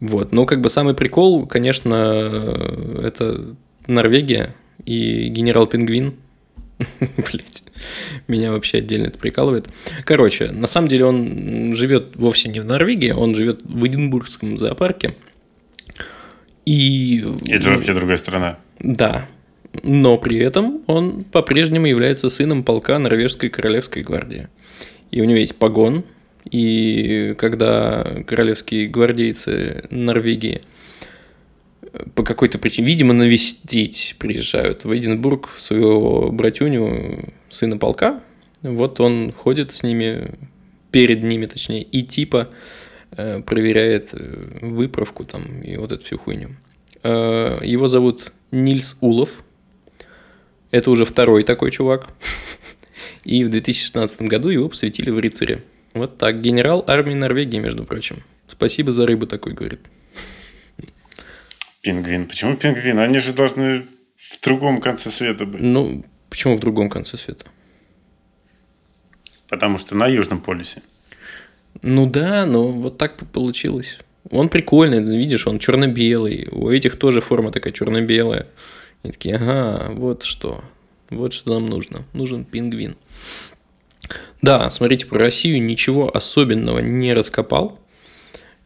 Вот. 0.00 0.32
Но 0.32 0.46
как 0.46 0.60
бы 0.60 0.68
самый 0.68 0.94
прикол, 0.94 1.46
конечно, 1.46 1.94
э, 1.94 3.00
это 3.04 3.54
Норвегия 3.86 4.54
и 4.84 5.28
генерал 5.28 5.66
Пингвин, 5.66 6.14
Блять. 7.00 7.62
Меня 8.28 8.50
вообще 8.50 8.78
отдельно 8.78 9.06
это 9.06 9.18
прикалывает. 9.18 9.68
Короче, 10.04 10.50
на 10.50 10.66
самом 10.66 10.88
деле 10.88 11.04
он 11.04 11.74
живет 11.74 12.16
вовсе 12.16 12.48
не 12.48 12.60
в 12.60 12.64
Норвегии, 12.64 13.10
он 13.10 13.34
живет 13.34 13.62
в 13.64 13.86
Эдинбургском 13.86 14.58
зоопарке. 14.58 15.14
И... 16.66 17.24
Это 17.46 17.62
же 17.62 17.76
вообще 17.76 17.94
другая 17.94 18.16
страна. 18.16 18.58
Да. 18.80 19.28
Но 19.82 20.18
при 20.18 20.38
этом 20.38 20.82
он 20.86 21.24
по-прежнему 21.24 21.86
является 21.86 22.30
сыном 22.30 22.62
полка 22.62 22.98
Норвежской 22.98 23.48
Королевской 23.50 24.02
гвардии. 24.02 24.48
И 25.10 25.20
у 25.20 25.24
него 25.24 25.38
есть 25.38 25.56
погон. 25.56 26.04
И 26.50 27.34
когда 27.38 28.22
королевские 28.26 28.86
гвардейцы 28.86 29.84
Норвегии 29.90 30.60
по 32.14 32.22
какой-то 32.22 32.58
причине, 32.58 32.88
видимо, 32.88 33.14
навестить 33.14 34.16
приезжают 34.18 34.84
в 34.84 34.94
Эдинбург 34.94 35.50
своего 35.56 36.30
братюню, 36.30 37.32
сына 37.50 37.78
полка, 37.78 38.20
вот 38.62 39.00
он 39.00 39.32
ходит 39.32 39.72
с 39.72 39.82
ними, 39.82 40.32
перед 40.90 41.22
ними 41.22 41.46
точнее, 41.46 41.82
и 41.82 42.02
типа 42.02 42.50
э, 43.12 43.40
проверяет 43.42 44.10
э, 44.12 44.58
выправку 44.62 45.24
там 45.24 45.62
и 45.62 45.76
вот 45.76 45.92
эту 45.92 46.04
всю 46.04 46.18
хуйню. 46.18 46.56
Э, 47.02 47.60
его 47.62 47.88
зовут 47.88 48.32
Нильс 48.50 48.96
Улов. 49.00 49.43
Это 50.74 50.90
уже 50.90 51.04
второй 51.04 51.44
такой 51.44 51.70
чувак. 51.70 52.08
И 53.22 53.44
в 53.44 53.48
2016 53.48 54.22
году 54.22 54.48
его 54.48 54.68
посвятили 54.68 55.10
в 55.10 55.20
рыцаре. 55.20 55.62
Вот 55.92 56.18
так. 56.18 56.42
Генерал 56.42 56.82
армии 56.88 57.14
Норвегии, 57.14 57.58
между 57.58 57.84
прочим. 57.84 58.24
Спасибо 58.48 58.90
за 58.90 59.06
рыбу 59.06 59.28
такой, 59.28 59.52
говорит. 59.52 59.78
Пингвин. 61.80 62.26
Почему 62.26 62.56
пингвин? 62.56 62.98
Они 62.98 63.20
же 63.20 63.32
должны 63.32 63.86
в 64.16 64.40
другом 64.42 64.80
конце 64.80 65.12
света 65.12 65.46
быть. 65.46 65.60
Ну, 65.60 66.04
почему 66.28 66.56
в 66.56 66.58
другом 66.58 66.90
конце 66.90 67.18
света? 67.18 67.46
Потому 69.48 69.78
что 69.78 69.94
на 69.94 70.08
Южном 70.08 70.40
полюсе. 70.40 70.82
Ну 71.82 72.10
да, 72.10 72.46
но 72.46 72.66
вот 72.66 72.98
так 72.98 73.16
получилось. 73.30 74.00
Он 74.28 74.48
прикольный, 74.48 74.98
видишь, 74.98 75.46
он 75.46 75.60
черно-белый. 75.60 76.48
У 76.50 76.68
этих 76.68 76.96
тоже 76.96 77.20
форма 77.20 77.52
такая 77.52 77.72
черно-белая. 77.72 78.48
И 79.04 79.12
такие, 79.12 79.36
ага, 79.36 79.92
вот 79.92 80.22
что. 80.24 80.64
Вот 81.10 81.32
что 81.32 81.54
нам 81.54 81.66
нужно. 81.66 82.04
Нужен 82.12 82.44
пингвин. 82.44 82.96
Да, 84.42 84.68
смотрите, 84.70 85.06
про 85.06 85.18
Россию 85.18 85.62
ничего 85.62 86.14
особенного 86.14 86.80
не 86.80 87.14
раскопал. 87.14 87.78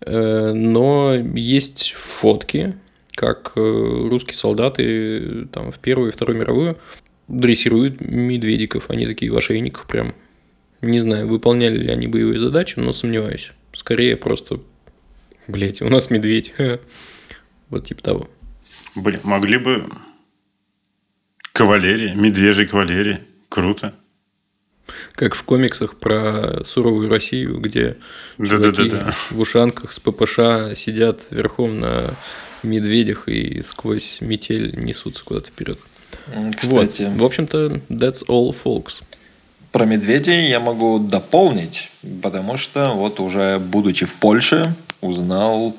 Э, 0.01 0.53
но 0.53 1.15
есть 1.15 1.93
фотки, 1.93 2.77
как 3.13 3.53
э, 3.57 3.61
русские 3.61 4.35
солдаты 4.35 5.47
там, 5.53 5.71
в 5.71 5.79
Первую 5.79 6.11
и 6.11 6.13
Вторую 6.13 6.39
мировую 6.39 6.79
дрессируют 7.27 8.01
медведиков. 8.01 8.91
Они 8.91 9.07
такие 9.07 9.31
в 9.31 9.37
ошейниках 9.37 9.87
прям. 9.87 10.15
Не 10.81 11.01
знаю, 11.01 11.27
выполняли 11.27 11.77
ли 11.77 11.91
они 11.91 12.07
боевые 12.07 12.39
задачи, 12.39 12.79
но 12.79 12.93
сомневаюсь. 12.93 13.51
Скорее 13.73 14.17
просто, 14.17 14.61
блять, 15.49 15.83
у 15.83 15.89
нас 15.89 16.11
медведь. 16.11 16.55
Вот 17.71 17.85
типа 17.85 18.03
того. 18.03 18.29
Блин, 18.95 19.21
могли 19.25 19.59
бы 19.59 19.91
кавалерия, 21.53 22.15
медвежья 22.15 22.67
кавалерия. 22.67 23.21
Круто. 23.49 23.95
Как 25.15 25.35
в 25.35 25.43
комиксах 25.43 25.97
про 25.97 26.65
суровую 26.65 27.11
Россию, 27.11 27.59
где 27.59 27.97
чуваки 28.39 28.89
Да-да-да. 28.89 29.11
в 29.31 29.39
ушанках 29.41 29.93
с 29.93 30.01
ППШ 30.01 30.79
сидят 30.79 31.27
верхом 31.31 31.81
на 31.81 32.15
медведях 32.63 33.29
и 33.29 33.63
сквозь 33.63 34.19
метель 34.21 34.75
несутся 34.83 35.25
куда-то 35.25 35.49
вперед. 35.49 35.79
Кстати, 36.57 37.03
Вот. 37.03 37.21
В 37.21 37.25
общем-то, 37.25 37.81
that's 37.89 38.27
all, 38.29 38.55
folks. 38.65 39.03
про 39.73 39.85
медведей 39.85 40.49
я 40.49 40.61
могу 40.61 40.99
дополнить, 40.99 41.91
потому 42.23 42.57
что 42.57 42.91
вот 42.91 43.21
уже 43.21 43.59
будучи 43.59 44.07
в 44.07 44.15
Польше, 44.17 44.75
узнал 45.01 45.77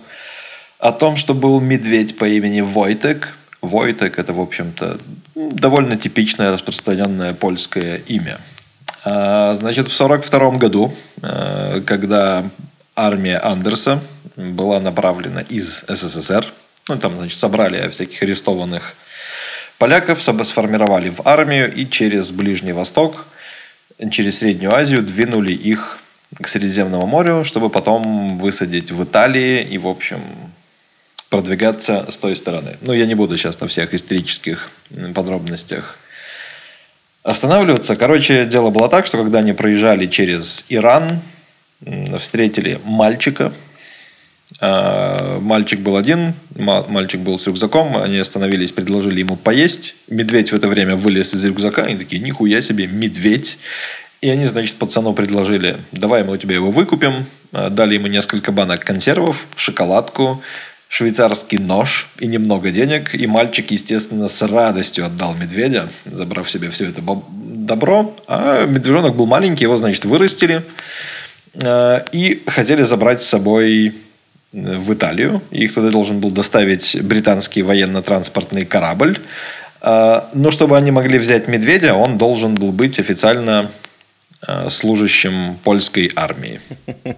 о 0.78 0.92
том, 0.92 1.18
что 1.18 1.34
был 1.34 1.60
медведь 1.60 2.18
по 2.18 2.26
имени 2.26 2.62
Войтек. 2.62 3.36
Войтек– 3.62 4.18
это, 4.20 4.34
в 4.34 4.39
общем-то, 4.39 4.99
довольно 5.36 5.97
типичное 5.97 6.51
распространенное 6.51 7.34
польское 7.34 7.97
имя. 8.07 8.39
А, 9.05 9.53
Значит, 9.53 9.88
в 9.89 10.01
1942 10.01 10.57
году, 10.57 10.93
э, 11.22 11.82
когда 11.86 12.49
армия 12.95 13.38
Андерса 13.38 13.99
была 14.36 14.80
направлена 14.80 15.41
из 15.41 15.84
СССР, 15.88 16.45
ну, 16.88 16.97
там, 16.97 17.18
значит, 17.18 17.38
собрали 17.38 17.88
всяких 17.89 18.22
арестованных 18.24 18.95
поляков, 19.78 20.22
сформировали 20.22 21.10
в 21.10 21.22
армию 21.26 21.74
и 21.74 21.86
через 21.89 22.32
Ближний 22.32 22.74
Восток, 22.74 23.26
через 24.12 24.39
Среднюю 24.39 24.74
Азию 24.74 25.03
двинули 25.03 25.51
их 25.51 25.99
к 26.41 26.47
Средиземному 26.47 27.05
морю, 27.05 27.43
чтобы 27.43 27.70
потом 27.70 28.38
высадить 28.38 28.91
в 28.91 29.03
Италии 29.03 29.62
и, 29.64 29.78
в 29.78 29.88
общем, 29.88 30.22
продвигаться 31.30 32.06
с 32.10 32.18
той 32.18 32.36
стороны. 32.36 32.78
Ну, 32.82 32.94
я 32.94 33.06
не 33.06 33.16
буду 33.16 33.38
сейчас 33.38 33.60
на 33.60 33.68
всех 33.68 33.94
исторических 33.94 34.70
подробностях 35.14 35.98
останавливаться. 37.24 37.96
Короче, 37.96 38.46
дело 38.46 38.70
было 38.72 38.90
так, 38.90 39.06
что 39.06 39.18
когда 39.18 39.40
они 39.40 39.54
проезжали 39.54 40.08
через 40.08 40.66
Иран, 40.70 41.22
встретили 42.18 42.80
мальчика. 42.84 43.54
А, 44.62 45.40
Мальчик 45.40 45.80
был 45.80 45.96
один, 45.96 46.34
ма- 46.56 46.86
мальчик 46.90 47.22
был 47.22 47.38
с 47.38 47.46
рюкзаком, 47.48 47.96
они 47.98 48.18
остановились, 48.18 48.72
предложили 48.72 49.20
ему 49.20 49.36
поесть. 49.36 49.96
Медведь 50.08 50.52
в 50.52 50.56
это 50.56 50.68
время 50.68 50.96
вылез 50.96 51.34
из 51.36 51.46
рюкзака, 51.46 51.84
они 51.84 51.98
такие, 51.98 52.20
нихуя 52.22 52.60
себе, 52.60 52.88
медведь. 52.88 53.60
И 54.22 54.30
они, 54.30 54.46
значит, 54.46 54.76
пацану 54.76 55.14
предложили, 55.14 55.78
давай 55.92 56.24
мы 56.24 56.34
у 56.34 56.38
тебя 56.38 56.56
его 56.56 56.72
выкупим. 56.72 57.26
А, 57.52 57.70
Дали 57.70 57.94
ему 57.94 58.08
несколько 58.08 58.52
банок 58.52 58.84
консервов, 58.84 59.46
шоколадку, 59.56 60.42
швейцарский 60.90 61.60
нож 61.60 62.10
и 62.18 62.28
немного 62.28 62.72
денег. 62.72 63.14
И 63.16 63.28
мальчик, 63.28 63.72
естественно, 63.72 64.28
с 64.28 64.42
радостью 64.42 65.06
отдал 65.06 65.36
медведя, 65.36 65.88
забрав 66.06 66.50
себе 66.50 66.70
все 66.72 66.88
это 66.88 67.02
добро. 67.30 68.16
А 68.28 68.66
медвежонок 68.66 69.16
был 69.16 69.28
маленький, 69.28 69.64
его, 69.64 69.78
значит, 69.78 70.04
вырастили. 70.04 70.64
Э, 71.54 72.02
И 72.12 72.42
хотели 72.48 72.82
забрать 72.84 73.22
с 73.22 73.28
собой 73.28 73.90
э, 73.90 73.92
в 74.52 74.92
Италию. 74.92 75.44
Их 75.52 75.74
туда 75.76 75.92
должен 75.92 76.20
был 76.20 76.32
доставить 76.32 76.98
британский 77.04 77.62
военно-транспортный 77.62 78.66
корабль. 78.66 79.20
Э, 79.82 80.22
Но 80.34 80.50
чтобы 80.50 80.76
они 80.76 80.90
могли 80.90 81.20
взять 81.20 81.48
медведя, 81.48 81.94
он 81.94 82.18
должен 82.18 82.56
был 82.56 82.72
быть 82.72 83.00
официально 83.00 83.70
служащим 84.70 85.58
польской 85.66 86.10
армии. 86.16 86.62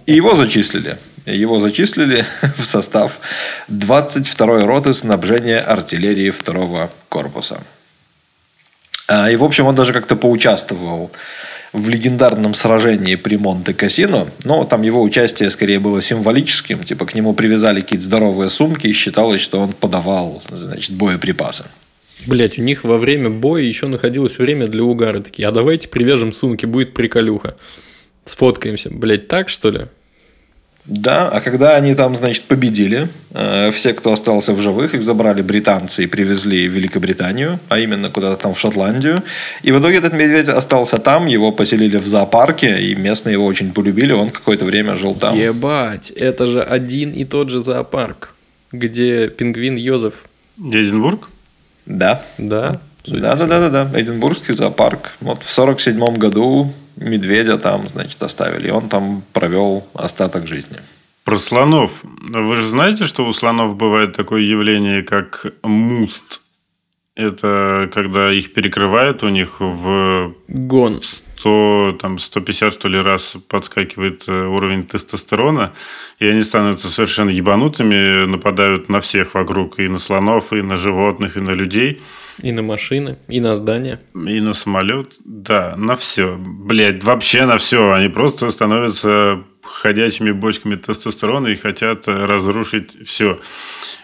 И 0.06 0.12
его 0.12 0.34
зачислили. 0.34 0.98
Его 1.26 1.60
зачислили 1.60 2.24
в 2.56 2.64
состав 2.64 3.20
22-й 3.68 4.64
роты 4.64 4.92
снабжения 4.94 5.60
артиллерии 5.60 6.30
2 6.30 6.90
корпуса. 7.08 7.62
А, 9.08 9.30
И, 9.30 9.36
в 9.36 9.44
общем, 9.44 9.66
он 9.66 9.74
даже 9.74 9.92
как-то 9.92 10.16
поучаствовал 10.16 11.10
в 11.72 11.88
легендарном 11.88 12.54
сражении 12.54 13.14
при 13.14 13.36
Монте-Кассино. 13.36 14.28
Но 14.44 14.64
там 14.64 14.82
его 14.82 15.02
участие 15.02 15.50
скорее 15.50 15.78
было 15.78 16.02
символическим. 16.02 16.82
Типа 16.82 17.06
к 17.06 17.14
нему 17.14 17.32
привязали 17.34 17.80
какие-то 17.80 18.04
здоровые 18.04 18.50
сумки 18.50 18.86
и 18.86 18.92
считалось, 18.92 19.40
что 19.40 19.60
он 19.60 19.72
подавал 19.72 20.42
значит, 20.50 20.92
боеприпасы. 20.92 21.64
Блять, 22.26 22.58
у 22.58 22.62
них 22.62 22.84
во 22.84 22.98
время 22.98 23.30
боя 23.30 23.62
еще 23.62 23.86
находилось 23.86 24.38
время 24.38 24.66
для 24.66 24.84
угара. 24.84 25.20
Такие, 25.20 25.48
а 25.48 25.50
давайте 25.50 25.88
привяжем 25.88 26.32
сумки, 26.32 26.66
будет 26.66 26.94
приколюха. 26.94 27.56
Сфоткаемся. 28.24 28.90
Блять, 28.90 29.28
так 29.28 29.48
что 29.48 29.70
ли? 29.70 29.86
Да, 30.84 31.28
а 31.28 31.40
когда 31.40 31.76
они 31.76 31.94
там, 31.94 32.16
значит, 32.16 32.44
победили, 32.44 33.08
э, 33.30 33.70
все, 33.70 33.92
кто 33.92 34.12
остался 34.12 34.52
в 34.52 34.60
живых, 34.60 34.94
их 34.94 35.02
забрали 35.02 35.40
британцы 35.40 36.02
и 36.02 36.06
привезли 36.08 36.68
в 36.68 36.72
Великобританию, 36.72 37.60
а 37.68 37.78
именно 37.78 38.08
куда-то 38.10 38.42
там 38.42 38.52
в 38.52 38.58
Шотландию. 38.58 39.22
И 39.62 39.70
в 39.70 39.78
итоге 39.78 39.98
этот 39.98 40.12
медведь 40.12 40.48
остался 40.48 40.98
там, 40.98 41.26
его 41.26 41.52
поселили 41.52 41.98
в 41.98 42.06
зоопарке, 42.08 42.80
и 42.80 42.96
местные 42.96 43.34
его 43.34 43.46
очень 43.46 43.72
полюбили, 43.72 44.12
он 44.12 44.30
какое-то 44.30 44.64
время 44.64 44.96
жил 44.96 45.14
там. 45.14 45.38
Ебать, 45.38 46.10
это 46.10 46.46
же 46.46 46.60
один 46.60 47.12
и 47.12 47.24
тот 47.24 47.48
же 47.48 47.62
зоопарк, 47.62 48.34
где 48.72 49.28
пингвин 49.28 49.76
Йозеф. 49.76 50.24
Эдинбург? 50.58 51.28
Да. 51.86 52.22
Да? 52.38 52.80
Да, 53.06 53.36
да, 53.36 53.46
да, 53.46 53.70
да, 53.70 53.70
да. 53.70 54.00
Эдинбургский 54.00 54.54
зоопарк. 54.54 55.12
Вот 55.20 55.44
в 55.44 55.50
сорок 55.50 55.80
седьмом 55.80 56.14
году 56.14 56.72
медведя 56.96 57.58
там, 57.58 57.88
значит, 57.88 58.22
оставили. 58.22 58.68
И 58.68 58.70
он 58.70 58.88
там 58.88 59.22
провел 59.32 59.86
остаток 59.94 60.46
жизни. 60.46 60.78
Про 61.24 61.38
слонов. 61.38 61.90
Вы 62.02 62.56
же 62.56 62.68
знаете, 62.68 63.06
что 63.06 63.26
у 63.26 63.32
слонов 63.32 63.76
бывает 63.76 64.16
такое 64.16 64.42
явление, 64.42 65.02
как 65.02 65.46
муст. 65.62 66.42
Это 67.14 67.90
когда 67.92 68.32
их 68.32 68.54
перекрывает, 68.54 69.22
у 69.22 69.28
них 69.28 69.60
в 69.60 70.34
Гон. 70.48 71.00
100, 71.42 71.98
там, 72.00 72.18
150, 72.18 72.72
что 72.72 72.88
ли, 72.88 73.00
раз 73.00 73.34
подскакивает 73.48 74.28
э, 74.28 74.46
уровень 74.46 74.84
тестостерона, 74.84 75.72
и 76.20 76.26
они 76.26 76.44
становятся 76.44 76.88
совершенно 76.88 77.30
ебанутыми, 77.30 78.26
нападают 78.26 78.88
на 78.88 79.00
всех 79.00 79.34
вокруг, 79.34 79.80
и 79.80 79.88
на 79.88 79.98
слонов, 79.98 80.52
и 80.52 80.62
на 80.62 80.76
животных, 80.76 81.36
и 81.36 81.40
на 81.40 81.50
людей. 81.50 82.00
И 82.40 82.52
на 82.52 82.62
машины, 82.62 83.18
и 83.28 83.40
на 83.40 83.54
здания. 83.54 84.00
И 84.14 84.40
на 84.40 84.54
самолет. 84.54 85.14
Да, 85.24 85.76
на 85.76 85.96
все. 85.96 86.36
Блять, 86.38 87.04
вообще 87.04 87.44
на 87.44 87.58
все. 87.58 87.92
Они 87.92 88.08
просто 88.08 88.50
становятся 88.50 89.44
ходячими 89.62 90.32
бочками 90.32 90.76
тестостерона 90.76 91.48
и 91.48 91.56
хотят 91.56 92.08
разрушить 92.08 93.06
все. 93.06 93.40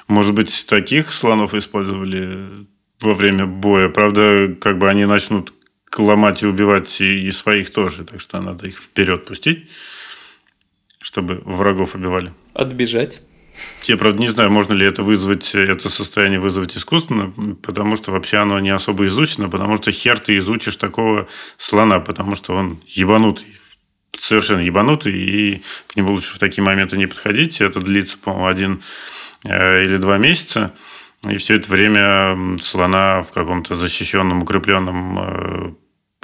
Может 0.08 0.34
быть, 0.34 0.66
таких 0.68 1.12
слонов 1.12 1.54
использовали 1.54 2.66
во 3.00 3.14
время 3.14 3.46
боя. 3.46 3.88
Правда, 3.88 4.54
как 4.60 4.78
бы 4.78 4.88
они 4.88 5.04
начнут 5.04 5.52
ломать 5.96 6.42
и 6.42 6.46
убивать 6.46 7.00
и, 7.00 7.26
и 7.26 7.32
своих 7.32 7.70
тоже. 7.70 8.04
Так 8.04 8.20
что 8.20 8.40
надо 8.40 8.66
их 8.66 8.78
вперед 8.78 9.24
пустить, 9.24 9.70
чтобы 11.00 11.42
врагов 11.44 11.94
убивали. 11.94 12.32
Отбежать. 12.52 13.20
Я, 13.84 13.96
правда, 13.96 14.20
не 14.20 14.28
знаю, 14.28 14.50
можно 14.50 14.74
ли 14.74 14.86
это 14.86 15.02
вызвать, 15.02 15.54
это 15.54 15.88
состояние 15.88 16.40
вызвать 16.40 16.76
искусственно, 16.76 17.32
потому 17.62 17.96
что 17.96 18.12
вообще 18.12 18.38
оно 18.38 18.60
не 18.60 18.70
особо 18.70 19.06
изучено, 19.06 19.48
потому 19.48 19.76
что 19.76 19.92
хер 19.92 20.18
ты 20.18 20.36
изучишь 20.38 20.76
такого 20.76 21.28
слона, 21.56 22.00
потому 22.00 22.34
что 22.34 22.54
он 22.54 22.80
ебанутый, 22.86 23.46
совершенно 24.18 24.60
ебанутый, 24.60 25.12
и 25.14 25.62
к 25.88 25.96
нему 25.96 26.12
лучше 26.12 26.34
в 26.34 26.38
такие 26.38 26.62
моменты 26.62 26.96
не 26.96 27.06
подходить. 27.06 27.60
Это 27.60 27.80
длится, 27.80 28.18
по-моему, 28.18 28.46
один 28.46 28.82
э, 29.44 29.84
или 29.84 29.96
два 29.96 30.18
месяца. 30.18 30.74
И 31.28 31.36
все 31.38 31.54
это 31.54 31.70
время 31.70 32.58
слона 32.60 33.22
в 33.22 33.32
каком-то 33.32 33.74
защищенном, 33.74 34.42
укрепленном 34.42 35.18
э, 35.18 35.72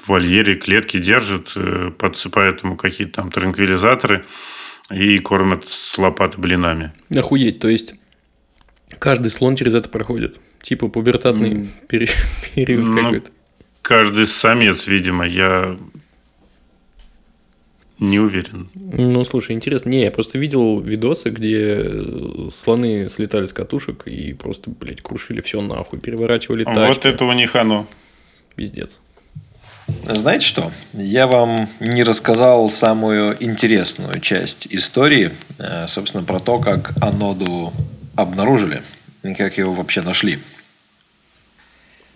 вольере, 0.06 0.56
клетке 0.56 0.98
держит, 0.98 1.52
э, 1.56 1.90
подсыпает 1.96 2.62
ему 2.62 2.76
какие-то 2.76 3.22
там 3.22 3.30
транквилизаторы 3.30 4.24
и 4.90 5.18
кормят 5.18 5.68
с 5.68 5.96
лопаты 5.98 6.38
блинами. 6.38 6.92
Охуеть, 7.14 7.58
то 7.58 7.68
есть 7.68 7.94
каждый 8.98 9.30
слон 9.30 9.56
через 9.56 9.74
это 9.74 9.88
проходит. 9.88 10.40
Типа 10.62 10.88
пубертатный 10.88 11.68
пере- 11.88 12.08
период 12.54 12.86
Ну, 12.86 13.02
какой-то. 13.02 13.30
Каждый 13.82 14.26
самец, 14.26 14.86
видимо, 14.86 15.26
я 15.26 15.78
не 17.98 18.18
уверен. 18.18 18.68
Ну, 18.74 19.24
слушай, 19.24 19.52
интересно. 19.52 19.88
Не, 19.90 20.02
я 20.02 20.10
просто 20.10 20.38
видел 20.38 20.80
видосы, 20.80 21.30
где 21.30 21.80
э, 21.84 22.48
слоны 22.50 23.08
слетали 23.08 23.46
с 23.46 23.52
катушек 23.52 24.06
и 24.06 24.32
просто, 24.32 24.70
блядь, 24.70 25.00
крушили 25.02 25.40
все 25.42 25.60
нахуй, 25.60 26.00
переворачивали 26.00 26.64
тачки. 26.64 26.88
Вот 26.88 27.04
это 27.06 27.24
у 27.24 27.32
них 27.32 27.54
оно. 27.56 27.86
Пиздец. 28.56 29.00
Знаете 30.06 30.46
что? 30.46 30.72
Я 30.92 31.26
вам 31.26 31.68
не 31.80 32.02
рассказал 32.02 32.70
самую 32.70 33.42
интересную 33.42 34.20
часть 34.20 34.66
истории, 34.70 35.32
э, 35.58 35.86
собственно, 35.88 36.24
про 36.24 36.40
то, 36.40 36.58
как 36.58 36.92
Аноду 37.02 37.72
обнаружили 38.16 38.82
и 39.22 39.34
как 39.34 39.58
его 39.58 39.74
вообще 39.74 40.02
нашли. 40.02 40.38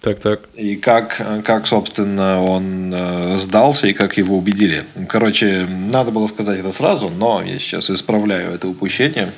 Так-так. 0.00 0.48
И 0.54 0.76
как, 0.76 1.20
как, 1.44 1.66
собственно, 1.66 2.42
он 2.42 2.94
э, 2.94 3.38
сдался 3.38 3.88
и 3.88 3.92
как 3.92 4.16
его 4.16 4.38
убедили. 4.38 4.84
Короче, 5.08 5.66
надо 5.68 6.12
было 6.12 6.26
сказать 6.28 6.60
это 6.60 6.70
сразу, 6.70 7.08
но 7.08 7.42
я 7.42 7.58
сейчас 7.58 7.90
исправляю 7.90 8.54
это 8.54 8.68
упущение. 8.68 9.32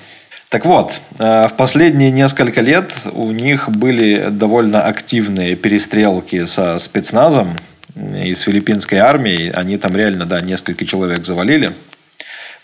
Так 0.50 0.66
вот, 0.66 1.00
э, 1.18 1.48
в 1.48 1.54
последние 1.56 2.10
несколько 2.10 2.60
лет 2.60 2.92
у 3.12 3.30
них 3.30 3.70
были 3.70 4.28
довольно 4.30 4.82
активные 4.82 5.56
перестрелки 5.56 6.44
со 6.46 6.78
спецназом 6.78 7.56
и 7.96 8.34
с 8.34 8.42
филиппинской 8.42 8.98
армией. 8.98 9.50
Они 9.50 9.76
там 9.76 9.96
реально, 9.96 10.26
да, 10.26 10.40
несколько 10.40 10.84
человек 10.84 11.24
завалили, 11.24 11.72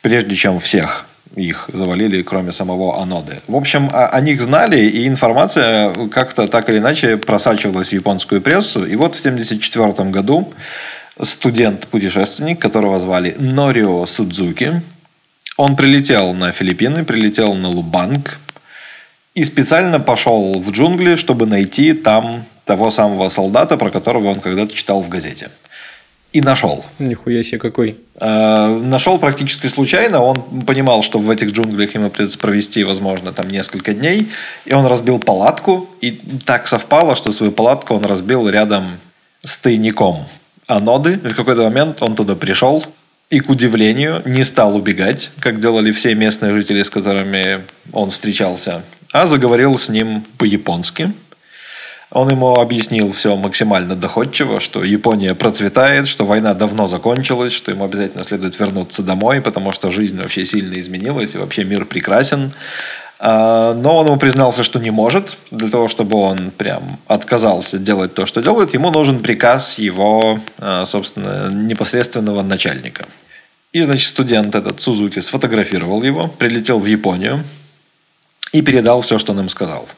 прежде 0.03 0.37
чем 0.37 0.59
всех 0.59 1.07
их 1.35 1.69
завалили, 1.73 2.23
кроме 2.23 2.53
самого 2.53 3.03
Аноды. 3.03 3.41
В 3.47 3.57
общем, 3.57 3.91
о 3.93 4.21
них 4.21 4.41
знали, 4.41 4.79
и 4.79 5.07
информация 5.07 5.93
как-то 6.09 6.47
так 6.47 6.69
или 6.71 6.79
иначе 6.79 7.17
просачивалась 7.17 7.89
в 7.89 7.93
японскую 7.93 8.41
прессу. 8.41 8.87
И 8.87 8.97
вот 8.97 9.17
в 9.17 9.21
1974 9.21 10.11
году 10.11 10.53
студент-путешественник, 11.21 12.59
которого 12.59 13.01
звали 13.01 13.35
Норио 13.39 14.07
Судзуки, 14.07 14.83
он 15.57 15.77
прилетел 15.77 16.35
на 16.35 16.53
Филиппины, 16.53 17.05
прилетел 17.05 17.55
на 17.55 17.69
Лубанг 17.69 18.39
и 19.35 19.45
специально 19.45 20.01
пошел 20.01 20.61
в 20.61 20.71
джунгли, 20.71 21.17
чтобы 21.17 21.47
найти 21.47 21.93
там 21.93 22.45
того 22.67 22.91
самого 22.91 23.31
солдата, 23.31 23.77
про 23.77 23.91
которого 23.91 24.29
он 24.29 24.41
когда-то 24.41 24.75
читал 24.75 25.01
в 25.01 25.09
газете. 25.09 25.51
И 26.33 26.41
нашел. 26.43 26.85
Нихуя 26.99 27.43
себе 27.43 27.59
какой. 27.59 27.97
Э, 28.21 28.67
Нашел 28.83 29.19
практически 29.19 29.69
случайно. 29.69 30.21
Он 30.23 30.65
понимал, 30.67 31.03
что 31.03 31.19
в 31.19 31.31
этих 31.31 31.53
джунглях 31.53 31.95
ему 31.95 32.11
придется 32.11 32.39
провести, 32.39 32.85
возможно, 32.85 33.33
там 33.33 33.49
несколько 33.49 33.95
дней. 33.95 34.29
И 34.67 34.75
он 34.75 34.85
разбил 34.87 35.19
палатку. 35.19 35.89
И 36.03 36.11
так 36.45 36.67
совпало, 36.67 37.15
что 37.15 37.33
свою 37.33 37.53
палатку 37.53 37.95
он 37.95 38.05
разбил 38.05 38.49
рядом 38.49 38.99
с 39.43 39.57
тайником 39.57 40.27
аноды. 40.67 41.21
И 41.25 41.29
в 41.29 41.37
какой-то 41.37 41.63
момент 41.63 42.03
он 42.03 42.17
туда 42.17 42.35
пришел. 42.35 42.85
И, 43.31 43.41
к 43.41 43.49
удивлению, 43.49 44.23
не 44.27 44.45
стал 44.45 44.77
убегать, 44.77 45.31
как 45.41 45.59
делали 45.59 45.91
все 45.91 46.15
местные 46.15 46.53
жители, 46.53 46.83
с 46.83 46.91
которыми 46.91 47.63
он 47.93 48.11
встречался, 48.11 48.83
а 49.11 49.27
заговорил 49.27 49.79
с 49.79 49.89
ним 49.89 50.25
по-японски. 50.39 51.13
Он 52.13 52.31
ему 52.31 52.55
объяснил 52.55 53.13
все 53.13 53.35
максимально 53.37 53.97
доходчиво, 53.97 54.61
что 54.61 54.85
Япония 54.85 55.35
процветает, 55.35 56.07
что 56.07 56.25
война 56.25 56.55
давно 56.55 56.87
закончилась, 56.87 57.53
что 57.53 57.73
ему 57.73 57.85
обязательно 57.85 58.23
следует 58.23 58.59
вернуться 58.59 59.03
домой, 59.03 59.41
потому 59.41 59.73
что 59.73 59.91
жизнь 59.91 60.21
вообще 60.21 60.47
сильно 60.47 60.79
изменилась, 60.79 61.35
и 61.35 61.39
вообще 61.39 61.65
мир 61.65 61.85
прекрасен. 61.85 62.53
А, 63.19 63.75
Но 63.75 63.97
он 63.97 64.07
ему 64.07 64.19
признался, 64.19 64.63
что 64.63 64.79
не 64.79 64.91
может. 64.91 65.37
Для 65.51 65.69
того, 65.69 65.89
чтобы 65.89 66.17
он 66.19 66.53
прям 66.53 67.01
отказался 67.09 67.79
делать 67.79 68.15
то, 68.15 68.25
что 68.25 68.41
делает, 68.41 68.75
ему 68.75 68.91
нужен 68.91 69.21
приказ 69.21 69.79
его, 69.79 70.39
а, 70.59 70.87
собственно, 70.87 71.51
непосредственного 71.51 72.43
начальника. 72.43 73.07
И, 73.73 73.83
значит, 73.83 74.09
студент 74.09 74.55
этот 74.55 74.81
Сузуки 74.81 75.19
сфотографировал 75.19 76.03
его, 76.03 76.29
прилетел 76.29 76.79
в 76.79 76.87
Японию 76.87 77.45
и 78.53 78.63
передал 78.63 79.01
все, 79.01 79.19
что 79.19 79.33
он 79.33 79.41
им 79.41 79.49
сказал. 79.49 79.89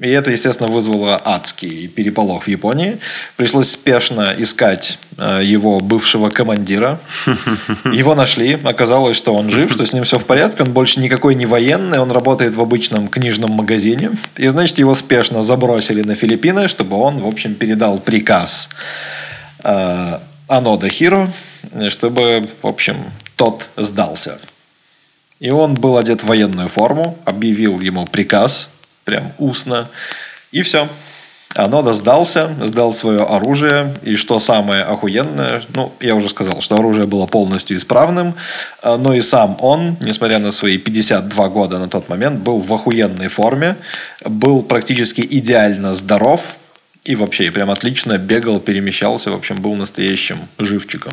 И 0.00 0.08
это, 0.08 0.32
естественно, 0.32 0.68
вызвало 0.68 1.20
адский 1.24 1.86
переполох 1.86 2.44
в 2.44 2.48
Японии. 2.48 2.98
Пришлось 3.36 3.70
спешно 3.70 4.34
искать 4.36 4.98
э, 5.16 5.42
его 5.44 5.78
бывшего 5.78 6.30
командира. 6.30 6.98
Его 7.92 8.16
нашли. 8.16 8.58
Оказалось, 8.64 9.16
что 9.16 9.32
он 9.32 9.50
жив, 9.50 9.72
что 9.72 9.86
с 9.86 9.92
ним 9.92 10.02
все 10.02 10.18
в 10.18 10.24
порядке. 10.24 10.64
Он 10.64 10.72
больше 10.72 10.98
никакой 10.98 11.36
не 11.36 11.46
военный. 11.46 12.00
Он 12.00 12.10
работает 12.10 12.56
в 12.56 12.60
обычном 12.60 13.06
книжном 13.06 13.52
магазине. 13.52 14.10
И, 14.36 14.48
значит, 14.48 14.80
его 14.80 14.96
спешно 14.96 15.42
забросили 15.42 16.02
на 16.02 16.16
Филиппины, 16.16 16.66
чтобы 16.66 16.96
он, 16.96 17.20
в 17.20 17.26
общем, 17.28 17.54
передал 17.54 18.00
приказ 18.00 18.70
э, 19.62 20.18
Анода 20.48 20.88
Хиро, 20.88 21.32
чтобы, 21.88 22.48
в 22.62 22.66
общем, 22.66 22.96
тот 23.36 23.70
сдался. 23.76 24.40
И 25.38 25.50
он 25.50 25.74
был 25.74 25.98
одет 25.98 26.22
в 26.22 26.26
военную 26.26 26.68
форму, 26.68 27.16
объявил 27.24 27.80
ему 27.80 28.06
приказ, 28.06 28.70
прям 29.04 29.32
устно, 29.38 29.88
и 30.52 30.62
все. 30.62 30.88
Анода 31.54 31.94
сдался, 31.94 32.50
сдал 32.62 32.92
свое 32.92 33.22
оружие, 33.22 33.94
и 34.02 34.16
что 34.16 34.40
самое 34.40 34.82
охуенное, 34.82 35.62
ну, 35.72 35.92
я 36.00 36.16
уже 36.16 36.28
сказал, 36.28 36.60
что 36.60 36.74
оружие 36.74 37.06
было 37.06 37.26
полностью 37.26 37.76
исправным, 37.76 38.34
а, 38.82 38.96
но 38.96 39.14
и 39.14 39.20
сам 39.20 39.56
он, 39.60 39.96
несмотря 40.00 40.40
на 40.40 40.50
свои 40.50 40.78
52 40.78 41.48
года 41.50 41.78
на 41.78 41.88
тот 41.88 42.08
момент, 42.08 42.40
был 42.40 42.58
в 42.58 42.72
охуенной 42.72 43.28
форме, 43.28 43.76
был 44.24 44.62
практически 44.62 45.20
идеально 45.20 45.94
здоров, 45.94 46.56
и 47.04 47.14
вообще 47.14 47.52
прям 47.52 47.70
отлично 47.70 48.18
бегал, 48.18 48.58
перемещался, 48.58 49.30
в 49.30 49.34
общем, 49.34 49.60
был 49.62 49.76
настоящим 49.76 50.38
живчиком. 50.58 51.12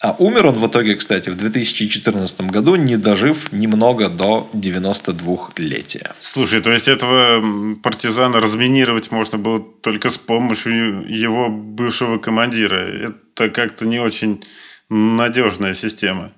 А 0.00 0.16
умер 0.18 0.46
он 0.46 0.54
в 0.54 0.66
итоге, 0.66 0.96
кстати, 0.96 1.28
в 1.28 1.36
2014 1.36 2.40
году, 2.42 2.76
не 2.76 2.96
дожив 2.96 3.52
немного 3.52 4.08
до 4.08 4.48
92-летия. 4.54 6.14
Слушай, 6.20 6.62
то 6.62 6.72
есть 6.72 6.88
этого 6.88 7.74
партизана 7.74 8.40
разминировать 8.40 9.10
можно 9.10 9.36
было 9.36 9.60
только 9.60 10.08
с 10.08 10.16
помощью 10.16 11.04
его 11.06 11.50
бывшего 11.50 12.16
командира. 12.16 13.10
Это 13.10 13.50
как-то 13.50 13.84
не 13.84 13.98
очень 14.00 14.42
надежная 14.88 15.74
система. 15.74 16.32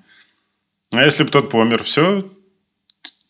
А 0.91 1.05
если 1.05 1.23
бы 1.23 1.31
тот 1.31 1.49
помер, 1.49 1.85
все, 1.85 2.29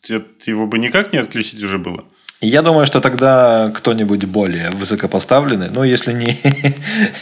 его 0.07 0.65
бы 0.65 0.79
никак 0.79 1.13
не 1.13 1.19
отключить 1.19 1.63
уже 1.63 1.77
было. 1.77 2.03
Я 2.45 2.61
думаю, 2.61 2.85
что 2.85 2.99
тогда 2.99 3.71
кто-нибудь 3.73 4.25
более 4.25 4.69
высокопоставленный, 4.71 5.69
ну, 5.73 5.83
если 5.83 6.11
не, 6.11 6.37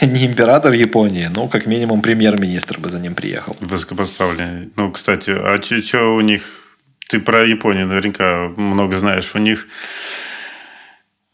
не 0.00 0.26
император 0.26 0.72
Японии, 0.72 1.30
ну, 1.32 1.48
как 1.48 1.66
минимум 1.66 2.02
премьер-министр 2.02 2.80
бы 2.80 2.90
за 2.90 2.98
ним 2.98 3.14
приехал. 3.14 3.56
Высокопоставленный. 3.60 4.70
Ну, 4.74 4.90
кстати, 4.90 5.30
а 5.30 5.62
что 5.62 6.16
у 6.16 6.20
них... 6.20 6.42
Ты 7.08 7.20
про 7.20 7.46
Японию 7.46 7.86
наверняка 7.86 8.48
много 8.56 8.98
знаешь. 8.98 9.32
У 9.36 9.38
них 9.38 9.68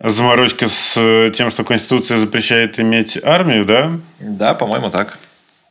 заморочка 0.00 0.68
с 0.68 1.30
тем, 1.34 1.48
что 1.48 1.64
Конституция 1.64 2.18
запрещает 2.18 2.78
иметь 2.78 3.18
армию, 3.22 3.64
да? 3.64 3.98
Да, 4.20 4.52
по-моему, 4.52 4.90
так. 4.90 5.18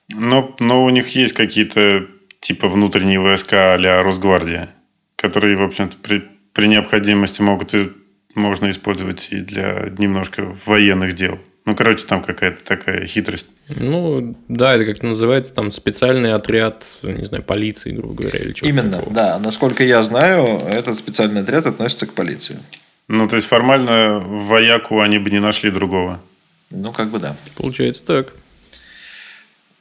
Но, 0.09 0.55
но 0.59 0.83
у 0.83 0.89
них 0.89 1.09
есть 1.09 1.33
какие-то 1.33 2.07
типа 2.39 2.67
внутренние 2.67 3.19
войска 3.19 3.73
а 3.75 4.01
Росгвардия, 4.01 4.69
которые, 5.15 5.55
в 5.55 5.61
общем-то, 5.61 5.97
при, 5.97 6.23
при 6.53 6.67
необходимости 6.67 7.43
могут 7.43 7.75
можно 8.37 8.69
использовать 8.69 9.27
и 9.31 9.39
для 9.41 9.89
немножко 9.97 10.55
военных 10.65 11.13
дел. 11.15 11.39
Ну, 11.65 11.75
короче, 11.75 12.05
там 12.05 12.23
какая-то 12.23 12.63
такая 12.63 13.05
хитрость. 13.07 13.47
Ну, 13.75 14.37
да, 14.47 14.73
это 14.75 14.85
как-то 14.85 15.05
называется 15.07 15.53
там 15.53 15.71
специальный 15.71 16.33
отряд, 16.33 16.85
не 17.03 17.25
знаю, 17.25 17.43
полиции, 17.43 17.91
грубо 17.91 18.13
говоря, 18.13 18.39
или 18.39 18.51
что-то 18.51 18.69
Именно, 18.69 18.97
такого. 18.99 19.13
да. 19.13 19.39
Насколько 19.39 19.83
я 19.83 20.01
знаю, 20.01 20.59
этот 20.65 20.97
специальный 20.97 21.41
отряд 21.41 21.65
относится 21.65 22.05
к 22.05 22.13
полиции. 22.13 22.57
Ну, 23.09 23.27
то 23.27 23.35
есть 23.35 23.47
формально 23.49 24.19
в 24.19 24.45
вояку 24.47 25.01
они 25.01 25.19
бы 25.19 25.29
не 25.29 25.39
нашли 25.39 25.69
другого. 25.69 26.21
Ну, 26.69 26.93
как 26.93 27.09
бы 27.09 27.19
да. 27.19 27.35
Получается 27.57 28.03
так. 28.05 28.33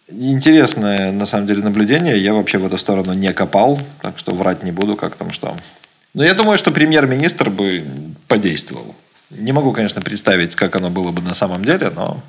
Интересное, 0.08 1.10
на 1.10 1.26
самом 1.26 1.46
деле, 1.48 1.62
наблюдение. 1.62 2.16
Я 2.18 2.32
вообще 2.34 2.58
в 2.58 2.66
эту 2.66 2.78
сторону 2.78 3.12
не 3.14 3.32
копал, 3.32 3.80
так 4.02 4.18
что 4.18 4.32
врать 4.34 4.62
не 4.62 4.70
буду, 4.70 4.94
как 4.96 5.16
там 5.16 5.32
что. 5.32 5.56
Но 6.16 6.24
я 6.24 6.32
думаю, 6.32 6.56
что 6.56 6.70
премьер-министр 6.70 7.50
бы 7.50 7.84
подействовал. 8.26 8.96
Не 9.28 9.52
могу, 9.52 9.72
конечно, 9.72 10.00
представить, 10.00 10.54
как 10.54 10.74
оно 10.74 10.88
было 10.88 11.12
бы 11.12 11.20
на 11.20 11.34
самом 11.34 11.62
деле, 11.62 11.90
но 11.90 12.22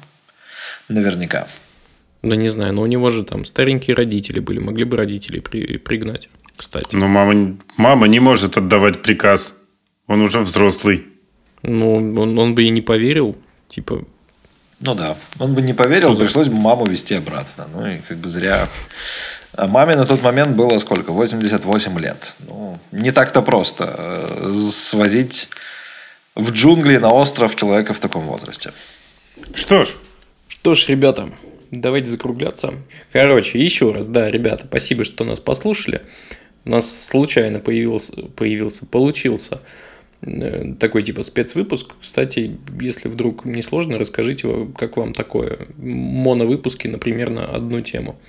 наверняка. 0.90 1.48
Да 2.22 2.36
не 2.36 2.50
знаю, 2.50 2.74
но 2.74 2.82
у 2.82 2.86
него 2.86 3.10
же 3.10 3.24
там 3.24 3.46
старенькие 3.46 3.96
родители 3.96 4.42
были, 4.42 4.60
могли 4.60 4.84
бы 4.84 4.98
родителей 4.98 5.40
при- 5.40 5.78
пригнать, 5.78 6.28
кстати. 6.58 6.94
Но 6.98 7.08
мама, 7.08 7.58
мама 7.78 8.08
не 8.10 8.20
может 8.20 8.58
отдавать 8.58 9.02
приказ. 9.02 9.54
Он 10.08 10.22
уже 10.22 10.42
взрослый. 10.42 11.06
Ну, 11.64 11.96
он, 11.96 12.38
он 12.38 12.56
бы 12.56 12.64
и 12.64 12.70
не 12.70 12.82
поверил, 12.82 13.38
типа, 13.70 14.04
Ну 14.82 14.96
да, 14.96 15.16
он 15.40 15.54
бы 15.54 15.62
не 15.62 15.74
поверил, 15.74 16.14
пришлось 16.18 16.50
бы 16.50 16.58
маму 16.58 16.86
вести 16.86 17.14
обратно. 17.16 17.70
Ну 17.74 17.88
и 17.88 18.00
как 18.00 18.18
бы 18.18 18.28
зря. 18.28 18.68
А 19.58 19.66
маме 19.68 19.96
на 19.96 20.06
тот 20.06 20.22
момент 20.22 20.56
было 20.56 20.78
сколько? 20.78 21.12
88 21.12 22.00
лет. 22.00 22.36
Ну, 22.48 22.80
не 22.92 23.12
так-то 23.12 23.42
просто 23.42 23.96
э, 23.98 24.54
свозить 24.54 25.50
в 26.36 26.52
джунгли 26.52 26.98
на 26.98 27.12
остров 27.12 27.56
человека 27.56 27.94
в 27.94 28.00
таком 28.00 28.28
возрасте. 28.28 28.72
Что 29.56 29.84
ж, 29.84 29.90
Что 30.48 30.76
ж, 30.76 30.90
ребята, 30.90 31.32
давайте 31.72 32.08
закругляться. 32.12 32.74
Короче, 33.12 33.58
еще 33.58 33.92
раз, 33.92 34.06
да, 34.06 34.30
ребята, 34.30 34.66
спасибо, 34.68 35.04
что 35.04 35.24
нас 35.24 35.40
послушали. 35.40 36.04
У 36.64 36.70
нас 36.70 37.08
случайно 37.08 37.60
появился, 37.60 38.14
появился 38.36 38.86
получился 38.86 39.62
э, 40.22 40.74
такой 40.80 41.02
типа 41.02 41.24
спецвыпуск. 41.24 41.96
Кстати, 42.00 42.60
если 42.80 43.10
вдруг 43.10 43.44
не 43.44 43.64
сложно, 43.64 43.98
расскажите, 43.98 44.68
как 44.78 44.98
вам 44.98 45.14
такое. 45.14 45.66
Моновыпуски, 45.78 46.86
например, 46.86 47.32
на 47.32 47.46
одну 47.46 47.82
тему. 47.82 48.20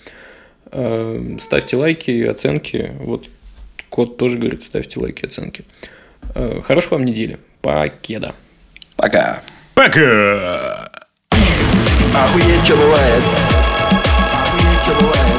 Э, 0.70 1.36
Ставьте 1.40 1.76
лайки, 1.76 2.24
оценки. 2.24 2.92
Вот 3.00 3.26
кот 3.88 4.16
тоже 4.16 4.38
говорит, 4.38 4.62
ставьте 4.62 5.00
лайки, 5.00 5.26
оценки. 5.26 5.64
Э, 6.34 6.60
Хорошей 6.64 6.90
вам 6.92 7.04
недели. 7.04 7.38
Покеда. 7.62 8.34
Пока. 8.96 9.42
пока! 9.74 10.90
Охуеть, 12.14 12.64
что 12.64 12.76
бывает. 12.76 13.22
Охуеть, 14.32 14.82
что 14.82 14.94
бывает. 15.00 15.36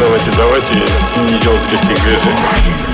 Давайте, 0.00 0.30
давайте 0.36 0.74
не 0.74 1.40
делать 1.40 1.62
лишних 1.72 2.02
движений. 2.02 2.93